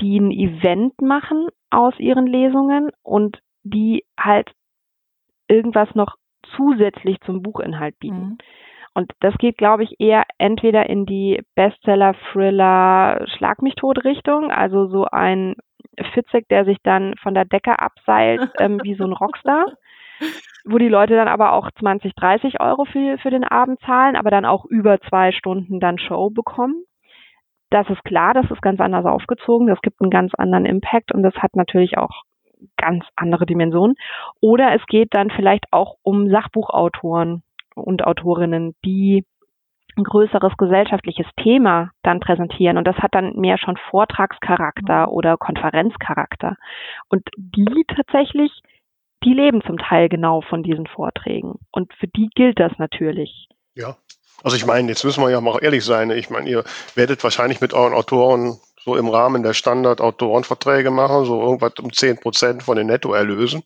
die 0.00 0.18
ein 0.18 0.30
Event 0.30 1.00
machen 1.00 1.48
aus 1.70 1.98
ihren 1.98 2.26
Lesungen 2.26 2.90
und 3.02 3.38
die 3.62 4.04
halt 4.18 4.52
irgendwas 5.48 5.94
noch 5.94 6.16
zusätzlich 6.56 7.20
zum 7.22 7.42
Buchinhalt 7.42 7.98
bieten. 7.98 8.16
Mhm. 8.16 8.38
Und 8.94 9.12
das 9.20 9.36
geht, 9.36 9.58
glaube 9.58 9.84
ich, 9.84 10.00
eher 10.00 10.24
entweder 10.38 10.88
in 10.88 11.04
die 11.04 11.42
Bestseller, 11.54 12.14
Thriller, 12.32 13.26
Schlag 13.36 13.60
mich 13.60 13.74
tot 13.74 14.04
Richtung, 14.04 14.50
also 14.50 14.86
so 14.86 15.04
ein 15.04 15.54
Fitzek, 16.12 16.48
der 16.48 16.64
sich 16.64 16.78
dann 16.82 17.14
von 17.22 17.34
der 17.34 17.44
Decke 17.44 17.78
abseilt, 17.78 18.50
ähm, 18.58 18.80
wie 18.82 18.94
so 18.94 19.04
ein 19.04 19.12
Rockstar, 19.12 19.66
wo 20.64 20.78
die 20.78 20.88
Leute 20.88 21.14
dann 21.14 21.28
aber 21.28 21.52
auch 21.52 21.70
20, 21.78 22.14
30 22.14 22.60
Euro 22.60 22.84
für, 22.84 23.18
für 23.18 23.30
den 23.30 23.44
Abend 23.44 23.80
zahlen, 23.80 24.16
aber 24.16 24.30
dann 24.30 24.44
auch 24.44 24.64
über 24.64 25.00
zwei 25.00 25.32
Stunden 25.32 25.80
dann 25.80 25.98
Show 25.98 26.30
bekommen. 26.30 26.84
Das 27.70 27.88
ist 27.90 28.04
klar, 28.04 28.32
das 28.32 28.50
ist 28.50 28.62
ganz 28.62 28.80
anders 28.80 29.04
aufgezogen, 29.04 29.66
das 29.66 29.80
gibt 29.80 30.00
einen 30.00 30.10
ganz 30.10 30.34
anderen 30.34 30.66
Impact 30.66 31.12
und 31.12 31.22
das 31.22 31.34
hat 31.34 31.56
natürlich 31.56 31.98
auch 31.98 32.22
ganz 32.76 33.04
andere 33.16 33.46
Dimensionen. 33.46 33.96
Oder 34.40 34.74
es 34.74 34.84
geht 34.86 35.14
dann 35.14 35.30
vielleicht 35.30 35.64
auch 35.72 35.96
um 36.02 36.30
Sachbuchautoren 36.30 37.42
und 37.74 38.06
Autorinnen, 38.06 38.74
die 38.84 39.24
ein 39.96 40.04
größeres 40.04 40.52
gesellschaftliches 40.58 41.26
Thema 41.42 41.90
dann 42.02 42.20
präsentieren. 42.20 42.78
Und 42.78 42.86
das 42.86 42.96
hat 42.96 43.14
dann 43.14 43.34
mehr 43.36 43.58
schon 43.58 43.78
Vortragscharakter 43.90 45.06
mhm. 45.06 45.12
oder 45.12 45.36
Konferenzcharakter. 45.36 46.56
Und 47.08 47.28
die 47.36 47.84
tatsächlich, 47.94 48.52
die 49.24 49.32
leben 49.32 49.62
zum 49.66 49.78
Teil 49.78 50.08
genau 50.08 50.42
von 50.42 50.62
diesen 50.62 50.86
Vorträgen. 50.86 51.54
Und 51.72 51.92
für 51.94 52.08
die 52.08 52.28
gilt 52.34 52.60
das 52.60 52.72
natürlich. 52.78 53.48
Ja. 53.74 53.96
Also 54.42 54.56
ich 54.56 54.66
meine, 54.66 54.88
jetzt 54.88 55.04
müssen 55.04 55.22
wir 55.22 55.30
ja 55.30 55.40
mal 55.40 55.58
ehrlich 55.62 55.84
sein. 55.84 56.10
Ich 56.10 56.28
meine, 56.28 56.48
ihr 56.48 56.64
werdet 56.94 57.24
wahrscheinlich 57.24 57.60
mit 57.60 57.72
euren 57.72 57.94
Autoren 57.94 58.58
so 58.84 58.96
im 58.96 59.08
Rahmen 59.08 59.42
der 59.42 59.54
Standard-Autorenverträge 59.54 60.90
machen, 60.90 61.24
so 61.24 61.40
irgendwas 61.40 61.72
um 61.80 61.92
10 61.92 62.18
Prozent 62.20 62.62
von 62.62 62.76
den 62.76 62.86
Nettoerlösen. 62.86 63.64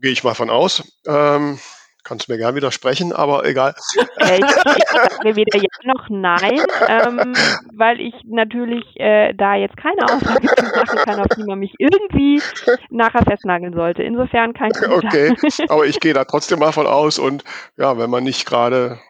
Gehe 0.00 0.12
ich 0.12 0.24
mal 0.24 0.34
von 0.34 0.48
aus. 0.48 0.82
Ähm, 1.06 1.58
Kannst 2.04 2.28
mir 2.28 2.36
gern 2.36 2.54
widersprechen, 2.54 3.12
aber 3.12 3.46
egal. 3.46 3.74
Äh, 4.18 4.38
ich 4.38 4.88
sage 4.90 5.36
weder 5.36 5.58
ja 5.58 5.68
noch 5.84 6.08
nein, 6.10 6.60
ähm, 6.86 7.34
weil 7.74 7.98
ich 8.00 8.14
natürlich 8.24 8.84
äh, 8.96 9.32
da 9.34 9.54
jetzt 9.54 9.76
keine 9.76 10.04
Aussage 10.04 10.46
machen 10.76 10.98
kann, 10.98 11.20
auf 11.20 11.28
die 11.36 11.44
man 11.44 11.58
mich 11.58 11.74
irgendwie 11.78 12.42
nachher 12.90 13.22
festnageln 13.24 13.72
sollte. 13.72 14.02
Insofern 14.02 14.52
kein 14.52 14.72
Kommentar. 14.72 15.12
Okay, 15.12 15.34
aber 15.68 15.86
ich 15.86 15.98
gehe 15.98 16.12
da 16.12 16.24
trotzdem 16.24 16.58
mal 16.58 16.72
von 16.72 16.86
aus 16.86 17.18
und 17.18 17.42
ja, 17.76 17.96
wenn 17.98 18.10
man 18.10 18.24
nicht 18.24 18.46
gerade 18.46 19.00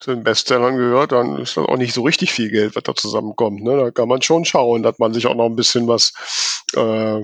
zu 0.00 0.14
den 0.14 0.22
Bestsellern 0.22 0.76
gehört, 0.76 1.12
dann 1.12 1.38
ist 1.38 1.56
das 1.56 1.66
auch 1.66 1.76
nicht 1.76 1.94
so 1.94 2.02
richtig 2.02 2.32
viel 2.32 2.50
Geld, 2.50 2.76
was 2.76 2.82
da 2.82 2.94
zusammenkommt. 2.94 3.62
Ne? 3.62 3.76
Da 3.76 3.90
kann 3.90 4.08
man 4.08 4.22
schon 4.22 4.44
schauen, 4.44 4.82
dass 4.82 4.98
man 4.98 5.14
sich 5.14 5.26
auch 5.26 5.34
noch 5.34 5.46
ein 5.46 5.56
bisschen 5.56 5.88
was 5.88 6.12
äh, 6.76 7.20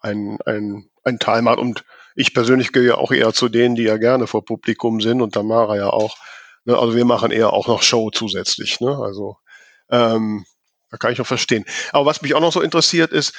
ein, 0.00 0.38
ein, 0.46 0.88
ein 1.02 1.18
Teil 1.18 1.42
macht 1.42 1.58
und 1.58 1.84
ich 2.14 2.34
persönlich 2.34 2.72
gehe 2.72 2.84
ja 2.84 2.94
auch 2.96 3.12
eher 3.12 3.32
zu 3.32 3.48
denen, 3.48 3.74
die 3.74 3.82
ja 3.82 3.96
gerne 3.96 4.26
vor 4.26 4.44
Publikum 4.44 5.00
sind 5.00 5.20
und 5.20 5.34
Tamara 5.34 5.76
ja 5.76 5.88
auch. 5.88 6.16
Ne? 6.64 6.78
Also 6.78 6.94
wir 6.94 7.04
machen 7.04 7.30
eher 7.30 7.52
auch 7.52 7.66
noch 7.66 7.82
Show 7.82 8.10
zusätzlich. 8.10 8.80
Ne? 8.80 8.96
Also 8.96 9.36
ähm, 9.90 10.44
da 10.90 10.96
kann 10.96 11.12
ich 11.12 11.20
auch 11.20 11.26
verstehen. 11.26 11.64
Aber 11.92 12.06
was 12.06 12.22
mich 12.22 12.34
auch 12.34 12.40
noch 12.40 12.52
so 12.52 12.60
interessiert 12.60 13.10
ist, 13.12 13.34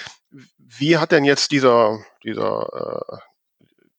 wie 0.57 0.97
hat 0.97 1.11
denn 1.11 1.23
jetzt 1.23 1.51
dieser, 1.51 1.99
dieser, 2.23 3.13
äh, 3.13 3.17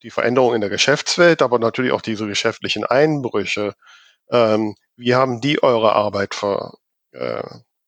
die 0.02 0.10
Veränderung 0.10 0.54
in 0.54 0.60
der 0.60 0.70
Geschäftswelt, 0.70 1.42
aber 1.42 1.58
natürlich 1.58 1.92
auch 1.92 2.02
diese 2.02 2.26
geschäftlichen 2.26 2.84
Einbrüche. 2.84 3.74
Ähm, 4.30 4.76
wie 4.96 5.14
haben 5.14 5.40
die 5.40 5.62
eure 5.62 5.94
Arbeit 5.94 6.34
ver, 6.34 6.74
äh, 7.12 7.42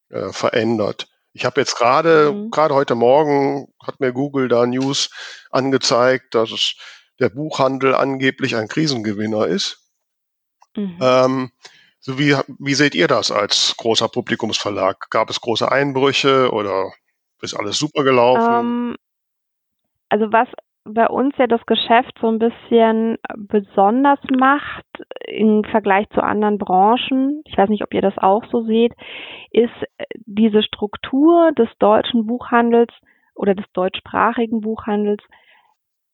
äh, 0.09 0.33
verändert? 0.33 1.08
Ich 1.33 1.45
habe 1.45 1.61
jetzt 1.61 1.77
gerade, 1.77 2.33
mhm. 2.33 2.51
gerade 2.51 2.75
heute 2.75 2.95
Morgen 2.95 3.69
hat 3.83 4.01
mir 4.01 4.13
Google 4.13 4.49
da 4.49 4.67
News 4.67 5.11
angezeigt, 5.51 6.35
dass 6.35 6.51
es 6.51 6.75
der 7.19 7.29
Buchhandel 7.29 7.95
angeblich 7.95 8.57
ein 8.57 8.69
Krisengewinner 8.69 9.47
ist. 9.47 9.91
Mhm. 10.77 10.99
Ähm, 11.01 11.51
so 12.01 12.19
wie, 12.19 12.37
wie 12.59 12.75
seht 12.75 12.95
ihr 12.95 13.09
das 13.09 13.31
als 13.31 13.75
großer 13.77 14.09
Publikumsverlag? 14.09 15.11
Gab 15.11 15.31
es 15.31 15.41
große 15.41 15.71
Einbrüche 15.71 16.51
oder 16.53 16.93
ist 17.43 17.55
alles 17.55 17.79
super 17.79 18.05
gelaufen? 18.05 18.55
Um, 18.55 18.91
ähm, 18.91 18.97
also 20.09 20.33
was 20.33 20.49
bei 20.93 21.07
uns 21.07 21.35
ja 21.39 21.47
das 21.47 21.65
Geschäft 21.67 22.19
so 22.21 22.29
ein 22.29 22.39
bisschen 22.39 23.19
besonders 23.37 24.21
macht 24.37 24.85
im 25.27 25.65
Vergleich 25.65 26.09
zu 26.11 26.23
anderen 26.23 26.59
Branchen, 26.59 27.43
ich 27.47 27.57
weiß 27.57 27.69
nicht, 27.69 27.83
ob 27.83 27.93
ihr 27.95 28.03
das 28.03 28.17
auch 28.19 28.45
so 28.51 28.63
seht, 28.63 28.95
ist 29.51 29.73
diese 30.27 30.63
Struktur 30.63 31.53
des 31.53 31.69
deutschen 31.79 32.27
Buchhandels 32.27 32.93
oder 33.35 33.55
des 33.55 33.67
deutschsprachigen 33.73 34.61
Buchhandels, 34.61 35.23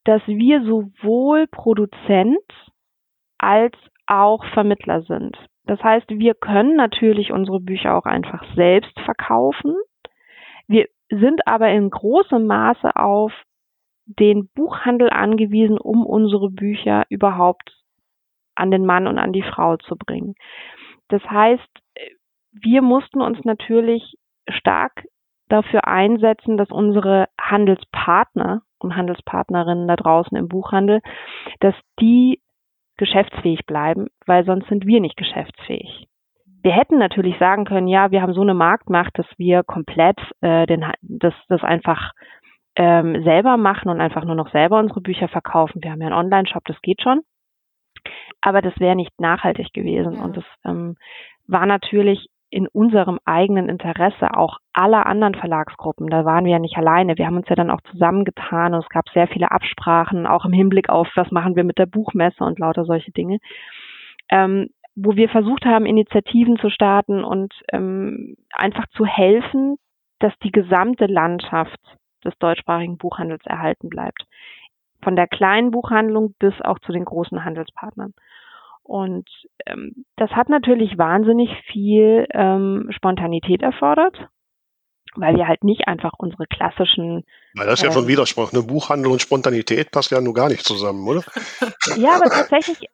dass 0.05 0.23
wir 0.27 0.63
sowohl 0.65 1.47
Produzent 1.47 2.39
als 3.39 3.75
auch 4.07 4.45
Vermittler 4.53 5.03
sind. 5.03 5.37
Das 5.67 5.83
heißt, 5.83 6.11
wir 6.11 6.35
können 6.35 6.77
natürlich 6.77 7.33
unsere 7.33 7.61
Bücher 7.61 7.97
auch 7.97 8.05
einfach 8.05 8.45
selbst 8.55 8.99
verkaufen. 9.01 9.75
Wir 10.67 10.89
sind 11.09 11.47
aber 11.47 11.71
in 11.71 11.89
großem 11.89 12.47
Maße 12.47 12.95
auf 12.97 13.33
den 14.07 14.49
Buchhandel 14.55 15.11
angewiesen, 15.11 15.79
um 15.79 16.05
unsere 16.05 16.51
Bücher 16.51 17.05
überhaupt 17.09 17.73
an 18.55 18.71
den 18.71 18.85
Mann 18.87 19.07
und 19.07 19.19
an 19.19 19.33
die 19.33 19.43
Frau 19.43 19.77
zu 19.77 19.97
bringen. 19.97 20.35
Das 21.09 21.23
heißt, 21.25 21.69
wir 22.53 22.83
mussten 22.83 23.21
uns 23.21 23.45
natürlich 23.45 24.17
stark 24.49 25.05
dafür 25.49 25.87
einsetzen, 25.87 26.57
dass 26.57 26.71
unsere 26.71 27.29
Handelspartner 27.41 28.63
und 28.79 28.97
Handelspartnerinnen 28.97 29.89
da 29.89 29.97
draußen 29.97 30.37
im 30.37 30.49
Buchhandel, 30.49 31.01
dass 31.61 31.75
die 32.01 32.41
geschäftsfähig 32.97 33.67
bleiben, 33.67 34.07
weil 34.27 34.45
sonst 34.45 34.69
sind 34.69 34.87
wir 34.87 35.01
nicht 35.01 35.17
geschäftsfähig. 35.17 36.07
Wir 36.63 36.73
hätten 36.73 36.99
natürlich 36.99 37.39
sagen 37.39 37.65
können, 37.65 37.89
ja, 37.89 38.11
wir 38.11 38.23
haben 38.23 38.33
so 38.33 38.41
eine 38.41 38.55
Marktmacht, 38.55 39.19
dass 39.19 39.27
wir 39.37 39.63
komplett 39.65 40.19
äh, 40.41 40.67
den, 40.67 40.85
das, 41.03 41.35
das 41.49 41.63
einfach 41.63 42.13
ähm, 42.77 43.23
selber 43.25 43.57
machen 43.57 43.89
und 43.89 44.01
einfach 44.01 44.25
nur 44.25 44.35
noch 44.35 44.51
selber 44.51 44.79
unsere 44.79 45.01
Bücher 45.01 45.29
verkaufen. 45.29 45.83
Wir 45.83 45.93
haben 45.93 46.01
ja 46.01 46.09
einen 46.09 46.17
Online-Shop, 46.17 46.65
das 46.65 46.81
geht 46.83 47.03
schon. 47.03 47.21
Aber 48.41 48.61
das 48.61 48.79
wäre 48.79 48.97
nicht 48.97 49.19
nachhaltig 49.21 49.73
gewesen. 49.73 50.19
Und 50.19 50.37
das 50.37 50.45
ähm, 50.65 50.97
war 51.47 51.67
natürlich 51.67 52.29
in 52.51 52.69
unserem 52.69 53.19
eigenen 53.25 53.69
Interesse 53.69 54.37
auch 54.37 54.59
aller 54.73 55.07
anderen 55.07 55.35
Verlagsgruppen. 55.35 56.09
Da 56.09 56.25
waren 56.25 56.45
wir 56.45 56.53
ja 56.53 56.59
nicht 56.59 56.77
alleine. 56.77 57.19
Wir 57.19 57.27
haben 57.27 57.37
uns 57.37 57.49
ja 57.49 57.57
dann 57.57 57.71
auch 57.71 57.81
zusammengetan 57.91 58.75
und 58.75 58.83
es 58.83 58.89
gab 58.89 59.09
sehr 59.09 59.27
viele 59.27 59.51
Absprachen, 59.51 60.27
auch 60.27 60.45
im 60.45 60.53
Hinblick 60.53 60.89
auf, 60.89 61.09
was 61.17 61.31
machen 61.33 61.57
wir 61.57 61.65
mit 61.65 61.79
der 61.79 61.87
Buchmesse 61.87 62.45
und 62.45 62.61
lauter 62.61 62.85
solche 62.85 63.11
Dinge. 63.11 63.39
Ähm, 64.31 64.69
wo 64.95 65.17
wir 65.17 65.29
versucht 65.29 65.65
haben, 65.65 65.87
Initiativen 65.87 66.57
zu 66.59 66.71
starten 66.71 67.25
und 67.25 67.53
ähm, 67.73 68.37
einfach 68.53 68.87
zu 68.91 69.05
helfen, 69.05 69.77
dass 70.21 70.33
die 70.45 70.53
gesamte 70.53 71.07
Landschaft 71.07 71.81
des 72.25 72.37
deutschsprachigen 72.39 72.99
Buchhandels 72.99 73.45
erhalten 73.45 73.89
bleibt. 73.89 74.25
Von 75.03 75.17
der 75.17 75.29
kleinen 75.29 75.71
Buchhandlung 75.71 76.35
bis 76.39 76.55
auch 76.63 76.79
zu 76.81 76.93
den 76.93 77.05
großen 77.05 77.45
Handelspartnern. 77.45 78.15
Und 78.85 79.29
ähm, 79.67 80.05
das 80.17 80.31
hat 80.31 80.51
natürlich 80.51 80.99
wahnsinnig 80.99 81.51
viel 81.73 82.27
ähm, 82.33 82.89
Spontanität 82.91 83.63
erfordert, 83.63 84.15
weil 85.17 85.37
wir 85.37 85.49
halt 85.49 85.65
nicht 85.65 85.89
einfach 85.89 86.13
unsere 86.19 86.47
klassischen. 86.47 87.25
Weil 87.55 87.67
das 87.67 87.81
ist 87.81 87.87
ja 87.87 87.93
schon 87.93 88.03
ähm, 88.03 88.09
Widerspruch. 88.09 88.53
Eine 88.53 88.63
Buchhandel 88.63 89.11
und 89.11 89.23
Spontanität 89.23 89.91
passt 89.91 90.11
ja 90.11 90.21
nur 90.21 90.35
gar 90.35 90.51
nicht 90.51 90.65
zusammen, 90.65 91.09
oder? 91.09 91.25
ja, 91.97 92.17
aber 92.17 92.29
tatsächlich, 92.29 92.87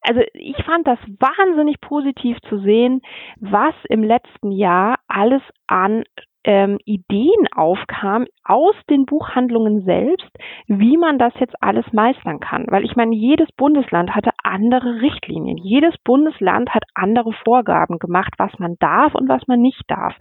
also 0.00 0.22
ich 0.32 0.56
fand 0.64 0.86
das 0.86 0.98
wahnsinnig 1.18 1.78
positiv 1.82 2.38
zu 2.48 2.60
sehen, 2.60 3.02
was 3.38 3.74
im 3.90 4.02
letzten 4.02 4.50
Jahr 4.50 4.96
alles 5.08 5.42
an 5.66 6.04
ähm, 6.48 6.78
Ideen 6.86 7.46
aufkam 7.54 8.24
aus 8.42 8.74
den 8.88 9.04
Buchhandlungen 9.04 9.84
selbst, 9.84 10.30
wie 10.66 10.96
man 10.96 11.18
das 11.18 11.34
jetzt 11.38 11.54
alles 11.62 11.84
meistern 11.92 12.40
kann. 12.40 12.64
Weil 12.68 12.86
ich 12.86 12.96
meine, 12.96 13.14
jedes 13.14 13.52
Bundesland 13.52 14.14
hatte 14.14 14.30
andere 14.42 15.02
Richtlinien. 15.02 15.58
Jedes 15.58 15.94
Bundesland 16.04 16.70
hat 16.70 16.84
andere 16.94 17.34
Vorgaben 17.44 17.98
gemacht, 17.98 18.32
was 18.38 18.58
man 18.58 18.76
darf 18.80 19.14
und 19.14 19.28
was 19.28 19.46
man 19.46 19.60
nicht 19.60 19.82
darf. 19.88 20.16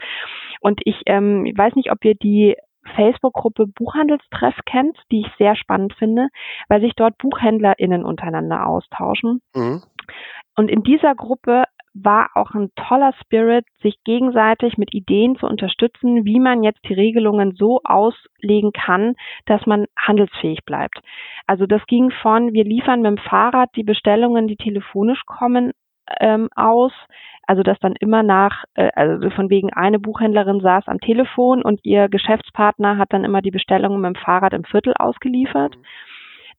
Und 0.59 0.81
ich 0.83 1.01
ähm, 1.05 1.45
weiß 1.55 1.75
nicht, 1.75 1.93
ob 1.93 2.03
ihr 2.03 2.15
die 2.15 2.57
Facebook-Gruppe 2.97 3.67
Buchhandelstreff 3.67 4.55
kennt, 4.65 4.97
die 5.11 5.21
ich 5.21 5.31
sehr 5.37 5.55
spannend 5.55 5.93
finde, 5.93 6.27
weil 6.67 6.81
sich 6.81 6.91
dort 6.97 7.17
BuchhändlerInnen 7.19 8.03
untereinander 8.03 8.67
austauschen. 8.67 9.39
Mhm. 9.55 9.81
Und 10.57 10.69
in 10.69 10.83
dieser 10.83 11.15
Gruppe 11.15 11.63
war 12.03 12.29
auch 12.35 12.53
ein 12.53 12.71
toller 12.75 13.13
Spirit, 13.21 13.65
sich 13.81 13.95
gegenseitig 14.03 14.77
mit 14.77 14.93
Ideen 14.93 15.35
zu 15.37 15.45
unterstützen, 15.45 16.25
wie 16.25 16.39
man 16.39 16.63
jetzt 16.63 16.81
die 16.87 16.93
Regelungen 16.93 17.55
so 17.55 17.81
auslegen 17.83 18.71
kann, 18.71 19.15
dass 19.45 19.65
man 19.65 19.85
handelsfähig 19.97 20.65
bleibt. 20.65 20.99
Also 21.45 21.65
das 21.65 21.85
ging 21.87 22.11
von, 22.21 22.53
wir 22.53 22.63
liefern 22.63 23.01
mit 23.01 23.11
dem 23.11 23.17
Fahrrad 23.17 23.69
die 23.75 23.83
Bestellungen, 23.83 24.47
die 24.47 24.57
telefonisch 24.57 25.21
kommen, 25.25 25.71
ähm, 26.19 26.49
aus. 26.55 26.93
Also 27.49 27.63
dass 27.63 27.79
dann 27.79 27.95
immer 27.99 28.23
nach, 28.23 28.65
äh, 28.75 28.89
also 28.93 29.29
von 29.29 29.49
wegen 29.49 29.71
eine 29.71 29.99
Buchhändlerin 29.99 30.59
saß 30.59 30.87
am 30.87 30.99
Telefon 30.99 31.61
und 31.61 31.79
ihr 31.83 32.09
Geschäftspartner 32.09 32.97
hat 32.97 33.13
dann 33.13 33.23
immer 33.23 33.41
die 33.41 33.51
Bestellungen 33.51 34.01
mit 34.01 34.15
dem 34.15 34.21
Fahrrad 34.21 34.53
im 34.53 34.65
Viertel 34.65 34.93
ausgeliefert. 34.97 35.75
Mhm 35.77 35.83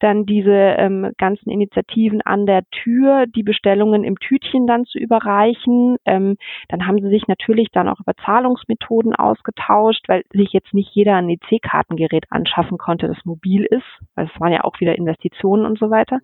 dann 0.00 0.26
diese 0.26 0.52
ähm, 0.52 1.12
ganzen 1.18 1.50
Initiativen 1.50 2.20
an 2.22 2.46
der 2.46 2.62
Tür, 2.70 3.26
die 3.26 3.42
Bestellungen 3.42 4.04
im 4.04 4.18
Tütchen 4.18 4.66
dann 4.66 4.84
zu 4.84 4.98
überreichen. 4.98 5.96
Ähm, 6.04 6.36
dann 6.68 6.86
haben 6.86 7.00
sie 7.00 7.08
sich 7.08 7.26
natürlich 7.28 7.68
dann 7.72 7.88
auch 7.88 8.00
über 8.00 8.14
Zahlungsmethoden 8.24 9.14
ausgetauscht, 9.14 10.08
weil 10.08 10.22
sich 10.32 10.52
jetzt 10.52 10.74
nicht 10.74 10.90
jeder 10.92 11.16
ein 11.16 11.28
EC-Kartengerät 11.28 12.26
anschaffen 12.30 12.78
konnte, 12.78 13.08
das 13.08 13.24
mobil 13.24 13.64
ist, 13.64 13.86
weil 14.14 14.26
es 14.32 14.40
waren 14.40 14.52
ja 14.52 14.64
auch 14.64 14.80
wieder 14.80 14.96
Investitionen 14.96 15.66
und 15.66 15.78
so 15.78 15.90
weiter. 15.90 16.20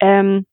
Ähm, 0.00 0.46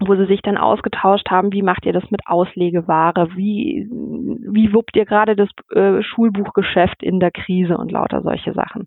wo 0.00 0.14
sie 0.16 0.26
sich 0.26 0.40
dann 0.40 0.56
ausgetauscht 0.56 1.30
haben, 1.30 1.52
wie 1.52 1.62
macht 1.62 1.84
ihr 1.84 1.92
das 1.92 2.10
mit 2.10 2.26
Auslegeware, 2.26 3.36
wie, 3.36 3.86
wie 3.90 4.72
wuppt 4.72 4.96
ihr 4.96 5.04
gerade 5.04 5.36
das 5.36 5.50
äh, 5.70 6.02
Schulbuchgeschäft 6.02 7.02
in 7.02 7.20
der 7.20 7.30
Krise 7.30 7.76
und 7.76 7.92
lauter 7.92 8.22
solche 8.22 8.54
Sachen. 8.54 8.86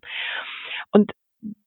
Und 0.90 1.12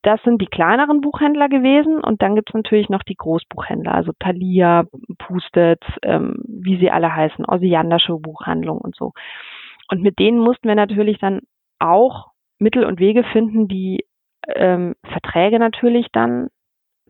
das 0.04 0.22
sind 0.24 0.42
die 0.42 0.48
kleineren 0.48 1.02
Buchhändler 1.02 1.50
gewesen 1.50 2.00
und 2.00 2.22
dann 2.22 2.36
gibt 2.36 2.50
es 2.50 2.54
natürlich 2.54 2.90
noch 2.90 3.04
die 3.04 3.16
Großbuchhändler, 3.16 3.94
also 3.94 4.12
Thalia, 4.20 4.86
Pustet, 5.18 5.84
ähm, 6.04 6.44
wie 6.48 6.78
sie 6.78 6.92
alle 6.92 7.16
heißen, 7.16 7.46
Osiandische 7.46 8.14
Buchhandlung 8.18 8.78
und 8.80 8.96
so. 8.96 9.14
Und 9.90 10.02
mit 10.02 10.20
denen 10.20 10.40
mussten 10.40 10.68
wir 10.68 10.76
natürlich 10.76 11.18
dann 11.20 11.42
auch 11.80 12.32
Mittel 12.60 12.86
und 12.86 13.00
Wege 13.00 13.24
finden, 13.24 13.68
die 13.68 14.06
ähm, 14.48 14.96
Verträge 15.04 15.60
natürlich 15.60 16.08
dann 16.12 16.50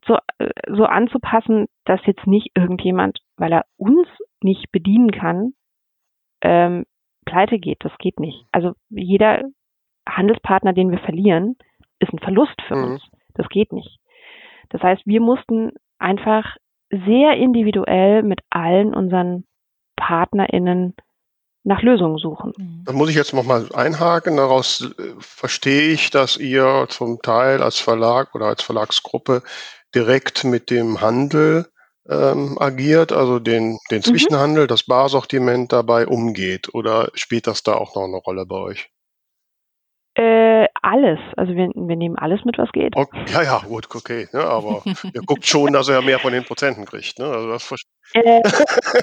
so, 0.05 0.17
äh, 0.37 0.49
so 0.69 0.85
anzupassen, 0.85 1.67
dass 1.85 2.05
jetzt 2.05 2.27
nicht 2.27 2.51
irgendjemand, 2.55 3.19
weil 3.37 3.51
er 3.51 3.65
uns 3.77 4.07
nicht 4.41 4.71
bedienen 4.71 5.11
kann, 5.11 5.53
ähm, 6.41 6.85
pleite 7.25 7.59
geht. 7.59 7.83
Das 7.83 7.97
geht 7.97 8.19
nicht. 8.19 8.45
Also 8.51 8.73
jeder 8.89 9.41
Handelspartner, 10.07 10.73
den 10.73 10.91
wir 10.91 10.99
verlieren, 10.99 11.55
ist 12.03 12.13
ein 12.13 12.19
Verlust 12.19 12.61
für 12.67 12.75
mhm. 12.75 12.83
uns. 12.93 13.03
Das 13.33 13.47
geht 13.49 13.71
nicht. 13.71 13.99
Das 14.69 14.81
heißt, 14.81 15.03
wir 15.05 15.21
mussten 15.21 15.71
einfach 15.99 16.57
sehr 16.89 17.33
individuell 17.37 18.23
mit 18.23 18.41
allen 18.49 18.93
unseren 18.93 19.45
PartnerInnen 19.95 20.95
nach 21.63 21.81
Lösungen 21.81 22.17
suchen. 22.17 22.53
Mhm. 22.57 22.83
Da 22.85 22.93
muss 22.93 23.09
ich 23.09 23.15
jetzt 23.15 23.33
nochmal 23.33 23.67
einhaken. 23.73 24.37
Daraus 24.37 24.93
äh, 24.97 25.13
verstehe 25.19 25.91
ich, 25.91 26.09
dass 26.11 26.37
ihr 26.37 26.87
zum 26.89 27.21
Teil 27.21 27.63
als 27.63 27.79
Verlag 27.79 28.35
oder 28.35 28.47
als 28.47 28.61
Verlagsgruppe 28.61 29.43
direkt 29.95 30.43
mit 30.43 30.69
dem 30.69 31.01
Handel 31.01 31.67
ähm, 32.09 32.57
agiert, 32.59 33.13
also 33.13 33.39
den, 33.39 33.77
den 33.89 33.99
mhm. 33.99 34.03
Zwischenhandel, 34.03 34.63
mhm. 34.63 34.67
das 34.67 34.83
Barsortiment 34.83 35.71
dabei 35.71 36.07
umgeht. 36.07 36.73
Oder 36.73 37.09
spielt 37.13 37.47
das 37.47 37.63
da 37.63 37.75
auch 37.75 37.95
noch 37.95 38.03
eine 38.03 38.17
Rolle 38.17 38.45
bei 38.45 38.57
euch? 38.57 38.89
Äh, 40.15 40.67
alles. 40.83 41.19
Also 41.37 41.55
wir, 41.55 41.69
wir 41.75 41.95
nehmen 41.95 42.17
alles 42.17 42.43
mit, 42.45 42.57
was 42.57 42.71
geht. 42.71 42.95
Okay, 42.95 43.25
ja, 43.27 43.41
ja, 43.41 43.59
gut, 43.59 43.87
okay. 43.95 44.27
Ne, 44.33 44.41
aber 44.41 44.83
ihr 44.85 45.21
guckt 45.25 45.45
schon, 45.45 45.73
dass 45.73 45.89
er 45.89 46.01
mehr 46.01 46.19
von 46.19 46.33
den 46.33 46.43
Prozenten 46.43 46.85
kriegt. 46.85 47.19
Ne? 47.19 47.25
Also 47.25 47.49
das 47.49 47.73
äh, 48.13 48.41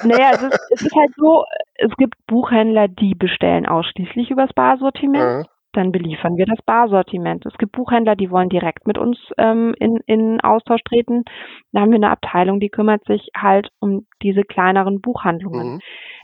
naja, 0.05 0.31
es 0.35 0.43
ist, 0.43 0.59
es 0.71 0.83
ist 0.83 0.95
halt 0.95 1.11
so, 1.17 1.45
es 1.75 1.91
gibt 1.97 2.15
Buchhändler, 2.27 2.89
die 2.89 3.15
bestellen 3.15 3.67
ausschließlich 3.67 4.31
übers 4.31 4.53
Barsortiment. 4.55 5.45
Ja. 5.45 5.45
dann 5.73 5.93
beliefern 5.93 6.37
wir 6.37 6.47
das 6.47 6.59
Barsortiment. 6.67 7.47
Es 7.47 7.57
gibt 7.57 7.73
Buchhändler, 7.73 8.17
die 8.17 8.31
wollen 8.31 8.49
direkt 8.49 8.87
mit 8.87 8.99
uns 8.99 9.19
ähm, 9.39 9.75
in, 9.79 9.99
in 10.07 10.41
Austausch 10.41 10.83
treten. 10.83 11.25
Da 11.73 11.81
haben 11.81 11.91
wir 11.91 11.97
eine 11.97 12.11
Abteilung, 12.11 12.59
die 12.61 12.71
kümmert 12.71 13.05
sich 13.05 13.31
halt 13.37 13.71
um 13.79 14.07
diese 14.23 14.43
kleineren 14.43 15.01
Buchhandlungen. 15.01 15.75
Mhm. 15.75 15.81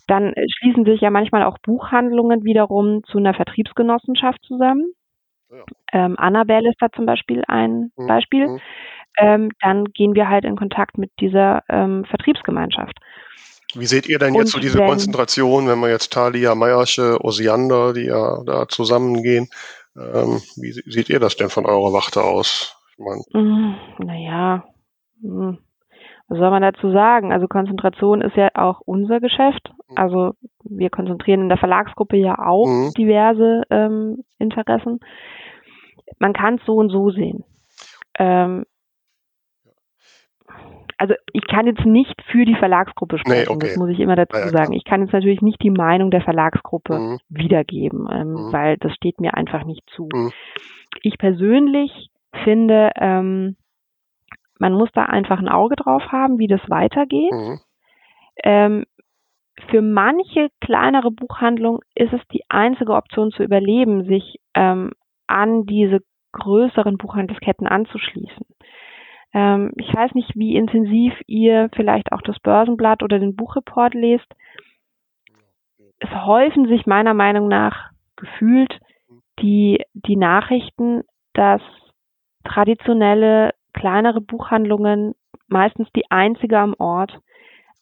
Dann 0.09 0.35
schließen 0.59 0.85
sich 0.85 1.01
ja 1.01 1.11
manchmal 1.11 1.45
auch 1.45 1.59
Buchhandlungen 1.59 2.45
wiederum 2.45 3.03
zu 3.05 3.19
einer 3.19 3.35
Vertriebsgenossenschaft 3.35 4.43
zusammen. 4.45 4.93
Ja. 5.51 5.65
Ähm, 5.93 6.19
Annabelle 6.19 6.71
ist 6.71 6.81
da 6.81 6.89
zum 6.95 7.07
Beispiel 7.07 7.43
ein 7.47 7.93
mhm. 7.97 8.07
Beispiel. 8.07 8.49
Mhm. 8.49 8.61
Ähm, 9.19 9.51
dann 9.61 9.85
gehen 9.87 10.15
wir 10.15 10.29
halt 10.29 10.45
in 10.45 10.57
Kontakt 10.57 10.99
mit 10.99 11.11
dieser 11.21 11.63
ähm, 11.69 12.05
Vertriebsgemeinschaft. 12.05 12.99
Wie 13.75 13.87
seht 13.87 14.09
ihr 14.09 14.19
denn 14.19 14.35
jetzt 14.35 14.53
so 14.53 14.59
diese 14.59 14.79
wenn, 14.79 14.89
Konzentration, 14.89 15.69
wenn 15.69 15.81
wir 15.81 15.91
jetzt 15.91 16.13
Thalia, 16.13 16.55
Meiersche, 16.55 17.19
Osiander, 17.23 17.93
die 17.93 18.07
ja 18.07 18.43
da 18.45 18.69
zusammengehen, 18.69 19.49
ähm, 19.97 20.41
wie 20.57 20.73
seht 20.73 21.09
ihr 21.09 21.21
das 21.21 21.37
denn 21.37 21.49
von 21.49 21.67
eurer 21.67 21.93
Warte 21.93 22.23
aus? 22.23 22.77
Ich 22.93 22.99
mein, 22.99 23.23
mm, 23.33 23.75
naja, 23.99 24.65
mm, 25.21 25.55
was 26.29 26.39
soll 26.39 26.51
man 26.51 26.63
dazu 26.63 26.91
sagen? 26.91 27.33
Also 27.33 27.47
Konzentration 27.47 28.21
ist 28.21 28.37
ja 28.37 28.49
auch 28.55 28.81
unser 28.85 29.21
Geschäft. 29.21 29.73
Mhm. 29.89 29.97
Also 29.97 30.33
wir 30.65 30.91
konzentrieren 30.91 31.43
in 31.43 31.49
der 31.49 31.59
Verlagsgruppe 31.59 32.17
ja 32.17 32.39
auch 32.39 32.67
mhm. 32.67 32.91
diverse 32.97 33.63
ähm, 33.71 34.25
Interessen. 34.39 35.01
Man 36.19 36.33
kann 36.33 36.57
es 36.57 36.65
so 36.67 36.75
und 36.75 36.91
so 36.91 37.11
sehen. 37.11 37.45
Ähm, 38.19 38.65
also 40.99 41.15
ich 41.33 41.47
kann 41.47 41.67
jetzt 41.67 41.85
nicht 41.85 42.15
für 42.31 42.45
die 42.45 42.55
Verlagsgruppe 42.55 43.19
sprechen, 43.19 43.47
nee, 43.49 43.55
okay. 43.55 43.67
das 43.69 43.77
muss 43.77 43.91
ich 43.91 44.01
immer 44.01 44.17
dazu 44.17 44.39
ja, 44.39 44.49
sagen. 44.49 44.73
Ich 44.73 44.85
kann 44.85 45.03
jetzt 45.03 45.13
natürlich 45.13 45.43
nicht 45.43 45.63
die 45.63 45.71
Meinung 45.71 46.11
der 46.11 46.23
Verlagsgruppe 46.23 46.99
mhm. 46.99 47.19
wiedergeben, 47.29 48.09
ähm, 48.11 48.33
mhm. 48.33 48.53
weil 48.53 48.79
das 48.79 48.95
steht 48.95 49.21
mir 49.21 49.35
einfach 49.35 49.65
nicht 49.65 49.83
zu. 49.91 50.09
Mhm. 50.13 50.33
Ich 51.03 51.19
persönlich 51.19 52.11
finde, 52.45 52.91
ähm, 52.97 53.57
man 54.59 54.73
muss 54.73 54.91
da 54.93 55.05
einfach 55.05 55.39
ein 55.39 55.49
Auge 55.49 55.77
drauf 55.77 56.03
haben, 56.11 56.39
wie 56.39 56.47
das 56.47 56.61
weitergeht. 56.69 57.33
Mhm. 57.33 57.61
Ähm, 58.43 58.85
für 59.71 59.81
manche 59.81 60.49
kleinere 60.61 61.11
Buchhandlungen 61.11 61.81
ist 61.95 62.13
es 62.13 62.21
die 62.33 62.43
einzige 62.49 62.93
Option 62.93 63.31
zu 63.31 63.43
überleben, 63.43 64.05
sich 64.05 64.39
ähm, 64.55 64.93
an 65.27 65.65
diese 65.65 66.01
größeren 66.33 66.99
Buchhandelsketten 66.99 67.67
anzuschließen. 67.67 68.47
Ähm, 69.33 69.73
ich 69.77 69.93
weiß 69.95 70.15
nicht, 70.15 70.37
wie 70.37 70.57
intensiv 70.57 71.15
ihr 71.27 71.71
vielleicht 71.75 72.13
auch 72.13 72.23
das 72.23 72.39
Börsenblatt 72.41 73.03
oder 73.03 73.19
den 73.19 73.35
Buchreport 73.35 73.95
lest. 73.95 74.27
Es 75.99 76.11
häufen 76.11 76.69
sich 76.69 76.87
meiner 76.87 77.15
Meinung 77.15 77.49
nach 77.49 77.91
gefühlt 78.17 78.79
die, 79.41 79.83
die 79.95 80.17
Nachrichten, 80.17 81.03
dass 81.33 81.63
traditionelle 82.45 83.53
kleinere 83.77 84.21
Buchhandlungen, 84.21 85.15
meistens 85.47 85.89
die 85.95 86.11
einzige 86.11 86.59
am 86.59 86.75
Ort, 86.79 87.21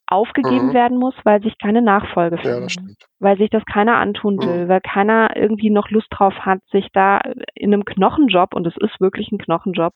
aufgegeben 0.07 0.67
mhm. 0.67 0.73
werden 0.73 0.97
muss, 0.97 1.15
weil 1.23 1.41
sich 1.41 1.57
keine 1.57 1.81
Nachfolge 1.81 2.37
findet. 2.37 2.75
Ja, 2.75 2.81
weil 3.19 3.37
sich 3.37 3.49
das 3.49 3.65
keiner 3.65 3.95
antun 3.95 4.39
will, 4.39 4.65
mhm. 4.65 4.69
weil 4.69 4.81
keiner 4.81 5.35
irgendwie 5.35 5.71
noch 5.71 5.89
Lust 5.89 6.07
drauf 6.11 6.33
hat, 6.41 6.59
sich 6.71 6.87
da 6.93 7.21
in 7.55 7.73
einem 7.73 7.85
Knochenjob, 7.85 8.53
und 8.53 8.67
es 8.67 8.77
ist 8.77 9.01
wirklich 9.01 9.31
ein 9.31 9.39
Knochenjob, 9.39 9.95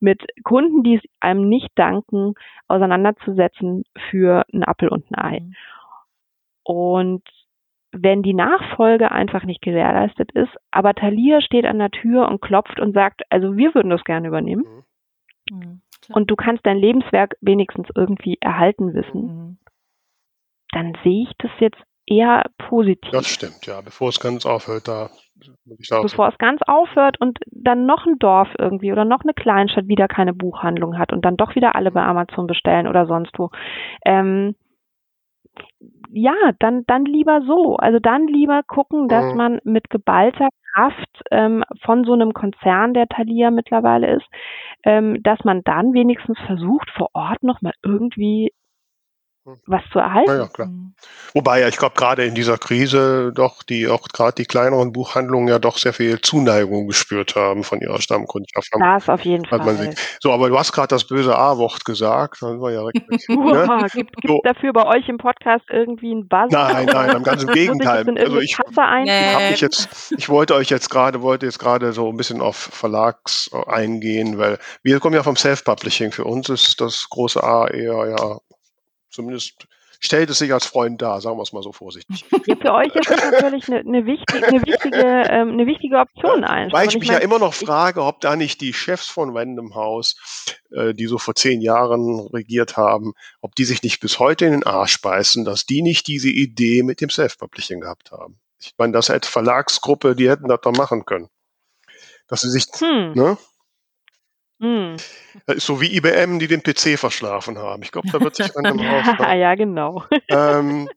mit 0.00 0.22
Kunden, 0.44 0.82
die 0.82 0.96
es 0.96 1.02
einem 1.20 1.48
nicht 1.48 1.70
danken, 1.76 2.34
auseinanderzusetzen 2.68 3.84
für 4.10 4.44
ein 4.52 4.64
Appel 4.64 4.88
und 4.88 5.10
ein 5.10 5.14
Ei. 5.14 5.40
Mhm. 5.40 5.54
Und 6.64 7.22
wenn 7.92 8.22
die 8.22 8.34
Nachfolge 8.34 9.10
einfach 9.10 9.44
nicht 9.44 9.62
gewährleistet 9.62 10.30
ist, 10.32 10.54
aber 10.70 10.92
Thalia 10.92 11.40
steht 11.40 11.64
an 11.64 11.78
der 11.78 11.90
Tür 11.90 12.28
und 12.28 12.42
klopft 12.42 12.78
und 12.80 12.92
sagt, 12.92 13.22
also 13.30 13.56
wir 13.56 13.74
würden 13.74 13.88
das 13.88 14.04
gerne 14.04 14.28
übernehmen. 14.28 14.84
Mhm. 15.50 15.58
mhm 15.58 15.82
und 16.10 16.30
du 16.30 16.36
kannst 16.36 16.64
dein 16.64 16.78
Lebenswerk 16.78 17.36
wenigstens 17.40 17.88
irgendwie 17.94 18.38
erhalten 18.40 18.94
wissen, 18.94 19.20
mhm. 19.22 19.58
dann 20.72 20.96
sehe 21.04 21.24
ich 21.24 21.32
das 21.38 21.50
jetzt 21.60 21.82
eher 22.06 22.44
positiv. 22.56 23.10
Das 23.10 23.28
stimmt, 23.28 23.66
ja. 23.66 23.80
Bevor 23.82 24.08
es 24.08 24.18
ganz 24.18 24.46
aufhört, 24.46 24.88
da 24.88 25.10
Bevor 26.02 26.28
es 26.28 26.38
ganz 26.38 26.60
aufhört 26.66 27.20
und 27.20 27.38
dann 27.46 27.86
noch 27.86 28.06
ein 28.06 28.18
Dorf 28.18 28.48
irgendwie 28.58 28.90
oder 28.90 29.04
noch 29.04 29.20
eine 29.22 29.34
Kleinstadt 29.34 29.86
wieder 29.86 30.08
keine 30.08 30.34
Buchhandlung 30.34 30.98
hat 30.98 31.12
und 31.12 31.24
dann 31.24 31.36
doch 31.36 31.54
wieder 31.54 31.76
alle 31.76 31.92
bei 31.92 32.02
Amazon 32.02 32.46
bestellen 32.46 32.88
oder 32.88 33.06
sonst 33.06 33.38
wo. 33.38 33.50
Ähm, 34.04 34.56
ja, 36.10 36.34
dann, 36.58 36.84
dann 36.86 37.04
lieber 37.04 37.42
so. 37.42 37.76
Also 37.76 37.98
dann 37.98 38.26
lieber 38.26 38.62
gucken, 38.62 39.08
dass 39.08 39.32
mhm. 39.32 39.36
man 39.36 39.60
mit 39.64 39.90
geballter 39.90 40.48
Kraft 40.72 41.22
ähm, 41.30 41.64
von 41.82 42.04
so 42.04 42.12
einem 42.12 42.32
Konzern, 42.32 42.94
der 42.94 43.08
Thalia 43.08 43.50
mittlerweile 43.50 44.14
ist, 44.16 44.26
ähm, 44.84 45.22
dass 45.22 45.42
man 45.44 45.62
dann 45.64 45.92
wenigstens 45.92 46.38
versucht, 46.46 46.90
vor 46.90 47.08
Ort 47.14 47.42
nochmal 47.42 47.72
irgendwie 47.82 48.52
was 49.66 49.82
zu 49.92 49.98
erhalten. 49.98 50.30
Ja, 50.30 50.38
ja 50.38 50.46
klar. 50.46 50.68
Wobei 51.34 51.60
ja, 51.60 51.68
ich 51.68 51.76
glaube, 51.76 51.94
gerade 51.96 52.24
in 52.24 52.34
dieser 52.34 52.58
Krise 52.58 53.32
doch 53.34 53.62
die 53.62 53.86
auch 53.88 54.08
gerade 54.08 54.34
die 54.34 54.44
kleineren 54.44 54.92
Buchhandlungen 54.92 55.48
ja 55.48 55.58
doch 55.58 55.78
sehr 55.78 55.92
viel 55.92 56.20
Zuneigung 56.20 56.86
gespürt 56.86 57.36
haben 57.36 57.64
von 57.64 57.80
ihrer 57.80 58.00
Stammkundschaft. 58.00 58.68
Das 58.78 59.08
auf 59.08 59.20
jeden 59.22 59.44
Fall. 59.44 59.76
Sieht. 59.76 60.18
So, 60.20 60.32
aber 60.32 60.48
du 60.48 60.58
hast 60.58 60.72
gerade 60.72 60.88
das 60.88 61.06
böse 61.06 61.36
A-Wort 61.36 61.84
gesagt. 61.84 62.38
Dann 62.40 62.60
war 62.60 62.72
ja 62.72 62.82
richtig, 62.82 63.04
ne? 63.28 63.86
Gibt 63.92 64.16
es 64.22 64.28
so. 64.28 64.40
dafür 64.42 64.72
bei 64.72 64.86
euch 64.86 65.08
im 65.08 65.18
Podcast 65.18 65.64
irgendwie 65.70 66.14
ein 66.14 66.26
Buzz? 66.28 66.50
Nein, 66.50 66.86
nein, 66.86 67.10
am 67.10 67.22
ganzen 67.22 67.48
Gegenteil. 67.52 68.08
Ich 68.08 68.24
also 68.24 68.38
ich, 68.40 68.52
ich 68.52 68.58
habe 68.58 69.50
mich 69.50 69.60
jetzt, 69.60 70.12
ich 70.16 70.28
wollte 70.28 70.54
euch 70.54 70.70
jetzt 70.70 70.90
gerade, 70.90 71.22
wollte 71.22 71.46
jetzt 71.46 71.58
gerade 71.58 71.92
so 71.92 72.08
ein 72.08 72.16
bisschen 72.16 72.40
auf 72.40 72.56
Verlags 72.56 73.50
eingehen, 73.66 74.38
weil 74.38 74.58
wir 74.82 75.00
kommen 75.00 75.14
ja 75.14 75.22
vom 75.22 75.36
Self-Publishing. 75.36 76.12
Für 76.12 76.24
uns 76.24 76.48
ist 76.48 76.80
das 76.80 77.06
große 77.10 77.42
A 77.42 77.68
eher 77.68 78.16
ja 78.16 78.38
Zumindest 79.10 79.66
stellt 80.00 80.30
es 80.30 80.38
sich 80.38 80.52
als 80.52 80.64
Freund 80.64 81.02
dar, 81.02 81.20
sagen 81.20 81.38
wir 81.38 81.42
es 81.42 81.52
mal 81.52 81.62
so 81.62 81.72
vorsichtig. 81.72 82.24
Ja, 82.46 82.56
für 82.56 82.72
euch 82.72 82.94
ist 82.94 83.10
das 83.10 83.30
natürlich 83.30 83.68
eine, 83.68 83.80
eine, 83.80 84.06
wichtig, 84.06 84.42
eine, 84.42 84.62
wichtige, 84.64 84.96
ähm, 84.96 85.50
eine 85.50 85.66
wichtige 85.66 85.98
Option 85.98 86.44
einfach. 86.44 86.78
Weil 86.78 86.88
ich, 86.88 86.94
ich 86.94 87.00
mich 87.00 87.08
mein, 87.08 87.18
ja 87.18 87.22
immer 87.22 87.38
noch 87.38 87.52
frage, 87.52 88.02
ob 88.02 88.20
da 88.20 88.36
nicht 88.36 88.60
die 88.62 88.72
Chefs 88.72 89.06
von 89.08 89.36
Random 89.36 89.74
House, 89.74 90.16
äh, 90.70 90.94
die 90.94 91.06
so 91.06 91.18
vor 91.18 91.34
zehn 91.34 91.60
Jahren 91.60 92.20
regiert 92.32 92.76
haben, 92.78 93.12
ob 93.42 93.54
die 93.54 93.64
sich 93.64 93.82
nicht 93.82 94.00
bis 94.00 94.18
heute 94.18 94.46
in 94.46 94.52
den 94.52 94.64
Arsch 94.64 95.02
beißen, 95.02 95.44
dass 95.44 95.66
die 95.66 95.82
nicht 95.82 96.06
diese 96.06 96.30
Idee 96.30 96.82
mit 96.82 97.00
dem 97.02 97.10
Self-Publishing 97.10 97.80
gehabt 97.80 98.12
haben. 98.12 98.38
Ich 98.60 98.74
meine, 98.78 98.92
das 98.92 99.10
als 99.10 99.28
Verlagsgruppe, 99.28 100.16
die 100.16 100.30
hätten 100.30 100.48
das 100.48 100.60
doch 100.62 100.72
machen 100.72 101.04
können. 101.04 101.28
Dass 102.28 102.40
sie 102.40 102.50
sich, 102.50 102.64
hm. 102.78 103.12
ne? 103.12 103.36
Hm. 104.60 104.96
Das 105.46 105.56
ist 105.56 105.66
so 105.66 105.80
wie 105.80 105.96
IBM, 105.96 106.38
die 106.38 106.48
den 106.48 106.62
PC 106.62 106.98
verschlafen 106.98 107.58
haben. 107.58 107.82
Ich 107.82 107.92
glaube, 107.92 108.08
da 108.10 108.20
wird 108.20 108.34
sich 108.36 108.56
einem 108.56 108.80
raus. 108.80 109.06
Ne? 109.18 109.38
ja, 109.38 109.54
genau. 109.54 110.02
Ähm, 110.28 110.88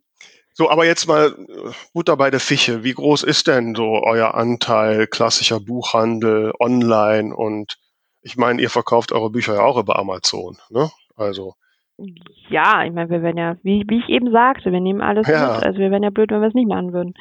so, 0.54 0.70
aber 0.70 0.86
jetzt 0.86 1.08
mal 1.08 1.28
äh, 1.28 1.72
Butter 1.94 2.18
bei 2.18 2.30
der 2.30 2.40
Fische. 2.40 2.84
Wie 2.84 2.94
groß 2.94 3.24
ist 3.24 3.48
denn 3.48 3.76
so 3.76 4.04
euer 4.04 4.34
Anteil 4.34 5.08
klassischer 5.08 5.60
Buchhandel 5.60 6.54
online? 6.60 7.36
Und 7.36 7.78
ich 8.22 8.36
meine, 8.36 8.62
ihr 8.62 8.70
verkauft 8.70 9.12
eure 9.12 9.30
Bücher 9.30 9.56
ja 9.56 9.62
auch 9.62 9.78
über 9.78 9.98
Amazon, 9.98 10.58
ne? 10.70 10.90
Also. 11.16 11.54
Ja, 12.50 12.84
ich 12.84 12.92
meine, 12.92 13.10
wir 13.10 13.22
werden 13.22 13.38
ja, 13.38 13.58
wie, 13.64 13.84
wie 13.88 14.00
ich 14.00 14.10
eben 14.10 14.32
sagte, 14.32 14.72
wir 14.72 14.80
nehmen 14.80 15.02
alles 15.02 15.28
ja. 15.28 15.54
mit. 15.54 15.64
Also 15.64 15.80
wir 15.80 15.92
wären 15.92 16.04
ja 16.04 16.10
blöd, 16.10 16.32
wenn 16.32 16.42
wir 16.42 16.48
es 16.48 16.54
nicht 16.54 16.68
machen 16.68 16.94
würden. 16.94 17.14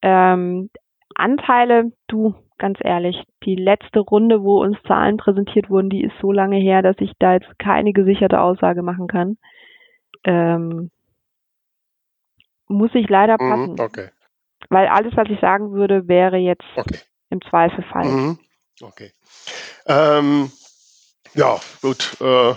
Ähm, 0.00 0.70
Anteile, 1.14 1.92
du, 2.06 2.34
ganz 2.58 2.78
ehrlich, 2.80 3.16
die 3.44 3.54
letzte 3.54 4.00
Runde, 4.00 4.42
wo 4.42 4.62
uns 4.62 4.76
Zahlen 4.86 5.16
präsentiert 5.16 5.70
wurden, 5.70 5.90
die 5.90 6.02
ist 6.02 6.14
so 6.20 6.32
lange 6.32 6.58
her, 6.58 6.82
dass 6.82 6.96
ich 6.98 7.12
da 7.18 7.34
jetzt 7.34 7.58
keine 7.58 7.92
gesicherte 7.92 8.40
Aussage 8.40 8.82
machen 8.82 9.06
kann. 9.06 9.38
Ähm, 10.24 10.90
muss 12.66 12.90
ich 12.94 13.08
leider 13.08 13.36
mhm, 13.40 13.50
passen. 13.50 13.72
Mhm, 13.72 13.80
okay. 13.80 14.08
Weil 14.68 14.88
alles, 14.88 15.16
was 15.16 15.28
ich 15.30 15.40
sagen 15.40 15.72
würde, 15.72 16.08
wäre 16.08 16.36
jetzt 16.36 16.66
okay. 16.76 16.98
im 17.30 17.40
Zweifel 17.42 17.84
falsch. 17.84 18.08
Mhm, 18.08 18.38
okay. 18.82 19.12
Ähm, 19.86 20.50
ja, 21.34 21.58
gut. 21.80 22.20
Äh, 22.20 22.54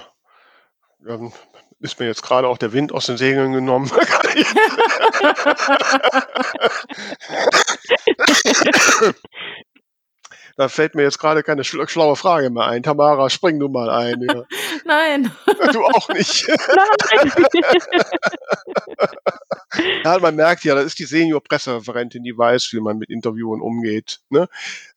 dann 1.00 1.32
ist 1.80 2.00
mir 2.00 2.08
jetzt 2.08 2.24
gerade 2.24 2.48
auch 2.48 2.58
der 2.58 2.74
Wind 2.74 2.92
aus 2.92 3.06
den 3.06 3.18
Segeln 3.18 3.54
genommen. 3.54 3.90
Da 10.58 10.68
fällt 10.68 10.96
mir 10.96 11.04
jetzt 11.04 11.20
gerade 11.20 11.44
keine 11.44 11.64
schlaue 11.64 12.16
Frage 12.16 12.50
mehr 12.50 12.66
ein. 12.66 12.84
Tamara, 12.84 13.30
spring 13.30 13.60
du 13.60 13.70
mal 13.70 13.90
ein. 13.90 14.22
Ja. 14.22 14.44
Nein. 14.86 15.32
Du 15.72 15.84
auch 15.84 16.10
nicht. 16.10 16.48
Nein. 16.48 17.32
ja, 20.04 20.20
man 20.20 20.36
merkt 20.36 20.64
ja, 20.64 20.76
das 20.76 20.86
ist 20.86 21.00
die 21.00 21.06
Senior-Pressereferentin, 21.06 22.24
die 22.24 22.38
weiß, 22.38 22.70
wie 22.74 22.82
man 22.82 22.98
mit 22.98 23.10
Interviewen 23.10 23.62
umgeht. 23.62 24.20
Ne? 24.30 24.48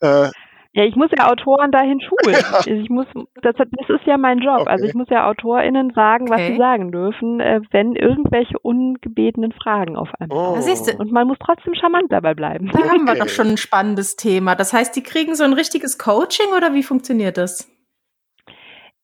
Äh, 0.00 0.30
Ja, 0.76 0.84
ich 0.84 0.96
muss 0.96 1.08
ja 1.16 1.30
Autoren 1.30 1.70
dahin 1.70 2.00
schulen. 2.00 2.36
Also 2.54 2.70
ich 2.70 2.90
muss, 2.90 3.06
das, 3.42 3.54
das 3.56 3.88
ist 3.88 4.06
ja 4.06 4.18
mein 4.18 4.38
Job. 4.38 4.58
Also 4.58 4.62
okay. 4.62 4.70
Also 4.72 4.84
ich 4.86 4.94
muss 4.94 5.08
ja 5.08 5.28
AutorInnen 5.28 5.92
sagen, 5.94 6.24
okay. 6.24 6.32
was 6.32 6.46
sie 6.48 6.56
sagen 6.56 6.90
dürfen, 6.90 7.40
äh, 7.40 7.60
wenn 7.70 7.94
irgendwelche 7.94 8.58
ungebetenen 8.58 9.52
Fragen 9.52 9.96
auf 9.96 10.08
einmal 10.18 10.36
oh. 10.36 10.54
kommen. 10.54 10.98
Und 10.98 11.12
man 11.12 11.28
muss 11.28 11.38
trotzdem 11.38 11.74
charmant 11.74 12.10
dabei 12.10 12.34
bleiben. 12.34 12.70
Da 12.72 12.80
okay. 12.80 12.88
haben 12.88 13.04
wir 13.04 13.14
doch 13.14 13.28
schon 13.28 13.48
ein 13.48 13.56
spannendes 13.56 14.16
Thema. 14.16 14.56
Das 14.56 14.72
heißt, 14.72 14.96
die 14.96 15.02
kriegen 15.02 15.36
so 15.36 15.44
ein 15.44 15.52
richtiges 15.52 15.96
Coaching 15.96 16.46
oder 16.56 16.74
wie 16.74 16.82
funktioniert 16.82 17.38
das? 17.38 17.70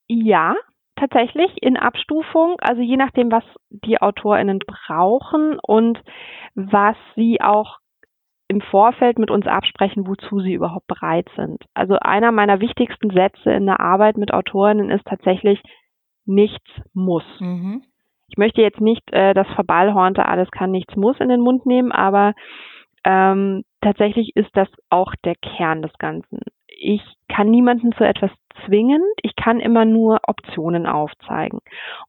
Ja, 0.07 0.55
tatsächlich 0.97 1.51
in 1.61 1.77
Abstufung, 1.77 2.57
also 2.59 2.81
je 2.81 2.97
nachdem, 2.97 3.31
was 3.31 3.43
die 3.69 4.01
AutorInnen 4.01 4.59
brauchen 4.59 5.57
und 5.59 5.99
was 6.53 6.97
sie 7.15 7.39
auch 7.41 7.80
im 8.51 8.59
Vorfeld 8.59 9.17
mit 9.17 9.31
uns 9.31 9.47
absprechen, 9.47 10.05
wozu 10.05 10.41
sie 10.41 10.53
überhaupt 10.53 10.85
bereit 10.85 11.29
sind. 11.37 11.63
Also 11.73 11.95
einer 12.01 12.33
meiner 12.33 12.59
wichtigsten 12.59 13.09
Sätze 13.09 13.49
in 13.51 13.65
der 13.65 13.79
Arbeit 13.79 14.17
mit 14.17 14.33
Autorinnen 14.33 14.89
ist 14.89 15.05
tatsächlich, 15.05 15.63
nichts 16.25 16.69
muss. 16.93 17.23
Mhm. 17.39 17.83
Ich 18.27 18.37
möchte 18.37 18.61
jetzt 18.61 18.81
nicht 18.81 19.03
äh, 19.13 19.33
das 19.33 19.47
Verballhornte, 19.55 20.25
alles 20.25 20.51
kann, 20.51 20.71
nichts 20.71 20.97
muss 20.97 21.17
in 21.21 21.29
den 21.29 21.39
Mund 21.39 21.65
nehmen, 21.65 21.93
aber 21.93 22.33
ähm, 23.05 23.63
tatsächlich 23.79 24.35
ist 24.35 24.51
das 24.53 24.67
auch 24.89 25.13
der 25.23 25.35
Kern 25.35 25.81
des 25.81 25.93
Ganzen. 25.97 26.39
Ich 26.67 27.01
kann 27.29 27.49
niemanden 27.49 27.93
zu 27.93 28.03
etwas 28.03 28.31
zwingen, 28.65 29.01
ich 29.21 29.37
kann 29.37 29.61
immer 29.61 29.85
nur 29.85 30.19
Optionen 30.27 30.87
aufzeigen. 30.87 31.59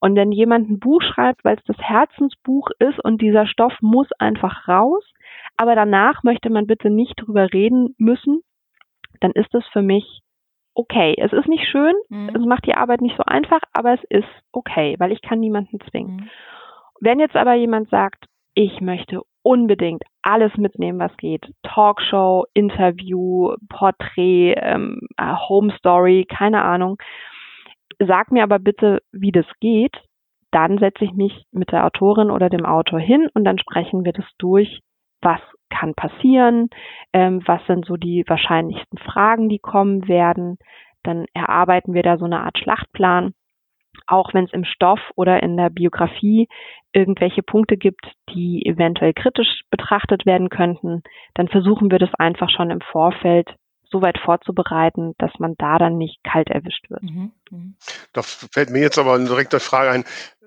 Und 0.00 0.16
wenn 0.16 0.32
jemand 0.32 0.68
ein 0.68 0.80
Buch 0.80 1.02
schreibt, 1.02 1.44
weil 1.44 1.56
es 1.56 1.64
das 1.64 1.78
Herzensbuch 1.78 2.70
ist 2.80 2.98
und 2.98 3.22
dieser 3.22 3.46
Stoff 3.46 3.74
muss 3.80 4.10
einfach 4.18 4.66
raus, 4.66 5.04
aber 5.56 5.74
danach 5.74 6.22
möchte 6.22 6.50
man 6.50 6.66
bitte 6.66 6.90
nicht 6.90 7.14
drüber 7.16 7.52
reden 7.52 7.94
müssen, 7.98 8.42
dann 9.20 9.32
ist 9.32 9.52
das 9.52 9.64
für 9.72 9.82
mich 9.82 10.22
okay. 10.74 11.14
Es 11.18 11.32
ist 11.32 11.48
nicht 11.48 11.68
schön, 11.68 11.94
mhm. 12.08 12.30
es 12.34 12.44
macht 12.44 12.66
die 12.66 12.74
Arbeit 12.74 13.00
nicht 13.00 13.16
so 13.16 13.24
einfach, 13.24 13.60
aber 13.72 13.94
es 13.94 14.04
ist 14.08 14.28
okay, 14.52 14.96
weil 14.98 15.12
ich 15.12 15.22
kann 15.22 15.40
niemanden 15.40 15.78
zwingen. 15.90 16.16
Mhm. 16.16 16.30
Wenn 17.00 17.20
jetzt 17.20 17.36
aber 17.36 17.54
jemand 17.54 17.90
sagt, 17.90 18.26
ich 18.54 18.80
möchte 18.80 19.22
unbedingt 19.42 20.02
alles 20.22 20.56
mitnehmen, 20.56 21.00
was 21.00 21.16
geht. 21.16 21.44
Talkshow, 21.62 22.44
Interview, 22.54 23.54
Porträt, 23.68 24.54
ähm, 24.56 25.08
äh, 25.16 25.34
Home 25.48 25.72
Story, 25.78 26.26
keine 26.28 26.62
Ahnung. 26.62 26.98
Sag 27.98 28.30
mir 28.30 28.44
aber 28.44 28.58
bitte, 28.58 29.02
wie 29.10 29.32
das 29.32 29.46
geht. 29.60 29.96
Dann 30.52 30.78
setze 30.78 31.04
ich 31.04 31.12
mich 31.12 31.44
mit 31.50 31.72
der 31.72 31.86
Autorin 31.86 32.30
oder 32.30 32.50
dem 32.50 32.66
Autor 32.66 33.00
hin 33.00 33.28
und 33.34 33.44
dann 33.44 33.58
sprechen 33.58 34.04
wir 34.04 34.12
das 34.12 34.26
durch, 34.38 34.80
was 35.22 35.40
kann 35.70 35.94
passieren, 35.94 36.68
ähm, 37.12 37.42
was 37.46 37.64
sind 37.66 37.86
so 37.86 37.96
die 37.96 38.24
wahrscheinlichsten 38.26 38.98
Fragen, 38.98 39.48
die 39.48 39.58
kommen 39.58 40.06
werden. 40.06 40.58
Dann 41.02 41.26
erarbeiten 41.34 41.94
wir 41.94 42.02
da 42.02 42.18
so 42.18 42.26
eine 42.26 42.40
Art 42.40 42.58
Schlachtplan. 42.58 43.32
Auch 44.06 44.34
wenn 44.34 44.44
es 44.44 44.52
im 44.52 44.64
Stoff 44.64 45.00
oder 45.16 45.42
in 45.42 45.56
der 45.56 45.70
Biografie 45.70 46.48
irgendwelche 46.92 47.42
Punkte 47.42 47.76
gibt, 47.76 48.04
die 48.30 48.64
eventuell 48.66 49.12
kritisch 49.12 49.62
betrachtet 49.70 50.26
werden 50.26 50.48
könnten, 50.48 51.02
dann 51.34 51.48
versuchen 51.48 51.90
wir 51.90 51.98
das 51.98 52.14
einfach 52.14 52.50
schon 52.50 52.70
im 52.70 52.80
Vorfeld 52.80 53.54
so 53.92 54.02
weit 54.02 54.18
vorzubereiten, 54.18 55.14
dass 55.18 55.30
man 55.38 55.54
da 55.58 55.78
dann 55.78 55.98
nicht 55.98 56.24
kalt 56.24 56.48
erwischt 56.48 56.90
wird. 56.90 57.02
Mhm. 57.02 57.32
mhm. 57.50 57.76
Da 58.12 58.22
fällt 58.22 58.70
mir 58.70 58.80
jetzt 58.80 58.98
aber 58.98 59.18
direkt 59.18 59.52
eine 59.52 59.60
Frage 59.60 59.90
ein. 59.90 60.04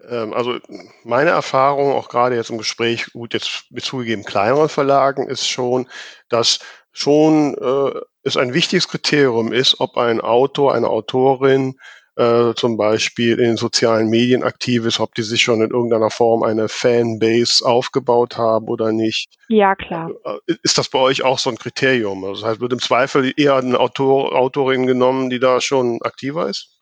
Ähm, 0.09 0.33
also 0.33 0.57
meine 1.03 1.29
Erfahrung, 1.29 1.93
auch 1.93 2.09
gerade 2.09 2.35
jetzt 2.35 2.49
im 2.49 2.57
Gespräch, 2.57 3.13
gut, 3.13 3.33
jetzt 3.33 3.65
mit 3.69 3.83
zugegeben 3.83 4.23
kleineren 4.23 4.69
Verlagen, 4.69 5.27
ist 5.27 5.47
schon, 5.47 5.87
dass 6.29 6.59
schon 6.91 7.55
äh, 7.55 7.99
es 8.23 8.37
ein 8.37 8.53
wichtiges 8.53 8.87
Kriterium 8.87 9.53
ist, 9.53 9.79
ob 9.79 9.97
ein 9.97 10.21
Autor, 10.21 10.73
eine 10.73 10.89
Autorin 10.89 11.79
äh, 12.17 12.53
zum 12.55 12.77
Beispiel 12.77 13.39
in 13.39 13.45
den 13.45 13.57
sozialen 13.57 14.09
Medien 14.09 14.43
aktiv 14.43 14.85
ist, 14.85 14.99
ob 14.99 15.13
die 15.15 15.23
sich 15.23 15.41
schon 15.41 15.61
in 15.61 15.71
irgendeiner 15.71 16.09
Form 16.09 16.43
eine 16.43 16.69
Fanbase 16.69 17.65
aufgebaut 17.65 18.37
haben 18.37 18.67
oder 18.67 18.91
nicht. 18.91 19.35
Ja, 19.49 19.75
klar. 19.75 20.11
Äh, 20.23 20.53
ist 20.63 20.77
das 20.77 20.89
bei 20.89 20.99
euch 20.99 21.23
auch 21.23 21.39
so 21.39 21.49
ein 21.49 21.57
Kriterium? 21.57 22.23
Also 22.23 22.41
das 22.41 22.51
heißt, 22.51 22.61
wird 22.61 22.73
im 22.73 22.79
Zweifel 22.79 23.33
eher 23.35 23.55
eine 23.55 23.79
Autor, 23.79 24.35
Autorin 24.35 24.87
genommen, 24.87 25.29
die 25.29 25.39
da 25.39 25.59
schon 25.59 25.99
aktiver 26.03 26.47
ist? 26.47 26.79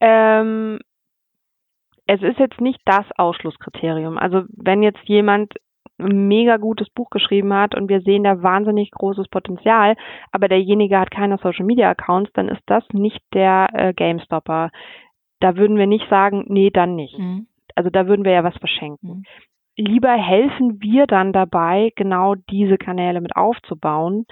Ähm, 0.00 0.78
es 2.06 2.22
ist 2.22 2.38
jetzt 2.38 2.60
nicht 2.60 2.80
das 2.84 3.04
Ausschlusskriterium. 3.16 4.18
Also 4.18 4.44
wenn 4.56 4.82
jetzt 4.82 5.02
jemand 5.06 5.54
ein 5.98 6.28
mega 6.28 6.56
gutes 6.58 6.88
Buch 6.90 7.10
geschrieben 7.10 7.52
hat 7.54 7.74
und 7.74 7.88
wir 7.88 8.00
sehen 8.00 8.24
da 8.24 8.42
wahnsinnig 8.42 8.90
großes 8.90 9.28
Potenzial, 9.28 9.96
aber 10.32 10.48
derjenige 10.48 10.98
hat 10.98 11.10
keine 11.10 11.38
Social 11.38 11.64
Media 11.64 11.90
Accounts, 11.90 12.30
dann 12.34 12.48
ist 12.48 12.62
das 12.66 12.84
nicht 12.92 13.20
der 13.32 13.68
äh, 13.72 13.94
GameStopper. 13.94 14.70
Da 15.40 15.56
würden 15.56 15.76
wir 15.76 15.86
nicht 15.86 16.08
sagen, 16.08 16.44
nee, 16.48 16.70
dann 16.70 16.94
nicht. 16.96 17.18
Mhm. 17.18 17.46
Also 17.74 17.90
da 17.90 18.06
würden 18.06 18.24
wir 18.24 18.32
ja 18.32 18.44
was 18.44 18.56
verschenken. 18.56 19.08
Mhm. 19.08 19.24
Lieber 19.78 20.12
helfen 20.12 20.80
wir 20.80 21.06
dann 21.06 21.32
dabei, 21.32 21.92
genau 21.96 22.34
diese 22.34 22.78
Kanäle 22.78 23.20
mit 23.20 23.36
aufzubauen, 23.36 24.24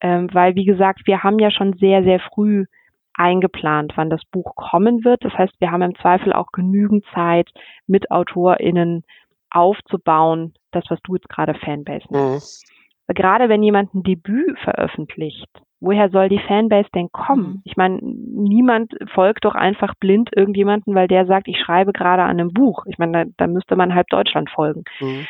ähm, 0.00 0.28
weil 0.32 0.54
wie 0.54 0.66
gesagt, 0.66 1.06
wir 1.06 1.22
haben 1.22 1.38
ja 1.38 1.50
schon 1.50 1.74
sehr, 1.74 2.02
sehr 2.04 2.20
früh 2.20 2.66
eingeplant, 3.14 3.92
wann 3.96 4.10
das 4.10 4.22
Buch 4.30 4.54
kommen 4.54 5.04
wird. 5.04 5.24
Das 5.24 5.32
heißt, 5.34 5.54
wir 5.60 5.70
haben 5.70 5.82
im 5.82 5.94
Zweifel 5.96 6.32
auch 6.32 6.52
genügend 6.52 7.04
Zeit, 7.14 7.50
mit 7.86 8.10
AutorInnen 8.10 9.04
aufzubauen, 9.50 10.54
das, 10.74 10.84
was 10.88 11.00
du 11.02 11.14
jetzt 11.14 11.28
gerade 11.28 11.54
Fanbase 11.54 12.06
nennst. 12.10 12.64
Mhm. 13.08 13.14
Gerade 13.14 13.48
wenn 13.48 13.62
jemand 13.62 13.94
ein 13.94 14.02
Debüt 14.02 14.58
veröffentlicht, 14.60 15.48
woher 15.80 16.08
soll 16.10 16.28
die 16.28 16.40
Fanbase 16.46 16.88
denn 16.94 17.10
kommen? 17.12 17.44
Mhm. 17.44 17.62
Ich 17.64 17.76
meine, 17.76 17.98
niemand 18.00 18.94
folgt 19.12 19.44
doch 19.44 19.54
einfach 19.54 19.94
blind 19.96 20.30
irgendjemanden, 20.34 20.94
weil 20.94 21.08
der 21.08 21.26
sagt, 21.26 21.48
ich 21.48 21.58
schreibe 21.58 21.92
gerade 21.92 22.22
an 22.22 22.40
einem 22.40 22.52
Buch. 22.52 22.84
Ich 22.86 22.98
meine, 22.98 23.26
da, 23.26 23.30
da 23.36 23.46
müsste 23.46 23.76
man 23.76 23.94
halb 23.94 24.08
Deutschland 24.08 24.50
folgen. 24.50 24.84
Mhm. 25.00 25.26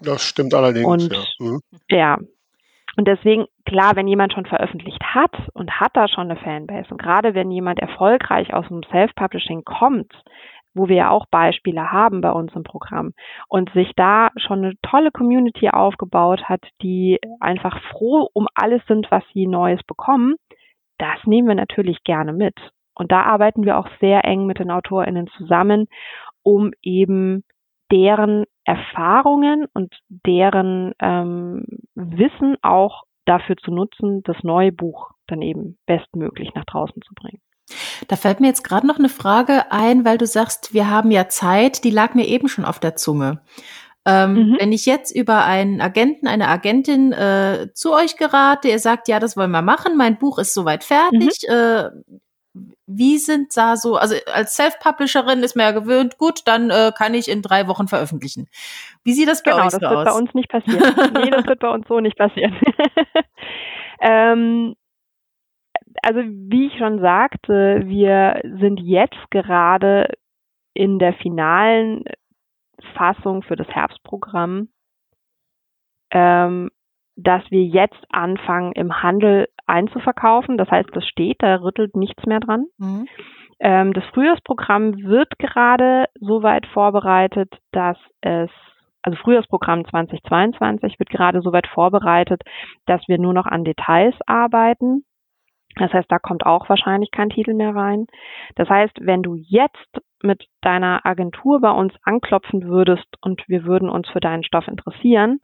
Das 0.00 0.22
stimmt 0.22 0.54
allerdings. 0.54 0.86
Und 0.86 1.12
ja. 1.12 1.24
Mhm. 1.38 1.60
ja. 1.88 2.18
Und 2.96 3.06
deswegen, 3.06 3.46
klar, 3.64 3.94
wenn 3.96 4.08
jemand 4.08 4.32
schon 4.32 4.46
veröffentlicht 4.46 5.02
hat 5.02 5.32
und 5.54 5.70
hat 5.70 5.92
da 5.94 6.08
schon 6.08 6.30
eine 6.30 6.40
Fanbase 6.40 6.90
und 6.90 7.00
gerade 7.00 7.34
wenn 7.34 7.50
jemand 7.50 7.78
erfolgreich 7.78 8.52
aus 8.54 8.66
dem 8.68 8.82
Self-Publishing 8.90 9.62
kommt, 9.64 10.12
wo 10.78 10.88
wir 10.88 10.96
ja 10.96 11.10
auch 11.10 11.26
Beispiele 11.30 11.92
haben 11.92 12.20
bei 12.20 12.30
uns 12.30 12.52
im 12.54 12.62
Programm 12.62 13.12
und 13.48 13.70
sich 13.72 13.92
da 13.96 14.30
schon 14.36 14.64
eine 14.64 14.74
tolle 14.82 15.10
Community 15.10 15.68
aufgebaut 15.68 16.48
hat, 16.48 16.62
die 16.80 17.18
einfach 17.40 17.78
froh 17.90 18.28
um 18.32 18.46
alles 18.54 18.82
sind, 18.86 19.10
was 19.10 19.24
sie 19.34 19.46
Neues 19.46 19.82
bekommen, 19.82 20.36
das 20.98 21.18
nehmen 21.26 21.48
wir 21.48 21.54
natürlich 21.54 22.02
gerne 22.04 22.32
mit. 22.32 22.54
Und 22.94 23.12
da 23.12 23.22
arbeiten 23.22 23.64
wir 23.64 23.78
auch 23.78 23.88
sehr 24.00 24.24
eng 24.24 24.46
mit 24.46 24.58
den 24.58 24.70
AutorInnen 24.70 25.28
zusammen, 25.36 25.86
um 26.42 26.72
eben 26.82 27.44
deren 27.92 28.44
Erfahrungen 28.64 29.66
und 29.72 29.94
deren 30.08 30.92
ähm, 31.00 31.64
Wissen 31.94 32.56
auch 32.62 33.04
dafür 33.24 33.56
zu 33.56 33.70
nutzen, 33.70 34.22
das 34.24 34.36
neue 34.42 34.72
Buch 34.72 35.10
dann 35.26 35.42
eben 35.42 35.78
bestmöglich 35.86 36.54
nach 36.54 36.64
draußen 36.64 37.00
zu 37.02 37.14
bringen. 37.14 37.40
Da 38.08 38.16
fällt 38.16 38.40
mir 38.40 38.46
jetzt 38.48 38.64
gerade 38.64 38.86
noch 38.86 38.98
eine 38.98 39.08
Frage 39.08 39.70
ein, 39.70 40.04
weil 40.04 40.18
du 40.18 40.26
sagst, 40.26 40.72
wir 40.72 40.88
haben 40.88 41.10
ja 41.10 41.28
Zeit, 41.28 41.84
die 41.84 41.90
lag 41.90 42.14
mir 42.14 42.26
eben 42.26 42.48
schon 42.48 42.64
auf 42.64 42.78
der 42.78 42.96
Zunge. 42.96 43.40
Ähm, 44.06 44.34
mhm. 44.34 44.56
Wenn 44.58 44.72
ich 44.72 44.86
jetzt 44.86 45.14
über 45.14 45.44
einen 45.44 45.80
Agenten, 45.80 46.28
eine 46.28 46.48
Agentin 46.48 47.12
äh, 47.12 47.68
zu 47.74 47.92
euch 47.92 48.16
gerate, 48.16 48.68
ihr 48.68 48.78
sagt, 48.78 49.08
ja, 49.08 49.20
das 49.20 49.36
wollen 49.36 49.50
wir 49.50 49.60
machen, 49.60 49.96
mein 49.96 50.18
Buch 50.18 50.38
ist 50.38 50.54
soweit 50.54 50.82
fertig, 50.82 51.40
mhm. 51.46 51.54
äh, 51.54 51.90
wie 52.86 53.18
sind 53.18 53.54
da 53.54 53.76
so, 53.76 53.96
also 53.96 54.14
als 54.32 54.54
Self-Publisherin 54.56 55.42
ist 55.42 55.56
man 55.56 55.66
ja 55.66 55.72
gewöhnt, 55.72 56.16
gut, 56.16 56.40
dann 56.46 56.70
äh, 56.70 56.90
kann 56.96 57.12
ich 57.12 57.28
in 57.28 57.42
drei 57.42 57.68
Wochen 57.68 57.86
veröffentlichen. 57.86 58.48
Wie 59.04 59.12
sieht 59.12 59.28
das 59.28 59.42
bei 59.42 59.50
genau, 59.50 59.66
euch 59.66 59.72
so 59.72 59.76
aus? 59.76 59.80
Genau, 59.80 60.04
das 60.04 60.04
wird 60.04 60.14
bei 60.14 60.20
uns 60.20 60.34
nicht 60.34 60.48
passieren. 60.48 61.12
nee, 61.22 61.30
das 61.30 61.46
wird 61.46 61.58
bei 61.60 61.68
uns 61.68 61.86
so 61.86 62.00
nicht 62.00 62.16
passieren. 62.16 62.56
ähm, 64.00 64.74
also 66.02 66.20
wie 66.20 66.66
ich 66.66 66.78
schon 66.78 67.00
sagte, 67.00 67.82
wir 67.84 68.40
sind 68.60 68.80
jetzt 68.80 69.30
gerade 69.30 70.08
in 70.74 70.98
der 70.98 71.14
finalen 71.14 72.04
Fassung 72.94 73.42
für 73.42 73.56
das 73.56 73.68
Herbstprogramm, 73.68 74.68
ähm, 76.10 76.70
dass 77.16 77.42
wir 77.50 77.64
jetzt 77.64 78.04
anfangen, 78.10 78.72
im 78.72 79.02
Handel 79.02 79.48
einzuverkaufen. 79.66 80.56
Das 80.56 80.70
heißt, 80.70 80.88
das 80.92 81.06
steht, 81.06 81.42
da 81.42 81.56
rüttelt 81.56 81.96
nichts 81.96 82.24
mehr 82.26 82.40
dran. 82.40 82.66
Mhm. 82.78 83.08
Ähm, 83.60 83.92
das 83.92 84.04
Frühjahrsprogramm 84.14 85.02
wird 85.02 85.36
gerade 85.38 86.06
so 86.14 86.42
weit 86.42 86.66
vorbereitet, 86.66 87.52
dass 87.72 87.98
es 88.20 88.50
also 89.02 89.16
Frühjahrsprogramm 89.22 89.84
2022 89.86 90.98
wird 90.98 91.08
gerade 91.10 91.40
so 91.40 91.52
weit 91.52 91.66
vorbereitet, 91.68 92.42
dass 92.86 93.00
wir 93.08 93.18
nur 93.18 93.32
noch 93.32 93.46
an 93.46 93.64
Details 93.64 94.14
arbeiten. 94.26 95.04
Das 95.78 95.92
heißt, 95.92 96.10
da 96.10 96.18
kommt 96.18 96.44
auch 96.44 96.68
wahrscheinlich 96.68 97.10
kein 97.10 97.30
Titel 97.30 97.54
mehr 97.54 97.74
rein. 97.74 98.06
Das 98.56 98.68
heißt, 98.68 98.98
wenn 99.00 99.22
du 99.22 99.34
jetzt 99.36 99.76
mit 100.22 100.44
deiner 100.62 101.06
Agentur 101.06 101.60
bei 101.60 101.70
uns 101.70 101.92
anklopfen 102.02 102.64
würdest 102.68 103.06
und 103.20 103.42
wir 103.48 103.64
würden 103.64 103.88
uns 103.88 104.08
für 104.08 104.20
deinen 104.20 104.42
Stoff 104.44 104.66
interessieren, 104.68 105.40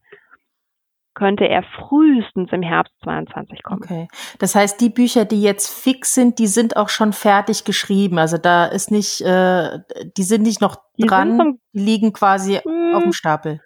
könnte 1.14 1.49
er 1.49 1.62
frühestens 1.62 2.51
im 2.51 2.62
Herbst 2.62 2.93
22 3.05 3.62
kommen. 3.62 3.82
Okay. 3.85 4.09
Das 4.41 4.57
heißt, 4.57 4.80
die 4.80 4.91
Bücher, 4.91 5.24
die 5.24 5.41
jetzt 5.43 5.68
fix 5.72 6.12
sind, 6.14 6.41
die 6.41 6.49
sind 6.49 6.76
auch 6.76 6.89
schon 6.89 7.12
fertig 7.12 7.62
geschrieben. 7.64 8.18
Also 8.18 8.37
da 8.37 8.64
ist 8.66 8.91
nicht, 8.91 9.20
äh, 9.20 9.78
die 10.16 10.24
sind 10.24 10.43
nicht 10.43 10.61
noch 10.61 10.74
Die 10.99 11.07
dran, 11.07 11.37
zum- 11.37 11.61
die 11.72 11.78
liegen 11.78 12.12
quasi 12.12 12.55
Hm. 12.57 12.95
auf 12.97 13.05
dem 13.05 13.12
Stapel. 13.12 13.61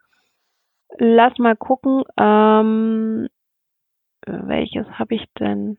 Lass 0.99 1.39
mal 1.39 1.57
gucken, 1.57 2.03
ähm, 2.19 3.29
welches 4.27 4.87
habe 4.99 5.15
ich 5.15 5.25
denn? 5.41 5.79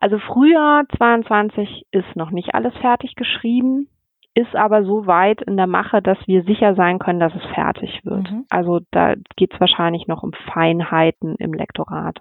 Also 0.00 0.18
Frühjahr 0.18 0.84
22 0.96 1.86
ist 1.90 2.16
noch 2.16 2.30
nicht 2.30 2.54
alles 2.54 2.74
fertig 2.80 3.16
geschrieben, 3.16 3.88
ist 4.34 4.54
aber 4.54 4.84
so 4.84 5.06
weit 5.06 5.42
in 5.42 5.56
der 5.56 5.66
Mache, 5.66 6.00
dass 6.00 6.18
wir 6.26 6.44
sicher 6.44 6.76
sein 6.76 7.00
können, 7.00 7.18
dass 7.18 7.34
es 7.34 7.44
fertig 7.54 8.00
wird. 8.04 8.30
Mhm. 8.30 8.46
Also 8.48 8.80
da 8.92 9.14
geht 9.36 9.52
es 9.52 9.60
wahrscheinlich 9.60 10.06
noch 10.06 10.22
um 10.22 10.32
Feinheiten 10.52 11.34
im 11.36 11.52
Lektorat. 11.52 12.18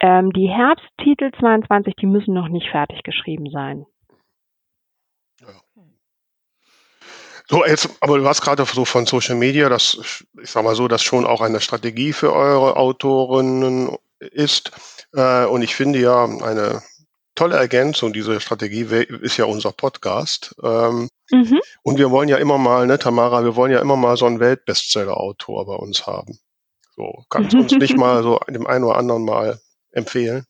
Ähm, 0.00 0.32
die 0.32 0.48
Herbsttitel 0.48 1.30
22, 1.38 1.94
die 1.94 2.06
müssen 2.06 2.34
noch 2.34 2.48
nicht 2.48 2.68
fertig 2.70 3.02
geschrieben 3.04 3.50
sein. 3.50 3.86
So, 7.50 7.64
jetzt, 7.64 7.96
aber 8.02 8.18
du 8.18 8.26
hast 8.26 8.42
gerade 8.42 8.64
so 8.64 8.84
von 8.84 9.06
Social 9.06 9.34
Media, 9.34 9.70
das, 9.70 10.22
ich 10.42 10.50
sag 10.50 10.64
mal 10.64 10.74
so, 10.74 10.86
das 10.86 11.02
schon 11.02 11.24
auch 11.24 11.40
eine 11.40 11.60
Strategie 11.60 12.12
für 12.12 12.34
eure 12.34 12.76
Autorinnen 12.76 13.96
ist. 14.20 14.97
Äh, 15.14 15.46
und 15.46 15.62
ich 15.62 15.74
finde 15.74 15.98
ja 15.98 16.24
eine 16.24 16.82
tolle 17.34 17.56
Ergänzung, 17.56 18.12
diese 18.12 18.40
Strategie 18.40 18.82
ist 18.82 19.36
ja 19.36 19.44
unser 19.44 19.72
Podcast. 19.72 20.54
Ähm, 20.62 21.08
Mhm. 21.30 21.60
und 21.82 21.98
wir 21.98 22.10
wollen 22.10 22.30
ja 22.30 22.38
immer 22.38 22.56
mal, 22.56 22.86
ne, 22.86 22.98
Tamara, 22.98 23.44
wir 23.44 23.54
wollen 23.54 23.70
ja 23.70 23.80
immer 23.80 23.96
mal 23.96 24.16
so 24.16 24.24
einen 24.24 24.40
Weltbestseller-Autor 24.40 25.66
bei 25.66 25.74
uns 25.74 26.06
haben. 26.06 26.38
So, 26.96 27.24
kannst 27.28 27.52
du 27.52 27.58
uns 27.58 27.72
nicht 27.72 27.96
mal 27.98 28.22
so 28.22 28.40
dem 28.48 28.66
einen 28.66 28.84
oder 28.84 28.96
anderen 28.96 29.24
mal 29.26 29.58
empfehlen? 29.92 30.46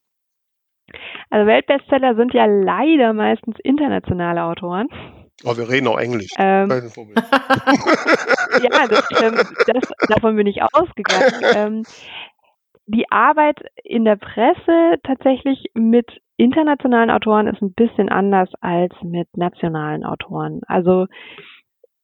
Also 1.31 1.47
Weltbestseller 1.47 2.15
sind 2.15 2.33
ja 2.33 2.47
leider 2.47 3.13
meistens 3.13 3.57
internationale 3.65 4.45
Autoren. 4.45 4.89
Aber 5.45 5.57
wir 5.57 5.69
reden 5.69 5.87
auch 5.89 5.99
Englisch. 5.99 6.31
Ähm, 6.39 6.69
Kein 6.69 6.91
Problem. 6.91 7.17
ja, 8.63 8.87
das, 8.89 9.09
ähm, 9.23 9.37
das, 9.67 10.09
davon 10.09 10.37
bin 10.37 10.47
ich 10.47 10.63
ausgegangen. 10.73 11.33
Ähm, 11.55 11.83
die 12.89 13.11
Arbeit 13.11 13.61
in 13.85 14.05
der 14.05 14.17
Presse 14.17 14.99
tatsächlich 15.03 15.71
mit 15.75 16.07
internationalen 16.39 17.11
Autoren 17.11 17.47
ist 17.47 17.61
ein 17.61 17.75
bisschen 17.75 18.09
anders 18.09 18.49
als 18.61 18.95
mit 19.03 19.29
nationalen 19.37 20.05
Autoren. 20.05 20.63
Also 20.67 21.07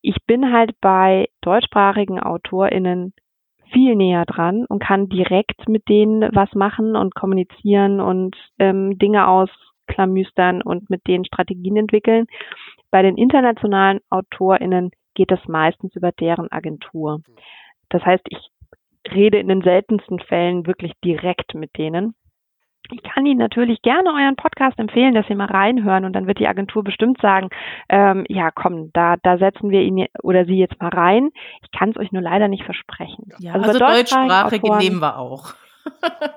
ich 0.03 0.17
bin 0.27 0.53
halt 0.53 0.79
bei 0.83 1.29
deutschsprachigen 1.41 2.21
AutorInnen 2.21 3.15
viel 3.73 3.97
näher 3.97 4.27
dran 4.27 4.67
und 4.69 4.83
kann 4.83 5.09
direkt 5.09 5.67
mit 5.69 5.89
denen 5.89 6.29
was 6.35 6.53
machen 6.55 6.97
und 6.97 7.15
kommunizieren 7.15 8.01
und 8.01 8.37
ähm, 8.59 8.99
Dinge 8.99 9.27
ausklamüstern 9.27 10.61
und 10.61 10.91
mit 10.91 11.07
denen 11.07 11.25
Strategien 11.25 11.79
entwickeln. 11.79 12.27
Bei 12.91 13.01
den 13.01 13.17
internationalen 13.17 14.01
AutorInnen 14.11 14.91
geht 15.15 15.33
es 15.33 15.41
meistens 15.49 15.97
über 15.97 16.13
deren 16.13 16.53
Agentur. 16.53 17.21
Das 17.89 18.05
heißt, 18.05 18.25
ich 18.29 18.39
rede 19.13 19.39
in 19.39 19.49
den 19.49 19.63
seltensten 19.63 20.19
Fällen 20.21 20.67
wirklich 20.67 20.93
direkt 21.05 21.55
mit 21.55 21.77
denen. 21.77 22.15
Ich 22.91 23.03
kann 23.03 23.25
Ihnen 23.25 23.39
natürlich 23.39 23.81
gerne 23.81 24.11
euren 24.11 24.37
Podcast 24.37 24.79
empfehlen, 24.79 25.15
dass 25.15 25.27
Sie 25.27 25.35
mal 25.35 25.47
reinhören 25.47 26.05
und 26.05 26.13
dann 26.13 26.27
wird 26.27 26.39
die 26.39 26.47
Agentur 26.47 26.85
bestimmt 26.85 27.19
sagen, 27.21 27.49
ähm, 27.89 28.27
ja 28.29 28.51
komm, 28.51 28.91
da, 28.93 29.17
da 29.23 29.39
setzen 29.39 29.71
wir 29.71 29.81
ihn 29.81 30.07
oder 30.23 30.45
Sie 30.45 30.59
jetzt 30.59 30.79
mal 30.81 30.91
rein. 30.91 31.31
Ich 31.63 31.71
kann 31.71 31.91
es 31.91 31.97
euch 31.97 32.13
nur 32.13 32.21
leider 32.21 32.49
nicht 32.49 32.65
versprechen. 32.65 33.31
Ja, 33.39 33.55
Also 33.55 33.69
also, 33.69 33.79
deutschsprachige 33.79 34.77
nehmen 34.77 35.01
wir 35.01 35.19
auch. 35.19 35.55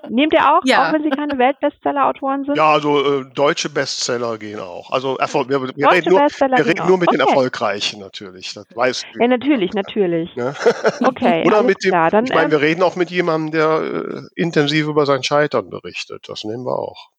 Nehmt 0.09 0.33
ihr 0.33 0.41
auch, 0.41 0.61
Ja. 0.63 0.87
auch 0.89 0.93
wenn 0.93 1.03
Sie 1.03 1.09
keine 1.09 1.37
Weltbestseller-Autoren 1.37 2.45
sind? 2.45 2.55
Ja, 2.57 2.71
also 2.73 3.21
äh, 3.21 3.25
deutsche 3.33 3.69
Bestseller 3.69 4.37
gehen 4.37 4.59
auch. 4.59 4.91
Also 4.91 5.17
Erfolg, 5.17 5.49
wir, 5.49 5.61
wir 5.61 5.91
reden 5.91 6.09
nur, 6.09 6.19
wir 6.19 6.65
reden 6.65 6.87
nur 6.87 6.97
mit 6.97 7.11
den 7.11 7.21
Okay. 7.21 7.29
Erfolgreichen 7.29 7.99
natürlich. 7.99 8.53
Das 8.53 8.65
weißt 8.73 9.05
du. 9.13 9.19
Ja, 9.21 9.27
natürlich, 9.27 9.73
natürlich. 9.73 10.35
Ne? 10.35 10.53
Okay, 11.03 11.43
Oder 11.45 11.63
mit 11.63 11.83
dem, 11.83 11.91
klar. 11.91 12.09
Dann, 12.09 12.25
ich 12.25 12.31
meine, 12.33 12.45
ähm, 12.45 12.51
wir 12.51 12.61
reden 12.61 12.83
auch 12.83 12.95
mit 12.95 13.11
jemandem, 13.11 13.51
der 13.51 13.81
äh, 13.81 14.21
intensiv 14.35 14.87
über 14.87 15.05
sein 15.05 15.23
Scheitern 15.23 15.69
berichtet. 15.69 16.25
Das 16.27 16.43
nehmen 16.43 16.65
wir 16.65 16.77
auch. 16.77 17.09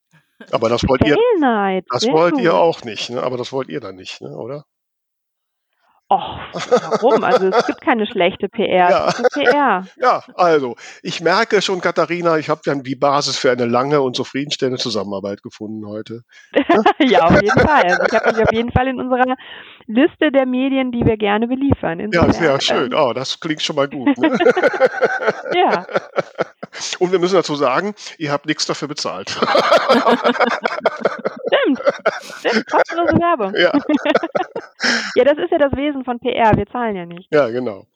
Aber 0.53 0.69
das 0.69 0.87
wollt 0.89 1.05
ihr, 1.07 1.17
Night. 1.41 1.85
das 1.91 2.07
wollt 2.07 2.39
ihr 2.39 2.55
auch 2.55 2.85
nicht, 2.85 3.11
ne? 3.11 3.23
Aber 3.23 3.37
das 3.37 3.53
wollt 3.53 3.69
ihr 3.69 3.81
dann 3.81 3.97
nicht, 3.97 4.21
ne? 4.21 4.31
oder? 4.37 4.65
Och, 6.11 6.39
warum? 7.03 7.23
Also 7.23 7.49
es 7.49 7.67
gibt 7.67 7.83
keine 7.83 8.07
schlechte 8.07 8.49
PR. 8.49 8.91
Ja. 8.91 9.13
PR. 9.35 9.85
Ja, 10.01 10.23
also, 10.35 10.77
ich 11.03 11.21
merke 11.21 11.61
schon, 11.61 11.81
Katharina, 11.83 12.39
ich 12.39 12.49
habe 12.49 12.63
dann 12.65 12.83
die 12.83 12.95
Basis 12.95 13.37
für 13.37 13.51
eine 13.51 13.67
lange 13.67 14.01
und 14.01 14.17
zufriedenstellende 14.17 14.81
Zusammenarbeit 14.81 15.43
gefunden 15.43 15.87
heute. 15.87 16.23
ja, 16.99 17.25
auf 17.25 17.43
jeden 17.43 17.61
Fall. 17.61 17.83
Also 17.85 18.03
ich 18.07 18.15
habe 18.15 18.33
mich 18.33 18.43
auf 18.43 18.53
jeden 18.53 18.73
Fall 18.73 18.89
in 18.89 19.01
unserer 19.01 19.37
Liste 19.87 20.31
der 20.33 20.47
Medien, 20.47 20.93
die 20.93 21.05
wir 21.05 21.17
gerne 21.17 21.47
beliefern. 21.47 22.11
Ja, 22.13 22.33
sehr 22.33 22.61
schön. 22.61 22.95
Oh, 22.95 23.13
das 23.13 23.39
klingt 23.41 23.61
schon 23.63 23.77
mal 23.77 23.89
gut. 23.89 24.17
Ne? 24.19 24.39
ja, 25.55 25.87
Und 26.99 27.13
wir 27.13 27.19
müssen 27.19 27.35
dazu 27.37 27.55
sagen, 27.55 27.95
ihr 28.19 28.31
habt 28.33 28.47
nichts 28.47 28.67
dafür 28.67 28.89
bezahlt. 28.89 29.31
stimmt. 31.49 31.81
Stimmt, 32.39 32.71
kostenlose 32.71 33.15
Werbung. 33.19 33.55
ja, 33.57 33.73
Ja, 35.15 35.25
das 35.25 35.39
ist 35.39 35.51
ja 35.51 35.59
das 35.59 35.73
Wesen 35.73 35.98
von 36.05 36.19
PR. 36.19 36.57
Wir 36.57 36.67
zahlen 36.67 36.97
ja 36.97 37.07
nicht. 37.07 37.29
ja, 37.33 37.49
genau. 37.49 37.87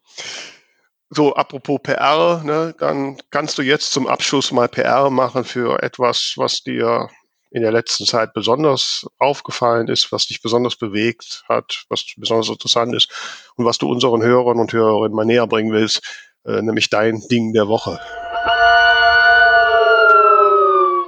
So, 1.15 1.35
apropos 1.35 1.79
PR, 1.83 2.43
ne, 2.43 2.75
dann 2.79 3.19
kannst 3.31 3.59
du 3.59 3.63
jetzt 3.63 3.93
zum 3.93 4.07
Abschluss 4.07 4.51
mal 4.51 4.67
PR 4.67 5.11
machen 5.11 5.45
für 5.45 5.83
etwas, 5.83 6.35
was 6.37 6.63
dir 6.63 7.11
in 7.51 7.61
der 7.61 7.71
letzten 7.71 8.07
Zeit 8.07 8.33
besonders 8.33 9.07
aufgefallen 9.19 9.89
ist, 9.89 10.11
was 10.11 10.27
dich 10.27 10.41
besonders 10.41 10.77
bewegt 10.77 11.45
hat, 11.49 11.85
was 11.91 12.07
besonders 12.17 12.49
interessant 12.49 12.95
ist 12.95 13.11
und 13.57 13.67
was 13.67 13.77
du 13.77 13.91
unseren 13.91 14.23
Hörern 14.23 14.59
und 14.59 14.73
Hörerinnen 14.73 15.15
mal 15.15 15.27
näher 15.27 15.47
bringen 15.47 15.71
willst, 15.71 16.01
äh, 16.47 16.63
nämlich 16.63 16.89
dein 16.89 17.21
Ding 17.31 17.53
der 17.53 17.69
Woche. 17.69 18.01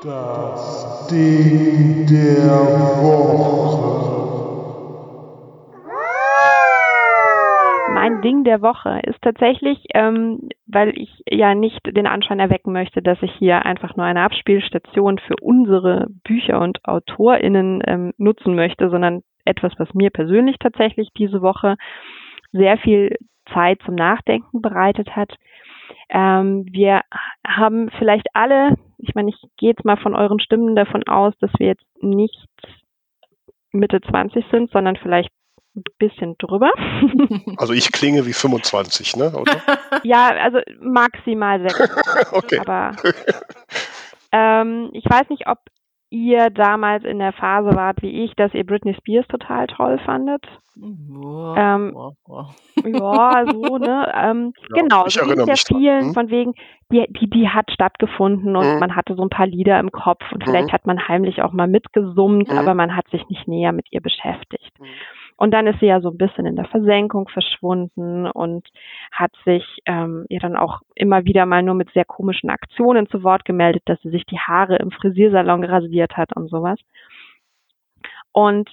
Das 0.03 1.07
Ding 1.09 2.07
der 2.07 3.03
Woche. 3.03 3.74
Mein 8.15 8.23
Ding 8.23 8.45
der 8.45 8.63
Woche 8.63 9.01
ist 9.05 9.21
tatsächlich, 9.23 9.87
ähm, 9.93 10.49
weil 10.67 10.97
ich 10.97 11.11
ja 11.29 11.55
nicht 11.55 11.81
den 11.85 12.07
Anschein 12.07 12.39
erwecken 12.39 12.73
möchte, 12.73 13.03
dass 13.03 13.21
ich 13.23 13.33
hier 13.39 13.67
einfach 13.67 13.97
nur 13.97 14.07
eine 14.07 14.23
Abspielstation 14.23 15.19
für 15.19 15.35
unsere 15.43 16.07
Bücher 16.23 16.61
und 16.61 16.79
AutorInnen 16.85 17.83
ähm, 17.87 18.13
nutzen 18.17 18.55
möchte, 18.55 18.89
sondern 18.89 19.23
etwas, 19.45 19.73
was 19.79 19.93
mir 19.95 20.11
persönlich 20.11 20.57
tatsächlich 20.61 21.11
diese 21.19 21.43
Woche 21.43 21.77
sehr 22.53 22.79
viel 22.79 23.17
Zeit 23.53 23.81
zum 23.85 23.97
Nachdenken 23.97 24.63
bereitet 24.63 25.17
hat. 25.17 25.35
Ähm, 26.09 26.67
wir 26.71 27.01
haben 27.45 27.91
vielleicht 27.99 28.29
alle, 28.33 28.77
ich 28.99 29.15
meine, 29.17 29.31
ich 29.31 29.43
gehe 29.59 29.71
jetzt 29.71 29.85
mal 29.85 29.97
von 29.97 30.15
euren 30.15 30.39
Stimmen 30.39 30.77
davon 30.77 31.03
aus, 31.09 31.37
dass 31.41 31.51
wir 31.59 31.67
jetzt 31.67 31.85
nicht 32.01 32.47
Mitte 33.73 34.01
20 34.01 34.45
sind, 34.53 34.71
sondern 34.71 34.95
vielleicht 34.97 35.31
ein 35.77 35.83
bisschen 35.99 36.37
drüber. 36.39 36.71
Also 37.57 37.73
ich 37.73 37.93
klinge 37.93 38.27
wie 38.27 38.33
25, 38.33 39.17
ne? 39.17 39.33
Oder? 39.33 39.61
ja, 40.05 40.29
also 40.29 40.59
maximal 40.81 41.61
sechs. 41.61 41.79
Okay. 42.33 42.59
Aber 42.59 42.97
ähm, 44.33 44.91
ich 44.93 45.05
weiß 45.05 45.29
nicht, 45.31 45.47
ob 45.47 45.59
ihr 46.11 46.51
damals 46.51 47.05
in 47.05 47.19
der 47.19 47.33
Phase 47.33 47.75
wart 47.75 48.03
wie 48.03 48.25
ich, 48.25 48.35
dass 48.37 48.53
ihr 48.55 48.65
Britney 48.65 48.95
Spears 48.95 49.27
total 49.29 49.67
toll 49.69 49.99
fandet. 50.05 50.45
Boah, 50.77 51.57
Ähm, 51.57 51.93
boah, 51.93 52.13
boah. 52.27 52.55
Ja, 52.85 53.45
so, 53.51 53.79
ne? 53.79 54.13
Ähm, 54.15 54.53
Ja, 54.69 54.83
genau, 54.83 55.07
ich 55.07 55.15
so 55.15 55.21
erinnere 55.21 55.47
ja 55.47 55.53
mich 55.53 55.65
dran. 55.65 55.79
vielen 55.81 56.05
Hm? 56.09 56.15
von 56.15 56.31
wegen, 56.31 56.55
die, 56.93 57.07
die, 57.21 57.31
die 57.31 57.49
hat 57.49 57.71
stattgefunden 57.71 58.57
und 58.57 58.75
Mhm. 58.75 58.79
man 58.81 58.95
hatte 58.97 59.15
so 59.15 59.23
ein 59.23 59.31
paar 59.31 59.47
Lieder 59.47 59.79
im 59.81 59.91
Kopf 59.91 60.23
und 60.33 60.45
vielleicht 60.45 60.69
Mhm. 60.69 60.73
hat 60.73 60.87
man 60.87 61.09
heimlich 61.09 61.41
auch 61.43 61.53
mal 61.53 61.67
mitgesummt, 61.69 62.51
Mhm. 62.51 62.59
aber 62.59 62.75
man 62.75 62.95
hat 62.95 63.09
sich 63.11 63.27
nicht 63.29 63.49
näher 63.49 63.73
mit 63.73 63.87
ihr 63.91 64.01
beschäftigt. 64.03 64.71
Und 65.37 65.51
dann 65.51 65.67
ist 65.67 65.81
sie 65.81 65.87
ja 65.87 66.01
so 66.01 66.11
ein 66.11 66.17
bisschen 66.17 66.47
in 66.47 66.57
der 66.57 66.67
Versenkung 66.67 67.29
verschwunden 67.29 68.27
und 68.31 68.69
hat 69.11 69.33
sich 69.45 69.65
ähm, 69.87 70.27
ja 70.29 70.39
dann 70.39 70.57
auch 70.57 70.81
immer 70.95 71.25
wieder 71.25 71.45
mal 71.45 71.63
nur 71.63 71.75
mit 71.75 71.91
sehr 71.93 72.05
komischen 72.05 72.51
Aktionen 72.51 73.09
zu 73.09 73.23
Wort 73.25 73.45
gemeldet, 73.45 73.83
dass 73.87 74.01
sie 74.03 74.11
sich 74.11 74.25
die 74.27 74.39
Haare 74.39 74.77
im 74.77 74.91
Frisiersalon 74.93 75.65
rasiert 75.65 76.17
hat 76.17 76.37
und 76.37 76.49
sowas. 76.49 76.79
Und 78.33 78.71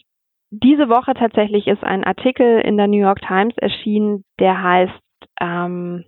diese 0.52 0.90
Woche 0.90 1.14
tatsächlich 1.14 1.68
ist 1.68 1.84
ein 1.84 2.04
Artikel 2.04 2.60
in 2.62 2.78
der 2.78 2.88
New 2.88 3.00
York 3.00 3.22
Times 3.22 3.58
erschienen, 3.58 4.24
der 4.40 4.62
heißt 4.62 5.02
ähm, 5.40 6.06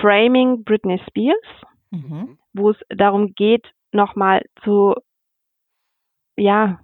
Framing 0.00 0.64
Britney 0.64 1.00
Spears, 1.08 1.38
Mhm. 1.92 2.38
wo 2.54 2.70
es 2.70 2.76
darum 2.88 3.34
geht, 3.34 3.70
nochmal 3.92 4.42
zu, 4.64 4.94
ja, 6.36 6.80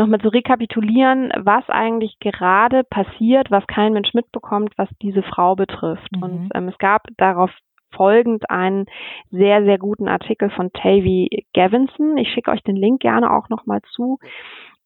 nochmal 0.00 0.20
zu 0.20 0.28
rekapitulieren, 0.28 1.32
was 1.36 1.68
eigentlich 1.68 2.18
gerade 2.18 2.84
passiert, 2.84 3.50
was 3.50 3.66
kein 3.66 3.92
Mensch 3.92 4.14
mitbekommt, 4.14 4.72
was 4.76 4.88
diese 5.02 5.22
Frau 5.22 5.54
betrifft. 5.54 6.10
Mhm. 6.16 6.22
Und 6.22 6.50
ähm, 6.54 6.68
es 6.68 6.78
gab 6.78 7.02
darauf 7.16 7.50
folgend 7.92 8.48
einen 8.50 8.86
sehr, 9.30 9.64
sehr 9.64 9.78
guten 9.78 10.08
Artikel 10.08 10.50
von 10.50 10.72
Tavy 10.72 11.46
Gavinson. 11.54 12.16
Ich 12.16 12.32
schicke 12.32 12.50
euch 12.50 12.62
den 12.62 12.76
Link 12.76 13.00
gerne 13.00 13.32
auch 13.32 13.48
nochmal 13.48 13.80
zu, 13.94 14.18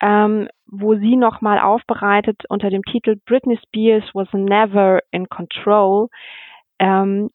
ähm, 0.01 0.49
wo 0.67 0.95
sie 0.97 1.17
nochmal 1.17 1.59
aufbereitet 1.59 2.43
unter 2.49 2.71
dem 2.71 2.83
Titel 2.83 3.17
Britney 3.27 3.59
Spears 3.67 4.05
was 4.15 4.29
never 4.33 5.01
in 5.11 5.29
control, 5.29 6.09
ähm, 6.79 7.31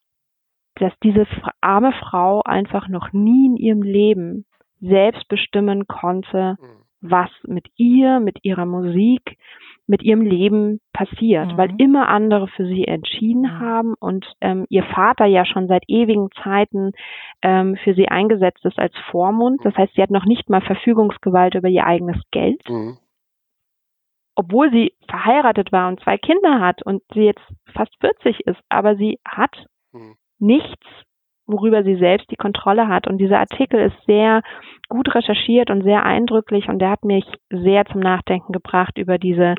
dass 0.76 0.94
diese 1.04 1.28
arme 1.62 1.94
Frau 1.94 2.42
einfach 2.44 2.88
noch 2.88 3.14
nie 3.14 3.48
in 3.48 3.58
ihrem 3.58 3.84
Leben 3.84 4.46
selbst 4.82 5.28
bestimmen 5.28 5.88
konnte, 5.88 6.58
mhm. 6.60 6.79
Was 7.02 7.30
mit 7.48 7.68
ihr, 7.76 8.20
mit 8.20 8.44
ihrer 8.44 8.66
Musik, 8.66 9.38
mit 9.90 10.04
ihrem 10.04 10.22
Leben 10.22 10.82
passiert, 10.94 11.54
mhm. 11.54 11.58
weil 11.58 11.74
immer 11.80 12.10
andere 12.10 12.48
für 12.48 12.66
sie 12.68 12.86
entschieden 12.86 13.42
mhm. 13.42 13.60
haben 13.60 13.94
und 14.00 14.26
ähm, 14.40 14.66
ihr 14.70 14.84
Vater 14.84 15.26
ja 15.26 15.46
schon 15.46 15.68
seit 15.68 15.84
ewigen 15.88 16.30
Zeiten 16.44 16.92
ähm, 17.42 17.76
für 17.84 17.96
sie 17.96 18.08
eingesetzt 18.08 18.64
ist 18.66 18.78
als 18.78 18.94
Vormund. 19.10 19.62
Das 19.64 19.76
heißt, 19.76 19.96
sie 19.96 20.04
hat 20.04 20.12
noch 20.12 20.26
nicht 20.26 20.48
mal 20.48 20.62
Verfügungsgewalt 20.62 21.56
über 21.56 21.70
ihr 21.70 21.88
eigenes 21.88 22.22
Geld. 22.32 22.62
Mhm. 22.70 22.98
Obwohl 24.36 24.72
sie 24.72 24.94
verheiratet 25.10 25.72
war 25.72 25.90
und 25.90 26.00
zwei 26.02 26.18
Kinder 26.18 26.60
hat 26.60 26.84
und 26.84 27.02
sie 27.14 27.24
jetzt 27.24 27.44
fast 27.74 27.94
40 28.00 28.42
ist, 28.46 28.60
aber 28.70 28.96
sie 28.96 29.20
hat 29.26 29.66
mhm. 29.92 30.16
nichts 30.38 30.86
worüber 31.50 31.84
sie 31.84 31.98
selbst 31.98 32.30
die 32.32 32.36
Kontrolle 32.36 32.88
hat. 32.88 33.08
Und 33.08 33.18
dieser 33.18 33.40
Artikel 33.40 33.80
ist 33.80 34.06
sehr 34.06 34.42
gut 34.88 35.14
recherchiert 35.14 35.70
und 35.70 35.84
sehr 35.84 36.04
eindrücklich 36.04 36.68
und 36.68 36.80
der 36.80 36.92
hat 36.92 37.04
mich 37.04 37.26
sehr 37.50 37.86
zum 37.86 38.00
Nachdenken 38.02 38.54
gebracht 38.54 38.98
über 38.98 39.18
diese 39.18 39.56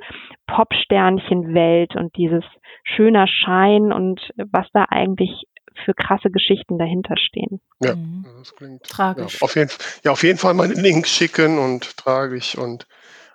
Popsternchen-Welt 0.47 1.95
und 1.97 2.17
dieses 2.17 2.45
schöner 2.83 3.27
Schein 3.27 3.93
und 3.93 4.21
was 4.51 4.67
da 4.73 4.87
eigentlich 4.89 5.45
für 5.85 5.95
krasse 5.95 6.31
Geschichten 6.31 6.79
dahinter 6.79 7.15
stehen. 7.17 7.61
Ja, 7.81 7.95
mhm. 7.95 8.27
das 8.39 8.55
klingt 8.55 8.83
tragisch. 8.83 9.41
Ja, 9.41 9.45
auf 9.45 9.55
jeden, 9.55 9.71
ja, 10.05 10.11
auf 10.11 10.23
jeden 10.23 10.39
Fall 10.39 10.55
mal 10.55 10.65
einen 10.65 10.83
Link 10.83 11.07
schicken 11.07 11.59
und 11.59 11.97
tragisch 11.97 12.57
und 12.57 12.87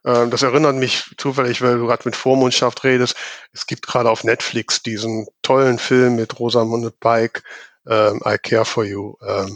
ähm, 0.05 0.29
das 0.29 0.43
erinnert 0.43 0.75
mich 0.75 1.03
zufällig, 1.17 1.61
weil 1.61 1.77
du 1.77 1.87
gerade 1.87 2.03
mit 2.05 2.15
Vormundschaft 2.15 2.83
redest. 2.83 3.15
Es 3.53 3.65
gibt 3.65 3.87
gerade 3.87 4.09
auf 4.09 4.23
Netflix 4.23 4.83
diesen 4.83 5.27
tollen 5.41 5.79
Film 5.79 6.15
mit 6.17 6.39
Rosamunde 6.39 6.91
Pike, 6.91 7.41
ähm, 7.87 8.21
I 8.25 8.37
Care 8.37 8.65
for 8.65 8.83
You, 8.83 9.15
ähm, 9.27 9.55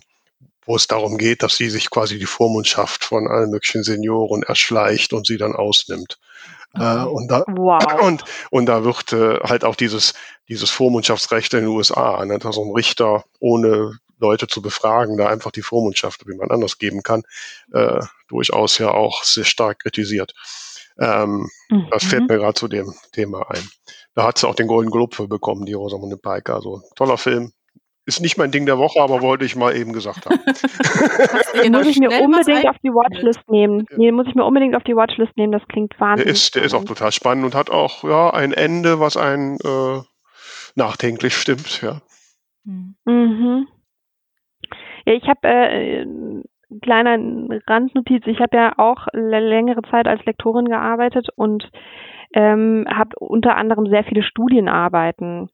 wo 0.65 0.75
es 0.75 0.87
darum 0.87 1.17
geht, 1.17 1.43
dass 1.43 1.57
sie 1.57 1.69
sich 1.69 1.89
quasi 1.89 2.19
die 2.19 2.25
Vormundschaft 2.25 3.03
von 3.03 3.27
allen 3.27 3.49
möglichen 3.49 3.83
Senioren 3.83 4.43
erschleicht 4.43 5.13
und 5.13 5.25
sie 5.25 5.37
dann 5.37 5.55
ausnimmt. 5.55 6.19
Äh, 6.75 7.03
und, 7.03 7.29
da, 7.29 7.43
wow. 7.47 7.83
und, 8.03 8.23
und 8.51 8.65
da 8.67 8.83
wird 8.83 9.11
äh, 9.13 9.39
halt 9.39 9.63
auch 9.63 9.75
dieses, 9.75 10.13
dieses 10.47 10.69
Vormundschaftsrecht 10.69 11.53
in 11.53 11.61
den 11.61 11.69
USA, 11.69 12.23
ne, 12.25 12.37
dass 12.37 12.55
so 12.55 12.63
ein 12.63 12.73
Richter 12.75 13.23
ohne 13.39 13.97
Leute 14.19 14.47
zu 14.47 14.61
befragen, 14.61 15.17
da 15.17 15.27
einfach 15.27 15.51
die 15.51 15.61
Vormundschaft 15.61 16.27
wie 16.27 16.35
man 16.35 16.51
anders 16.51 16.77
geben 16.77 17.03
kann, 17.03 17.23
äh, 17.73 18.01
durchaus 18.27 18.77
ja 18.77 18.91
auch 18.91 19.23
sehr 19.23 19.45
stark 19.45 19.79
kritisiert. 19.79 20.33
Ähm, 20.99 21.49
mhm. 21.69 21.87
Das 21.91 22.03
fällt 22.03 22.29
mir 22.29 22.37
gerade 22.37 22.53
zu 22.53 22.67
dem 22.67 22.93
Thema 23.13 23.49
ein. 23.49 23.67
Da 24.15 24.25
hat 24.25 24.37
sie 24.37 24.47
auch 24.47 24.55
den 24.55 24.67
Golden 24.67 24.91
Globe 24.91 25.15
für 25.15 25.27
bekommen, 25.27 25.65
die 25.65 25.73
Rosamunde 25.73 26.17
Pike. 26.17 26.53
Also 26.53 26.83
toller 26.95 27.17
Film, 27.17 27.53
ist 28.09 28.21
nicht 28.21 28.37
mein 28.37 28.51
Ding 28.51 28.65
der 28.65 28.79
Woche, 28.79 28.99
aber 28.99 29.21
wollte 29.21 29.45
ich 29.45 29.55
mal 29.55 29.75
eben 29.75 29.93
gesagt 29.93 30.25
haben. 30.25 30.39
den 31.63 31.71
muss 31.71 31.87
ich 31.87 31.99
mir 31.99 32.09
unbedingt 32.09 32.67
auf 32.67 32.77
die 32.83 32.89
Watchlist 32.89 33.47
nehmen. 33.49 33.85
Nee, 33.95 34.11
muss 34.11 34.27
ich 34.27 34.35
mir 34.35 34.43
unbedingt 34.43 34.75
auf 34.75 34.83
die 34.83 34.95
Watchlist 34.95 35.37
nehmen. 35.37 35.53
Das 35.53 35.65
klingt 35.67 35.97
wahnsinnig. 35.99 36.25
Der 36.25 36.33
ist, 36.33 36.55
der 36.55 36.63
ist 36.63 36.73
auch 36.73 36.83
total 36.83 37.11
spannend 37.11 37.45
und 37.45 37.55
hat 37.55 37.69
auch 37.69 38.03
ja 38.03 38.31
ein 38.31 38.51
Ende, 38.51 38.99
was 38.99 39.15
einen 39.15 39.57
äh, 39.57 40.01
nachdenklich 40.75 41.35
stimmt. 41.35 41.81
Ja. 41.81 42.01
Mhm. 42.65 43.67
Ja, 45.05 45.13
ich 45.13 45.27
habe 45.27 45.47
äh, 45.47 46.05
kleiner 46.81 47.17
Randnotiz. 47.67 48.23
Ich 48.25 48.39
habe 48.39 48.57
ja 48.57 48.73
auch 48.77 49.05
längere 49.13 49.83
Zeit 49.91 50.07
als 50.07 50.25
Lektorin 50.25 50.65
gearbeitet 50.65 51.27
und 51.35 51.69
ähm, 52.33 52.85
habe 52.89 53.15
unter 53.19 53.55
anderem 53.55 53.85
sehr 53.87 54.03
viele 54.03 54.23
Studienarbeiten 54.23 55.49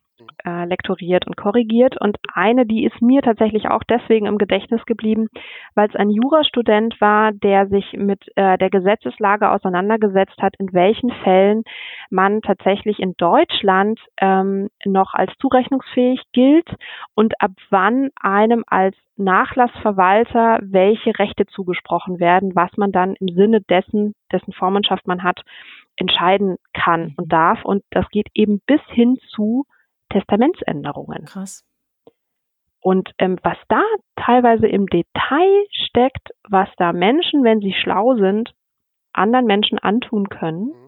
äh, 0.45 0.65
lektoriert 0.65 1.25
und 1.27 1.37
korrigiert. 1.37 1.99
Und 1.99 2.17
eine, 2.33 2.65
die 2.65 2.85
ist 2.85 3.01
mir 3.01 3.21
tatsächlich 3.21 3.69
auch 3.69 3.83
deswegen 3.83 4.25
im 4.25 4.37
Gedächtnis 4.37 4.85
geblieben, 4.85 5.27
weil 5.73 5.89
es 5.89 5.95
ein 5.95 6.09
Jurastudent 6.09 6.99
war, 7.01 7.31
der 7.31 7.67
sich 7.67 7.93
mit 7.93 8.21
äh, 8.35 8.57
der 8.57 8.69
Gesetzeslage 8.69 9.49
auseinandergesetzt 9.49 10.41
hat, 10.41 10.55
in 10.57 10.71
welchen 10.73 11.11
Fällen 11.23 11.63
man 12.09 12.41
tatsächlich 12.41 12.99
in 12.99 13.15
Deutschland 13.17 13.99
ähm, 14.21 14.69
noch 14.85 15.13
als 15.13 15.31
zurechnungsfähig 15.39 16.21
gilt 16.33 16.69
und 17.15 17.41
ab 17.41 17.51
wann 17.69 18.09
einem 18.19 18.63
als 18.67 18.95
Nachlassverwalter 19.17 20.59
welche 20.61 21.17
Rechte 21.17 21.45
zugesprochen 21.45 22.19
werden, 22.19 22.55
was 22.55 22.75
man 22.77 22.91
dann 22.91 23.15
im 23.15 23.29
Sinne 23.29 23.61
dessen, 23.61 24.13
dessen 24.31 24.53
Vormundschaft 24.53 25.07
man 25.07 25.23
hat, 25.23 25.41
entscheiden 25.95 26.57
kann 26.73 27.13
und 27.17 27.31
darf. 27.31 27.63
Und 27.63 27.83
das 27.91 28.07
geht 28.09 28.27
eben 28.33 28.61
bis 28.65 28.81
hin 28.89 29.17
zu 29.29 29.65
Testamentsänderungen. 30.15 31.25
Krass. 31.25 31.65
Und 32.79 33.11
ähm, 33.17 33.37
was 33.43 33.57
da 33.67 33.81
teilweise 34.15 34.67
im 34.67 34.85
Detail 34.87 35.65
steckt, 35.71 36.29
was 36.47 36.69
da 36.77 36.93
Menschen, 36.93 37.43
wenn 37.43 37.59
sie 37.59 37.73
schlau 37.73 38.15
sind, 38.15 38.53
anderen 39.11 39.45
Menschen 39.45 39.79
antun 39.79 40.29
können, 40.29 40.67
mhm. 40.67 40.87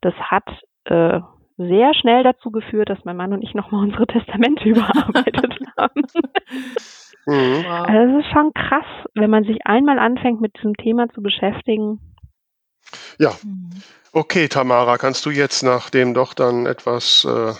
das 0.00 0.14
hat 0.14 0.48
äh, 0.84 1.20
sehr 1.56 1.94
schnell 1.94 2.24
dazu 2.24 2.50
geführt, 2.50 2.88
dass 2.88 3.04
mein 3.04 3.16
Mann 3.16 3.32
und 3.32 3.42
ich 3.42 3.54
nochmal 3.54 3.84
unsere 3.84 4.06
Testamente 4.08 4.68
überarbeitet 4.68 5.58
haben. 5.76 6.02
Mhm. 7.26 7.64
Also 7.66 8.16
das 8.16 8.26
ist 8.26 8.32
schon 8.34 8.52
krass, 8.52 8.84
wenn 9.14 9.30
man 9.30 9.44
sich 9.44 9.66
einmal 9.66 9.98
anfängt, 9.98 10.42
mit 10.42 10.54
diesem 10.58 10.74
Thema 10.74 11.08
zu 11.08 11.22
beschäftigen. 11.22 12.14
Ja. 13.18 13.30
Mhm. 13.42 13.70
Okay, 14.12 14.46
Tamara, 14.48 14.98
kannst 14.98 15.24
du 15.24 15.30
jetzt, 15.30 15.62
nachdem 15.62 16.12
doch 16.12 16.34
dann 16.34 16.66
etwas 16.66 17.24
äh, 17.24 17.54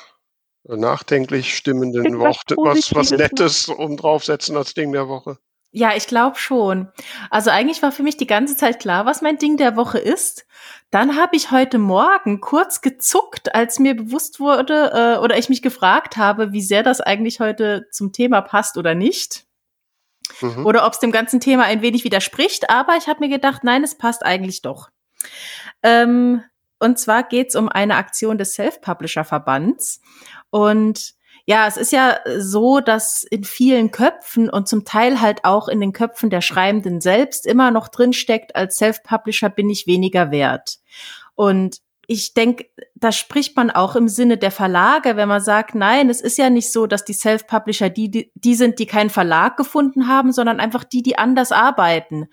nachdenklich 0.67 1.55
stimmenden 1.55 2.19
Worte, 2.19 2.57
was, 2.57 2.95
was 2.95 3.11
Nettes 3.11 3.69
um 3.69 3.97
draufsetzen 3.97 4.57
als 4.57 4.75
Ding 4.75 4.93
der 4.93 5.09
Woche? 5.09 5.39
Ja, 5.77 5.97
ich 5.97 6.07
glaube 6.07 6.39
schon. 6.39 6.89
Also 7.31 7.51
eigentlich 7.51 7.83
war 7.83 7.91
für 7.91 8.05
mich 8.05 8.17
die 8.17 8.29
ganze 8.29 8.57
Zeit 8.57 8.79
klar, 8.79 9.07
was 9.07 9.23
mein 9.23 9.39
Ding 9.39 9.57
der 9.57 9.75
Woche 9.75 9.99
ist. 9.99 10.47
Dann 10.93 11.17
habe 11.17 11.35
ich 11.35 11.51
heute 11.51 11.79
Morgen 11.79 12.41
kurz 12.41 12.81
gezuckt, 12.81 13.57
als 13.57 13.81
mir 13.81 13.97
bewusst 13.97 14.39
wurde 14.39 14.93
äh, 14.95 15.19
oder 15.19 15.37
ich 15.37 15.49
mich 15.49 15.63
gefragt 15.63 16.17
habe, 16.17 16.53
wie 16.53 16.63
sehr 16.63 16.85
das 16.85 17.01
eigentlich 17.01 17.41
heute 17.41 17.89
zum 17.91 18.13
Thema 18.13 18.41
passt 18.41 18.79
oder 18.79 18.95
nicht. 18.95 19.47
Mhm. 20.41 20.65
Oder 20.65 20.87
ob 20.87 20.93
es 20.93 21.01
dem 21.01 21.11
ganzen 21.11 21.41
Thema 21.41 21.65
ein 21.65 21.83
wenig 21.83 22.05
widerspricht. 22.05 22.71
Aber 22.71 22.97
ich 22.97 23.09
habe 23.09 23.19
mir 23.19 23.29
gedacht, 23.29 23.65
nein, 23.65 23.83
es 23.83 23.99
passt 23.99 24.25
eigentlich 24.25 24.63
doch. 24.63 24.91
Ähm, 25.83 26.45
und 26.85 26.99
zwar 26.99 27.23
geht 27.23 27.49
es 27.49 27.55
um 27.57 27.69
eine 27.69 27.97
Aktion 27.97 28.37
des 28.37 28.55
Self-Publisher-Verbands. 28.55 30.01
Und 30.51 31.15
ja, 31.47 31.67
es 31.67 31.77
ist 31.77 31.93
ja 31.93 32.19
so, 32.39 32.81
dass 32.81 33.25
in 33.25 33.45
vielen 33.45 33.91
Köpfen 33.91 34.49
und 34.49 34.69
zum 34.69 34.85
Teil 34.85 35.21
halt 35.21 35.45
auch 35.45 35.69
in 35.69 35.81
den 35.81 35.93
Köpfen 35.93 36.31
der 36.31 36.41
Schreibenden 36.41 37.01
selbst 37.01 37.47
immer 37.47 37.71
noch 37.71 37.89
drinsteckt, 37.89 38.55
als 38.55 38.77
Self-Publisher 38.77 39.51
bin 39.51 39.69
ich 39.69 39.87
weniger 39.87 40.31
wert. 40.31 40.79
Und 41.35 41.79
ich 42.07 42.35
denke, 42.35 42.67
da 42.95 43.13
spricht 43.13 43.57
man 43.57 43.71
auch 43.71 43.97
im 43.97 44.09
Sinne 44.09 44.39
der 44.39 44.51
Verlage, 44.51 45.17
wenn 45.17 45.29
man 45.29 45.41
sagt, 45.41 45.75
nein, 45.75 46.09
es 46.09 46.21
ist 46.21 46.39
ja 46.39 46.49
nicht 46.51 46.73
so, 46.73 46.87
dass 46.87 47.05
die 47.05 47.13
Self-Publisher 47.13 47.91
die, 47.91 48.11
die, 48.11 48.31
die 48.35 48.55
sind, 48.55 48.79
die 48.79 48.87
keinen 48.87 49.11
Verlag 49.11 49.57
gefunden 49.57 50.09
haben, 50.09 50.33
sondern 50.33 50.61
einfach 50.61 50.85
die, 50.85 51.03
die 51.03 51.19
anders 51.19 51.53
arbeiten. 51.53 52.29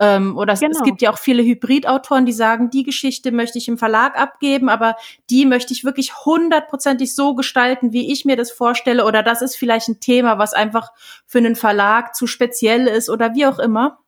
Ähm, 0.00 0.36
oder 0.36 0.54
genau. 0.54 0.72
es, 0.72 0.82
gibt 0.82 1.02
ja 1.02 1.12
auch 1.12 1.18
viele 1.18 1.42
Hybridautoren, 1.42 2.26
die 2.26 2.32
sagen, 2.32 2.70
die 2.70 2.82
Geschichte 2.82 3.32
möchte 3.32 3.58
ich 3.58 3.68
im 3.68 3.78
Verlag 3.78 4.18
abgeben, 4.18 4.68
aber 4.68 4.96
die 5.30 5.46
möchte 5.46 5.72
ich 5.72 5.84
wirklich 5.84 6.24
hundertprozentig 6.24 7.14
so 7.14 7.34
gestalten, 7.34 7.92
wie 7.92 8.12
ich 8.12 8.24
mir 8.24 8.36
das 8.36 8.50
vorstelle. 8.50 9.04
Oder 9.04 9.22
das 9.22 9.42
ist 9.42 9.56
vielleicht 9.56 9.88
ein 9.88 10.00
Thema, 10.00 10.38
was 10.38 10.54
einfach 10.54 10.90
für 11.26 11.38
einen 11.38 11.56
Verlag 11.56 12.14
zu 12.14 12.26
speziell 12.26 12.86
ist 12.86 13.08
oder 13.10 13.34
wie 13.34 13.46
auch 13.46 13.58
immer. 13.58 13.98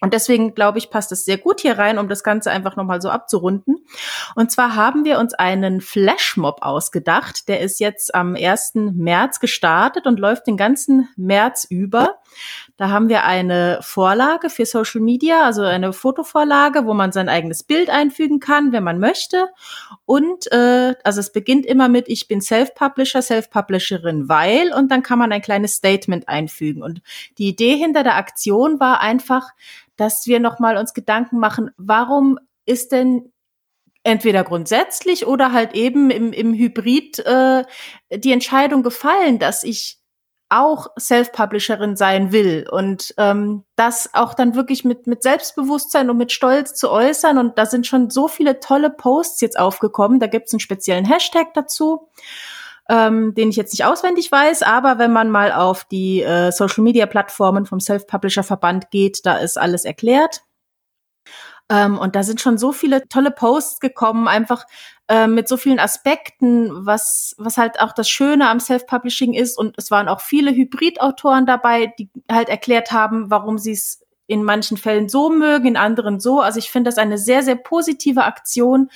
Und 0.00 0.14
deswegen 0.14 0.54
glaube 0.54 0.78
ich, 0.78 0.90
passt 0.90 1.12
es 1.12 1.24
sehr 1.24 1.36
gut 1.36 1.60
hier 1.60 1.78
rein, 1.78 1.98
um 1.98 2.08
das 2.08 2.24
Ganze 2.24 2.50
einfach 2.50 2.76
nochmal 2.76 3.02
so 3.02 3.10
abzurunden. 3.10 3.84
Und 4.34 4.50
zwar 4.50 4.74
haben 4.74 5.04
wir 5.04 5.18
uns 5.18 5.34
einen 5.34 5.80
Flashmob 5.80 6.62
ausgedacht. 6.62 7.48
Der 7.48 7.60
ist 7.60 7.80
jetzt 7.80 8.14
am 8.14 8.34
1. 8.34 8.72
März 8.74 9.40
gestartet 9.40 10.06
und 10.06 10.18
läuft 10.18 10.46
den 10.46 10.56
ganzen 10.56 11.08
März 11.16 11.66
über. 11.68 12.16
Da 12.76 12.88
haben 12.88 13.10
wir 13.10 13.24
eine 13.24 13.78
Vorlage 13.82 14.48
für 14.48 14.64
Social 14.64 15.02
Media, 15.02 15.44
also 15.44 15.62
eine 15.62 15.92
Fotovorlage, 15.92 16.86
wo 16.86 16.94
man 16.94 17.12
sein 17.12 17.28
eigenes 17.28 17.62
Bild 17.62 17.90
einfügen 17.90 18.40
kann, 18.40 18.72
wenn 18.72 18.84
man 18.84 18.98
möchte. 18.98 19.48
Und 20.06 20.50
äh, 20.50 20.94
also 21.04 21.20
es 21.20 21.30
beginnt 21.30 21.66
immer 21.66 21.88
mit 21.88 22.08
Ich 22.08 22.26
bin 22.26 22.40
Self-Publisher, 22.40 23.20
Self-Publisherin, 23.20 24.28
weil 24.30 24.72
und 24.72 24.90
dann 24.90 25.02
kann 25.02 25.18
man 25.18 25.30
ein 25.30 25.42
kleines 25.42 25.74
Statement 25.74 26.28
einfügen. 26.28 26.82
Und 26.82 27.02
die 27.36 27.48
Idee 27.48 27.76
hinter 27.76 28.02
der 28.02 28.16
Aktion 28.16 28.80
war 28.80 29.00
einfach, 29.00 29.50
dass 30.00 30.26
wir 30.26 30.40
nochmal 30.40 30.78
uns 30.78 30.94
Gedanken 30.94 31.38
machen, 31.38 31.70
warum 31.76 32.38
ist 32.64 32.90
denn 32.90 33.32
entweder 34.02 34.44
grundsätzlich 34.44 35.26
oder 35.26 35.52
halt 35.52 35.74
eben 35.74 36.10
im, 36.10 36.32
im 36.32 36.54
Hybrid 36.54 37.18
äh, 37.18 37.64
die 38.10 38.32
Entscheidung 38.32 38.82
gefallen, 38.82 39.38
dass 39.38 39.62
ich 39.62 39.98
auch 40.48 40.88
Self-Publisherin 40.98 41.96
sein 41.96 42.32
will 42.32 42.66
und 42.68 43.14
ähm, 43.18 43.64
das 43.76 44.14
auch 44.14 44.34
dann 44.34 44.54
wirklich 44.54 44.84
mit, 44.84 45.06
mit 45.06 45.22
Selbstbewusstsein 45.22 46.10
und 46.10 46.16
mit 46.16 46.32
Stolz 46.32 46.74
zu 46.74 46.90
äußern. 46.90 47.38
Und 47.38 47.56
da 47.56 47.66
sind 47.66 47.86
schon 47.86 48.10
so 48.10 48.26
viele 48.26 48.58
tolle 48.58 48.90
Posts 48.90 49.42
jetzt 49.42 49.58
aufgekommen. 49.58 50.18
Da 50.18 50.26
gibt 50.26 50.46
es 50.46 50.54
einen 50.54 50.60
speziellen 50.60 51.04
Hashtag 51.04 51.54
dazu, 51.54 52.08
ähm, 52.90 53.34
den 53.34 53.50
ich 53.50 53.56
jetzt 53.56 53.72
nicht 53.72 53.84
auswendig 53.84 54.32
weiß, 54.32 54.62
aber 54.62 54.98
wenn 54.98 55.12
man 55.12 55.30
mal 55.30 55.52
auf 55.52 55.84
die 55.84 56.22
äh, 56.22 56.50
Social-Media-Plattformen 56.50 57.64
vom 57.64 57.78
Self-Publisher-Verband 57.78 58.90
geht, 58.90 59.24
da 59.24 59.36
ist 59.36 59.56
alles 59.56 59.84
erklärt. 59.84 60.42
Ähm, 61.70 61.98
und 61.98 62.16
da 62.16 62.24
sind 62.24 62.40
schon 62.40 62.58
so 62.58 62.72
viele 62.72 63.06
tolle 63.06 63.30
Posts 63.30 63.78
gekommen, 63.78 64.26
einfach 64.26 64.64
äh, 65.06 65.28
mit 65.28 65.46
so 65.46 65.56
vielen 65.56 65.78
Aspekten, 65.78 66.84
was, 66.84 67.36
was 67.38 67.58
halt 67.58 67.80
auch 67.80 67.92
das 67.92 68.10
Schöne 68.10 68.48
am 68.48 68.58
Self-Publishing 68.58 69.34
ist. 69.34 69.56
Und 69.56 69.76
es 69.78 69.92
waren 69.92 70.08
auch 70.08 70.20
viele 70.20 70.50
Hybrid-Autoren 70.50 71.46
dabei, 71.46 71.94
die 71.96 72.10
halt 72.28 72.48
erklärt 72.48 72.90
haben, 72.90 73.30
warum 73.30 73.56
sie 73.56 73.72
es 73.72 74.04
in 74.26 74.42
manchen 74.42 74.76
Fällen 74.76 75.08
so 75.08 75.30
mögen, 75.30 75.66
in 75.68 75.76
anderen 75.76 76.18
so. 76.18 76.40
Also 76.40 76.58
ich 76.58 76.72
finde 76.72 76.88
das 76.88 76.98
eine 76.98 77.18
sehr, 77.18 77.44
sehr 77.44 77.56
positive 77.56 78.24
Aktion, 78.24 78.90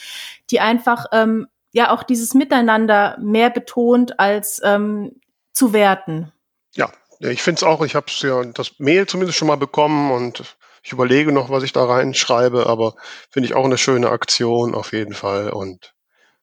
die 0.51 0.59
einfach 0.59 1.07
ähm, 1.13 1.47
ja 1.75 1.91
auch 1.91 2.05
dieses 2.05 2.35
Miteinander 2.35 3.19
mehr 3.21 3.51
betont 3.51 4.19
als 4.21 4.63
ähm, 4.65 5.21
zu 5.53 5.73
werten. 5.73 6.33
Ja, 6.75 6.91
ich 7.19 7.43
finde 7.43 7.59
es 7.59 7.63
auch, 7.65 7.83
ich 7.85 7.97
habe 7.97 8.07
ja 8.21 8.45
das 8.45 8.79
Mail 8.79 9.07
zumindest 9.07 9.39
schon 9.39 9.49
mal 9.49 9.57
bekommen 9.57 10.13
und 10.13 10.57
ich 10.85 10.93
überlege 10.93 11.33
noch, 11.33 11.51
was 11.51 11.65
ich 11.65 11.73
da 11.73 11.85
reinschreibe, 11.85 12.67
aber 12.67 12.95
finde 13.29 13.49
ich 13.49 13.55
auch 13.55 13.65
eine 13.65 13.77
schöne 13.77 14.11
Aktion 14.11 14.75
auf 14.75 14.93
jeden 14.93 15.15
Fall 15.15 15.51
und 15.51 15.95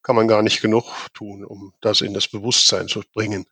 kann 0.04 0.18
man 0.18 0.28
gar 0.28 0.42
nicht 0.42 0.62
genug 0.62 0.86
tun, 1.14 1.46
um 1.46 1.74
das 1.80 2.02
in 2.02 2.14
das 2.14 2.28
Bewusstsein 2.28 2.90
zu 2.90 3.02
bringen. 3.14 3.46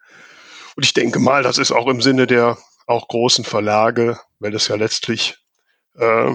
Und 0.75 0.83
ich 0.83 0.93
denke 0.93 1.19
mal, 1.19 1.43
das 1.43 1.59
ist 1.59 1.71
auch 1.71 1.87
im 1.87 2.01
Sinne 2.01 2.27
der 2.27 2.57
auch 2.87 3.07
großen 3.07 3.45
Verlage, 3.45 4.19
weil 4.39 4.53
es 4.53 4.67
ja 4.67 4.75
letztlich 4.75 5.37
äh, 5.97 6.33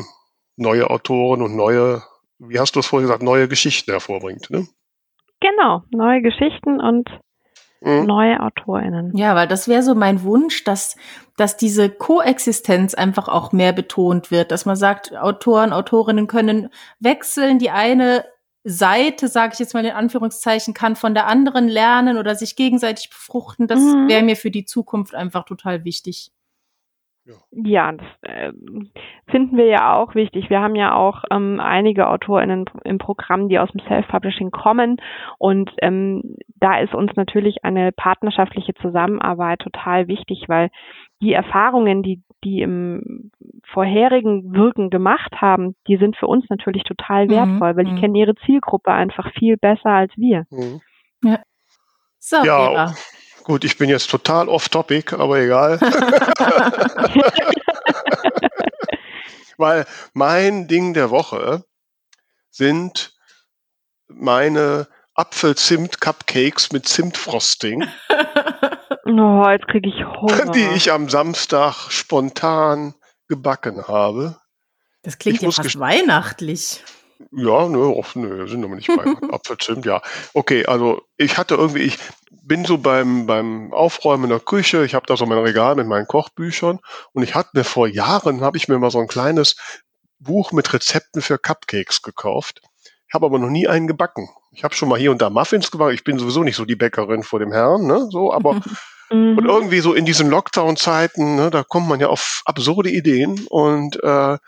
neue 0.57 0.88
Autoren 0.88 1.42
und 1.42 1.55
neue, 1.55 2.03
wie 2.38 2.59
hast 2.59 2.76
du 2.76 2.80
es 2.80 2.86
vorhin 2.86 3.09
gesagt, 3.09 3.22
neue 3.22 3.49
Geschichten 3.49 3.90
hervorbringt. 3.90 4.49
Ne? 4.51 4.68
Genau, 5.45 5.82
neue 5.90 6.22
Geschichten 6.22 6.80
und 6.80 7.07
mhm. 7.82 8.07
neue 8.07 8.40
AutorInnen. 8.40 9.14
Ja, 9.14 9.34
weil 9.34 9.47
das 9.47 9.68
wäre 9.68 9.82
so 9.82 9.95
mein 9.95 10.22
Wunsch, 10.22 10.64
dass, 10.64 10.97
dass 11.36 11.59
diese 11.59 11.90
Koexistenz 11.90 12.95
einfach 12.95 13.28
auch 13.28 13.53
mehr 13.53 13.74
betont 13.74 14.30
wird, 14.30 14.51
dass 14.51 14.64
man 14.64 14.76
sagt, 14.76 15.14
Autoren, 15.14 15.74
Autorinnen 15.74 16.28
können 16.28 16.70
wechseln, 16.99 17.59
die 17.59 17.68
eine 17.68 18.24
Seite, 18.64 19.28
sage 19.28 19.53
ich 19.53 19.59
jetzt 19.59 19.74
mal 19.74 19.84
in 19.84 19.92
Anführungszeichen, 19.92 20.72
kann 20.72 20.97
von 20.97 21.12
der 21.12 21.26
anderen 21.26 21.68
lernen 21.68 22.16
oder 22.16 22.34
sich 22.34 22.57
gegenseitig 22.57 23.11
befruchten. 23.11 23.66
Das 23.66 23.80
mhm. 23.80 24.09
wäre 24.09 24.22
mir 24.22 24.36
für 24.36 24.51
die 24.51 24.64
Zukunft 24.64 25.14
einfach 25.14 25.45
total 25.45 25.84
wichtig. 25.84 26.32
Ja, 27.51 27.93
das 27.93 28.07
äh, 28.22 28.53
finden 29.29 29.57
wir 29.57 29.66
ja 29.66 29.95
auch 29.95 30.14
wichtig. 30.14 30.51
Wir 30.51 30.61
haben 30.61 30.75
ja 30.75 30.95
auch 30.95 31.25
ähm, 31.31 31.59
einige 31.59 32.09
AutorInnen 32.09 32.66
im 32.85 32.99
Programm, 32.99 33.49
die 33.49 33.59
aus 33.59 33.70
dem 33.70 33.81
Self-Publishing 33.87 34.51
kommen. 34.51 34.99
Und 35.39 35.70
ähm, 35.81 36.37
da 36.57 36.79
ist 36.81 36.95
uns 36.95 37.12
natürlich 37.16 37.64
eine 37.64 37.93
partnerschaftliche 37.93 38.75
Zusammenarbeit 38.75 39.61
total 39.61 40.09
wichtig, 40.09 40.45
weil 40.49 40.70
die 41.22 41.33
Erfahrungen, 41.33 42.03
die 42.03 42.22
die 42.45 42.61
im 42.61 43.31
vorherigen 43.72 44.55
Wirken 44.55 44.91
gemacht 44.91 45.33
haben, 45.41 45.75
die 45.89 45.97
sind 45.97 46.16
für 46.16 46.27
uns 46.27 46.45
natürlich 46.51 46.85
total 46.85 47.25
mhm, 47.25 47.31
wertvoll, 47.31 47.77
weil 47.77 47.85
die 47.85 47.93
mhm. 47.93 48.01
kennen 48.01 48.14
ihre 48.14 48.35
Zielgruppe 48.47 48.93
einfach 48.93 49.33
viel 49.33 49.57
besser 49.57 49.91
als 49.91 50.12
wir. 50.16 50.45
Mhm. 50.51 50.81
Ja. 51.22 51.39
So, 52.18 52.37
ja, 52.45 52.70
Eva. 52.70 52.95
Gut, 53.45 53.64
ich 53.64 53.76
bin 53.76 53.90
jetzt 53.90 54.11
total 54.11 54.49
off-topic, 54.49 55.14
aber 55.14 55.38
egal. 55.38 55.78
Weil 59.59 59.84
mein 60.14 60.66
Ding 60.66 60.95
der 60.95 61.11
Woche 61.11 61.62
sind 62.51 63.14
meine 64.09 64.88
Apfel-Zimt-Cupcakes 65.14 66.72
mit 66.72 66.88
Zimtfrosting. 66.88 67.86
Oh, 69.07 69.47
jetzt 69.51 69.68
kriege 69.68 69.90
ich 69.90 70.03
Hunger. 70.03 70.51
Die 70.53 70.64
ich 70.74 70.90
am 70.90 71.11
Samstag 71.11 71.90
spontan 71.90 72.95
gebacken 73.28 73.86
habe. 73.86 74.40
Das 75.03 75.18
klingt 75.18 75.36
ich 75.36 75.42
ja 75.42 75.51
fast 75.51 75.78
weihnachtlich. 75.78 76.82
Ja, 77.31 77.69
nö, 77.69 77.87
oft, 77.87 78.17
nö, 78.17 78.47
sind 78.49 78.65
aber 78.65 78.75
nicht 78.75 78.89
bei 78.89 79.05
Apfelzimt, 79.33 79.87
ja. 79.87 80.03
Okay, 80.33 80.67
also 80.67 81.03
ich 81.17 81.39
hatte 81.39 81.55
irgendwie, 81.55 81.83
ich 81.83 81.99
bin 82.31 82.65
so 82.65 82.79
beim, 82.79 83.27
beim 83.27 83.73
Aufräumen 83.73 84.25
in 84.25 84.31
der 84.31 84.41
Küche, 84.41 84.85
ich 84.85 84.95
habe 84.95 85.07
da 85.07 85.17
so 85.17 85.27
mein 85.27 85.39
Regal 85.39 85.77
mit 85.77 85.87
meinen 85.87 86.07
Kochbüchern 86.07 86.81
und 87.12 87.23
ich 87.23 87.35
hatte 87.35 87.51
mir 87.55 87.65
vor 87.65 87.87
Jahren, 87.89 88.41
habe 88.41 88.57
ich 88.57 88.69
mir 88.69 88.79
mal 88.79 88.91
so 88.91 88.99
ein 88.99 89.09
kleines 89.09 89.57
Buch 90.19 90.53
mit 90.53 90.73
Rezepten 90.73 91.23
für 91.23 91.39
Cupcakes 91.39 92.03
gekauft. 92.03 92.62
Ich 93.09 93.15
habe 93.15 93.27
aber 93.27 93.39
noch 93.39 93.51
nie 93.51 93.69
einen 93.69 93.87
gebacken. 93.87 94.29
Ich 94.51 94.65
habe 94.65 94.75
schon 94.75 94.89
mal 94.89 94.99
hier 94.99 95.11
und 95.11 95.23
da 95.23 95.31
Muffins 95.31 95.71
gebacken. 95.71 95.95
Ich 95.95 96.05
bin 96.05 96.19
sowieso 96.19 96.43
nicht 96.43 96.57
so 96.57 96.65
die 96.65 96.77
Bäckerin 96.77 97.23
vor 97.23 97.39
dem 97.39 97.53
Herrn, 97.53 97.87
ne? 97.87 98.09
So, 98.11 98.33
aber 98.33 98.61
und 99.11 99.37
mhm. 99.37 99.47
irgendwie 99.47 99.81
so 99.81 99.95
in 99.95 100.05
diesen 100.05 100.31
Lockdown-Zeiten, 100.31 101.37
ne, 101.37 101.51
da 101.51 101.62
kommt 101.62 101.89
man 101.89 102.01
ja 102.01 102.09
auf 102.09 102.43
absurde 102.47 102.91
Ideen 102.91 103.47
und 103.49 104.03
äh, 104.03 104.39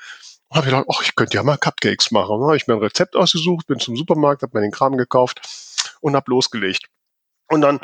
habe 0.51 0.67
ich 0.67 0.73
gedacht, 0.73 0.87
ach, 0.93 1.03
ich 1.03 1.15
könnte 1.15 1.37
ja 1.37 1.43
mal 1.43 1.59
Cupcakes 1.59 2.11
machen. 2.11 2.43
Habe 2.43 2.57
ich 2.57 2.67
mir 2.67 2.75
ein 2.75 2.81
Rezept 2.81 3.17
ausgesucht, 3.17 3.67
bin 3.67 3.81
zum 3.81 3.97
Supermarkt, 3.97 4.43
habe 4.43 4.57
mir 4.57 4.63
den 4.63 4.73
Kram 4.73 4.97
gekauft 4.97 5.41
und 6.01 6.15
habe 6.15 6.31
losgelegt. 6.31 6.87
Und 7.49 7.61
dann 7.61 7.81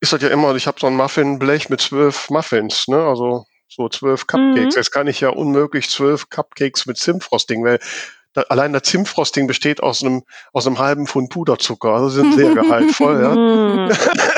ist 0.00 0.12
das 0.12 0.22
ja 0.22 0.28
immer, 0.28 0.54
ich 0.54 0.66
habe 0.66 0.80
so 0.80 0.86
ein 0.86 0.96
Muffinblech 0.96 1.68
mit 1.68 1.80
zwölf 1.80 2.30
Muffins, 2.30 2.88
ne? 2.88 3.04
Also 3.04 3.46
so 3.68 3.88
zwölf 3.88 4.26
Cupcakes. 4.26 4.74
Mhm. 4.74 4.78
Jetzt 4.78 4.92
kann 4.92 5.06
ich 5.06 5.20
ja 5.20 5.30
unmöglich 5.30 5.90
zwölf 5.90 6.28
Cupcakes 6.28 6.86
mit 6.86 6.98
Zimtfrosting, 6.98 7.64
weil 7.64 7.78
da, 8.32 8.42
allein 8.42 8.72
der 8.72 8.82
Zimtfrosting 8.82 9.46
besteht 9.46 9.82
aus 9.82 10.02
einem 10.02 10.22
aus 10.52 10.66
einem 10.66 10.78
halben 10.78 11.06
Pfund 11.06 11.30
Puderzucker. 11.30 11.90
Also 11.90 12.08
sind 12.08 12.34
sehr 12.34 12.54
gehaltvoll, 12.54 13.22
ja. 13.22 13.34
Mhm. 13.34 13.90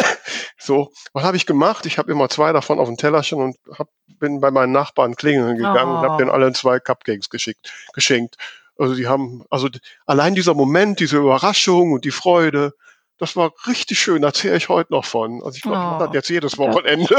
so, 0.58 0.90
was 1.12 1.24
habe 1.24 1.36
ich 1.36 1.46
gemacht? 1.46 1.86
Ich 1.86 1.98
habe 1.98 2.10
immer 2.10 2.28
zwei 2.28 2.52
davon 2.52 2.78
auf 2.78 2.88
dem 2.88 2.96
Tellerchen 2.96 3.40
und 3.40 3.56
hab, 3.78 3.88
bin 4.18 4.40
bei 4.40 4.50
meinen 4.50 4.72
Nachbarn 4.72 5.16
klingeln 5.16 5.56
gegangen 5.56 5.92
oh. 5.92 5.98
und 5.98 6.08
habe 6.08 6.16
denen 6.18 6.30
allen 6.30 6.54
zwei 6.54 6.80
Cupcakes 6.80 7.28
geschickt, 7.28 7.72
geschenkt. 7.92 8.36
Also 8.78 8.94
die 8.94 9.06
haben, 9.06 9.44
also 9.50 9.68
allein 10.06 10.34
dieser 10.34 10.54
Moment, 10.54 11.00
diese 11.00 11.18
Überraschung 11.18 11.92
und 11.92 12.04
die 12.04 12.10
Freude, 12.10 12.72
das 13.18 13.36
war 13.36 13.52
richtig 13.66 14.00
schön, 14.00 14.22
erzähle 14.22 14.56
ich 14.56 14.68
heute 14.68 14.92
noch 14.92 15.04
von. 15.04 15.42
Also 15.44 15.56
ich 15.56 15.62
glaube, 15.62 15.96
oh. 15.96 16.06
das 16.06 16.14
jetzt 16.14 16.30
jedes 16.30 16.58
Wochenende. 16.58 17.06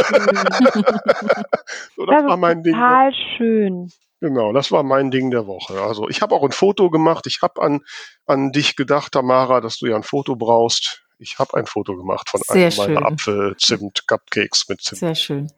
so, 1.96 2.06
das, 2.06 2.06
das 2.18 2.26
war 2.26 2.38
mein 2.38 2.64
Ding. 2.64 2.74
Total 2.74 3.14
schön. 3.38 3.92
Genau, 4.24 4.54
das 4.54 4.72
war 4.72 4.84
mein 4.84 5.12
Ding 5.12 5.32
der 5.32 5.48
Woche. 5.48 5.82
Also 5.82 6.08
ich 6.08 6.22
habe 6.22 6.34
auch 6.34 6.46
ein 6.46 6.54
Foto 6.54 6.90
gemacht. 6.90 7.28
Ich 7.28 7.42
habe 7.42 7.62
an, 7.62 7.82
an 8.26 8.54
dich 8.54 8.78
gedacht, 8.78 9.12
Tamara, 9.12 9.60
dass 9.60 9.80
du 9.80 9.88
ja 9.88 9.98
ein 9.98 10.04
Foto 10.04 10.38
brauchst. 10.38 11.04
Ich 11.20 11.40
habe 11.40 11.58
ein 11.58 11.66
Foto 11.66 11.98
gemacht 11.98 12.30
von 12.30 12.40
Sehr 12.48 12.68
einem 12.68 12.96
meiner 12.96 13.06
Apfel-Zimt-Cupcakes 13.06 14.70
mit 14.70 14.80
Zimt. 14.80 15.00
Sehr 15.00 15.16
schön. 15.16 15.52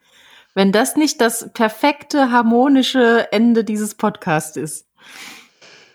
Wenn 0.55 0.71
das 0.71 0.95
nicht 0.95 1.21
das 1.21 1.53
perfekte, 1.53 2.31
harmonische 2.31 3.31
Ende 3.31 3.63
dieses 3.63 3.93
Podcasts 3.93 4.57
ist. 4.57 4.87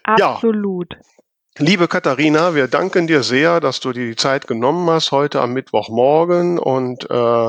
Absolut. 0.04 0.94
Ja. 0.94 1.00
Liebe 1.66 1.88
Katharina, 1.88 2.54
wir 2.54 2.68
danken 2.68 3.08
dir 3.08 3.24
sehr, 3.24 3.58
dass 3.58 3.80
du 3.80 3.92
dir 3.92 4.06
die 4.06 4.14
Zeit 4.16 4.46
genommen 4.46 4.88
hast 4.88 5.10
heute 5.10 5.40
am 5.40 5.54
Mittwochmorgen 5.54 6.60
und 6.60 7.10
äh, 7.10 7.48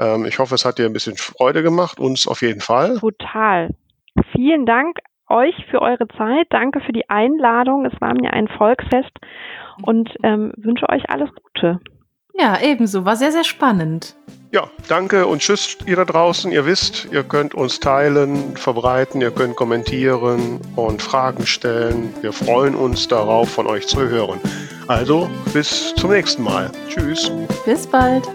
äh, 0.00 0.26
ich 0.26 0.38
hoffe, 0.38 0.54
es 0.54 0.64
hat 0.64 0.78
dir 0.78 0.86
ein 0.86 0.94
bisschen 0.94 1.18
Freude 1.18 1.62
gemacht, 1.62 2.00
uns 2.00 2.26
auf 2.26 2.40
jeden 2.40 2.62
Fall. 2.62 2.98
Total. 2.98 3.74
Vielen 4.32 4.66
Dank 4.66 4.98
euch 5.28 5.54
für 5.70 5.82
eure 5.82 6.08
Zeit. 6.16 6.46
Danke 6.50 6.80
für 6.80 6.92
die 6.92 7.08
Einladung. 7.08 7.84
Es 7.84 8.00
war 8.00 8.14
mir 8.14 8.32
ein 8.32 8.48
Volksfest 8.48 9.12
und 9.82 10.10
ähm, 10.22 10.52
wünsche 10.56 10.88
euch 10.88 11.08
alles 11.10 11.30
Gute. 11.34 11.80
Ja, 12.34 12.56
ebenso. 12.60 13.04
War 13.04 13.16
sehr, 13.16 13.32
sehr 13.32 13.44
spannend. 13.44 14.14
Ja, 14.52 14.70
danke 14.88 15.26
und 15.26 15.40
tschüss 15.40 15.76
ihr 15.86 15.96
da 15.96 16.04
draußen. 16.04 16.52
Ihr 16.52 16.64
wisst, 16.64 17.08
ihr 17.12 17.22
könnt 17.22 17.54
uns 17.54 17.80
teilen, 17.80 18.56
verbreiten, 18.56 19.20
ihr 19.20 19.30
könnt 19.30 19.56
kommentieren 19.56 20.60
und 20.76 21.02
Fragen 21.02 21.46
stellen. 21.46 22.14
Wir 22.22 22.32
freuen 22.32 22.74
uns 22.74 23.08
darauf, 23.08 23.50
von 23.50 23.66
euch 23.66 23.88
zu 23.88 24.08
hören. 24.08 24.40
Also, 24.86 25.28
bis 25.52 25.94
zum 25.96 26.12
nächsten 26.12 26.44
Mal. 26.44 26.70
Tschüss. 26.88 27.30
Bis 27.66 27.86
bald. 27.86 28.26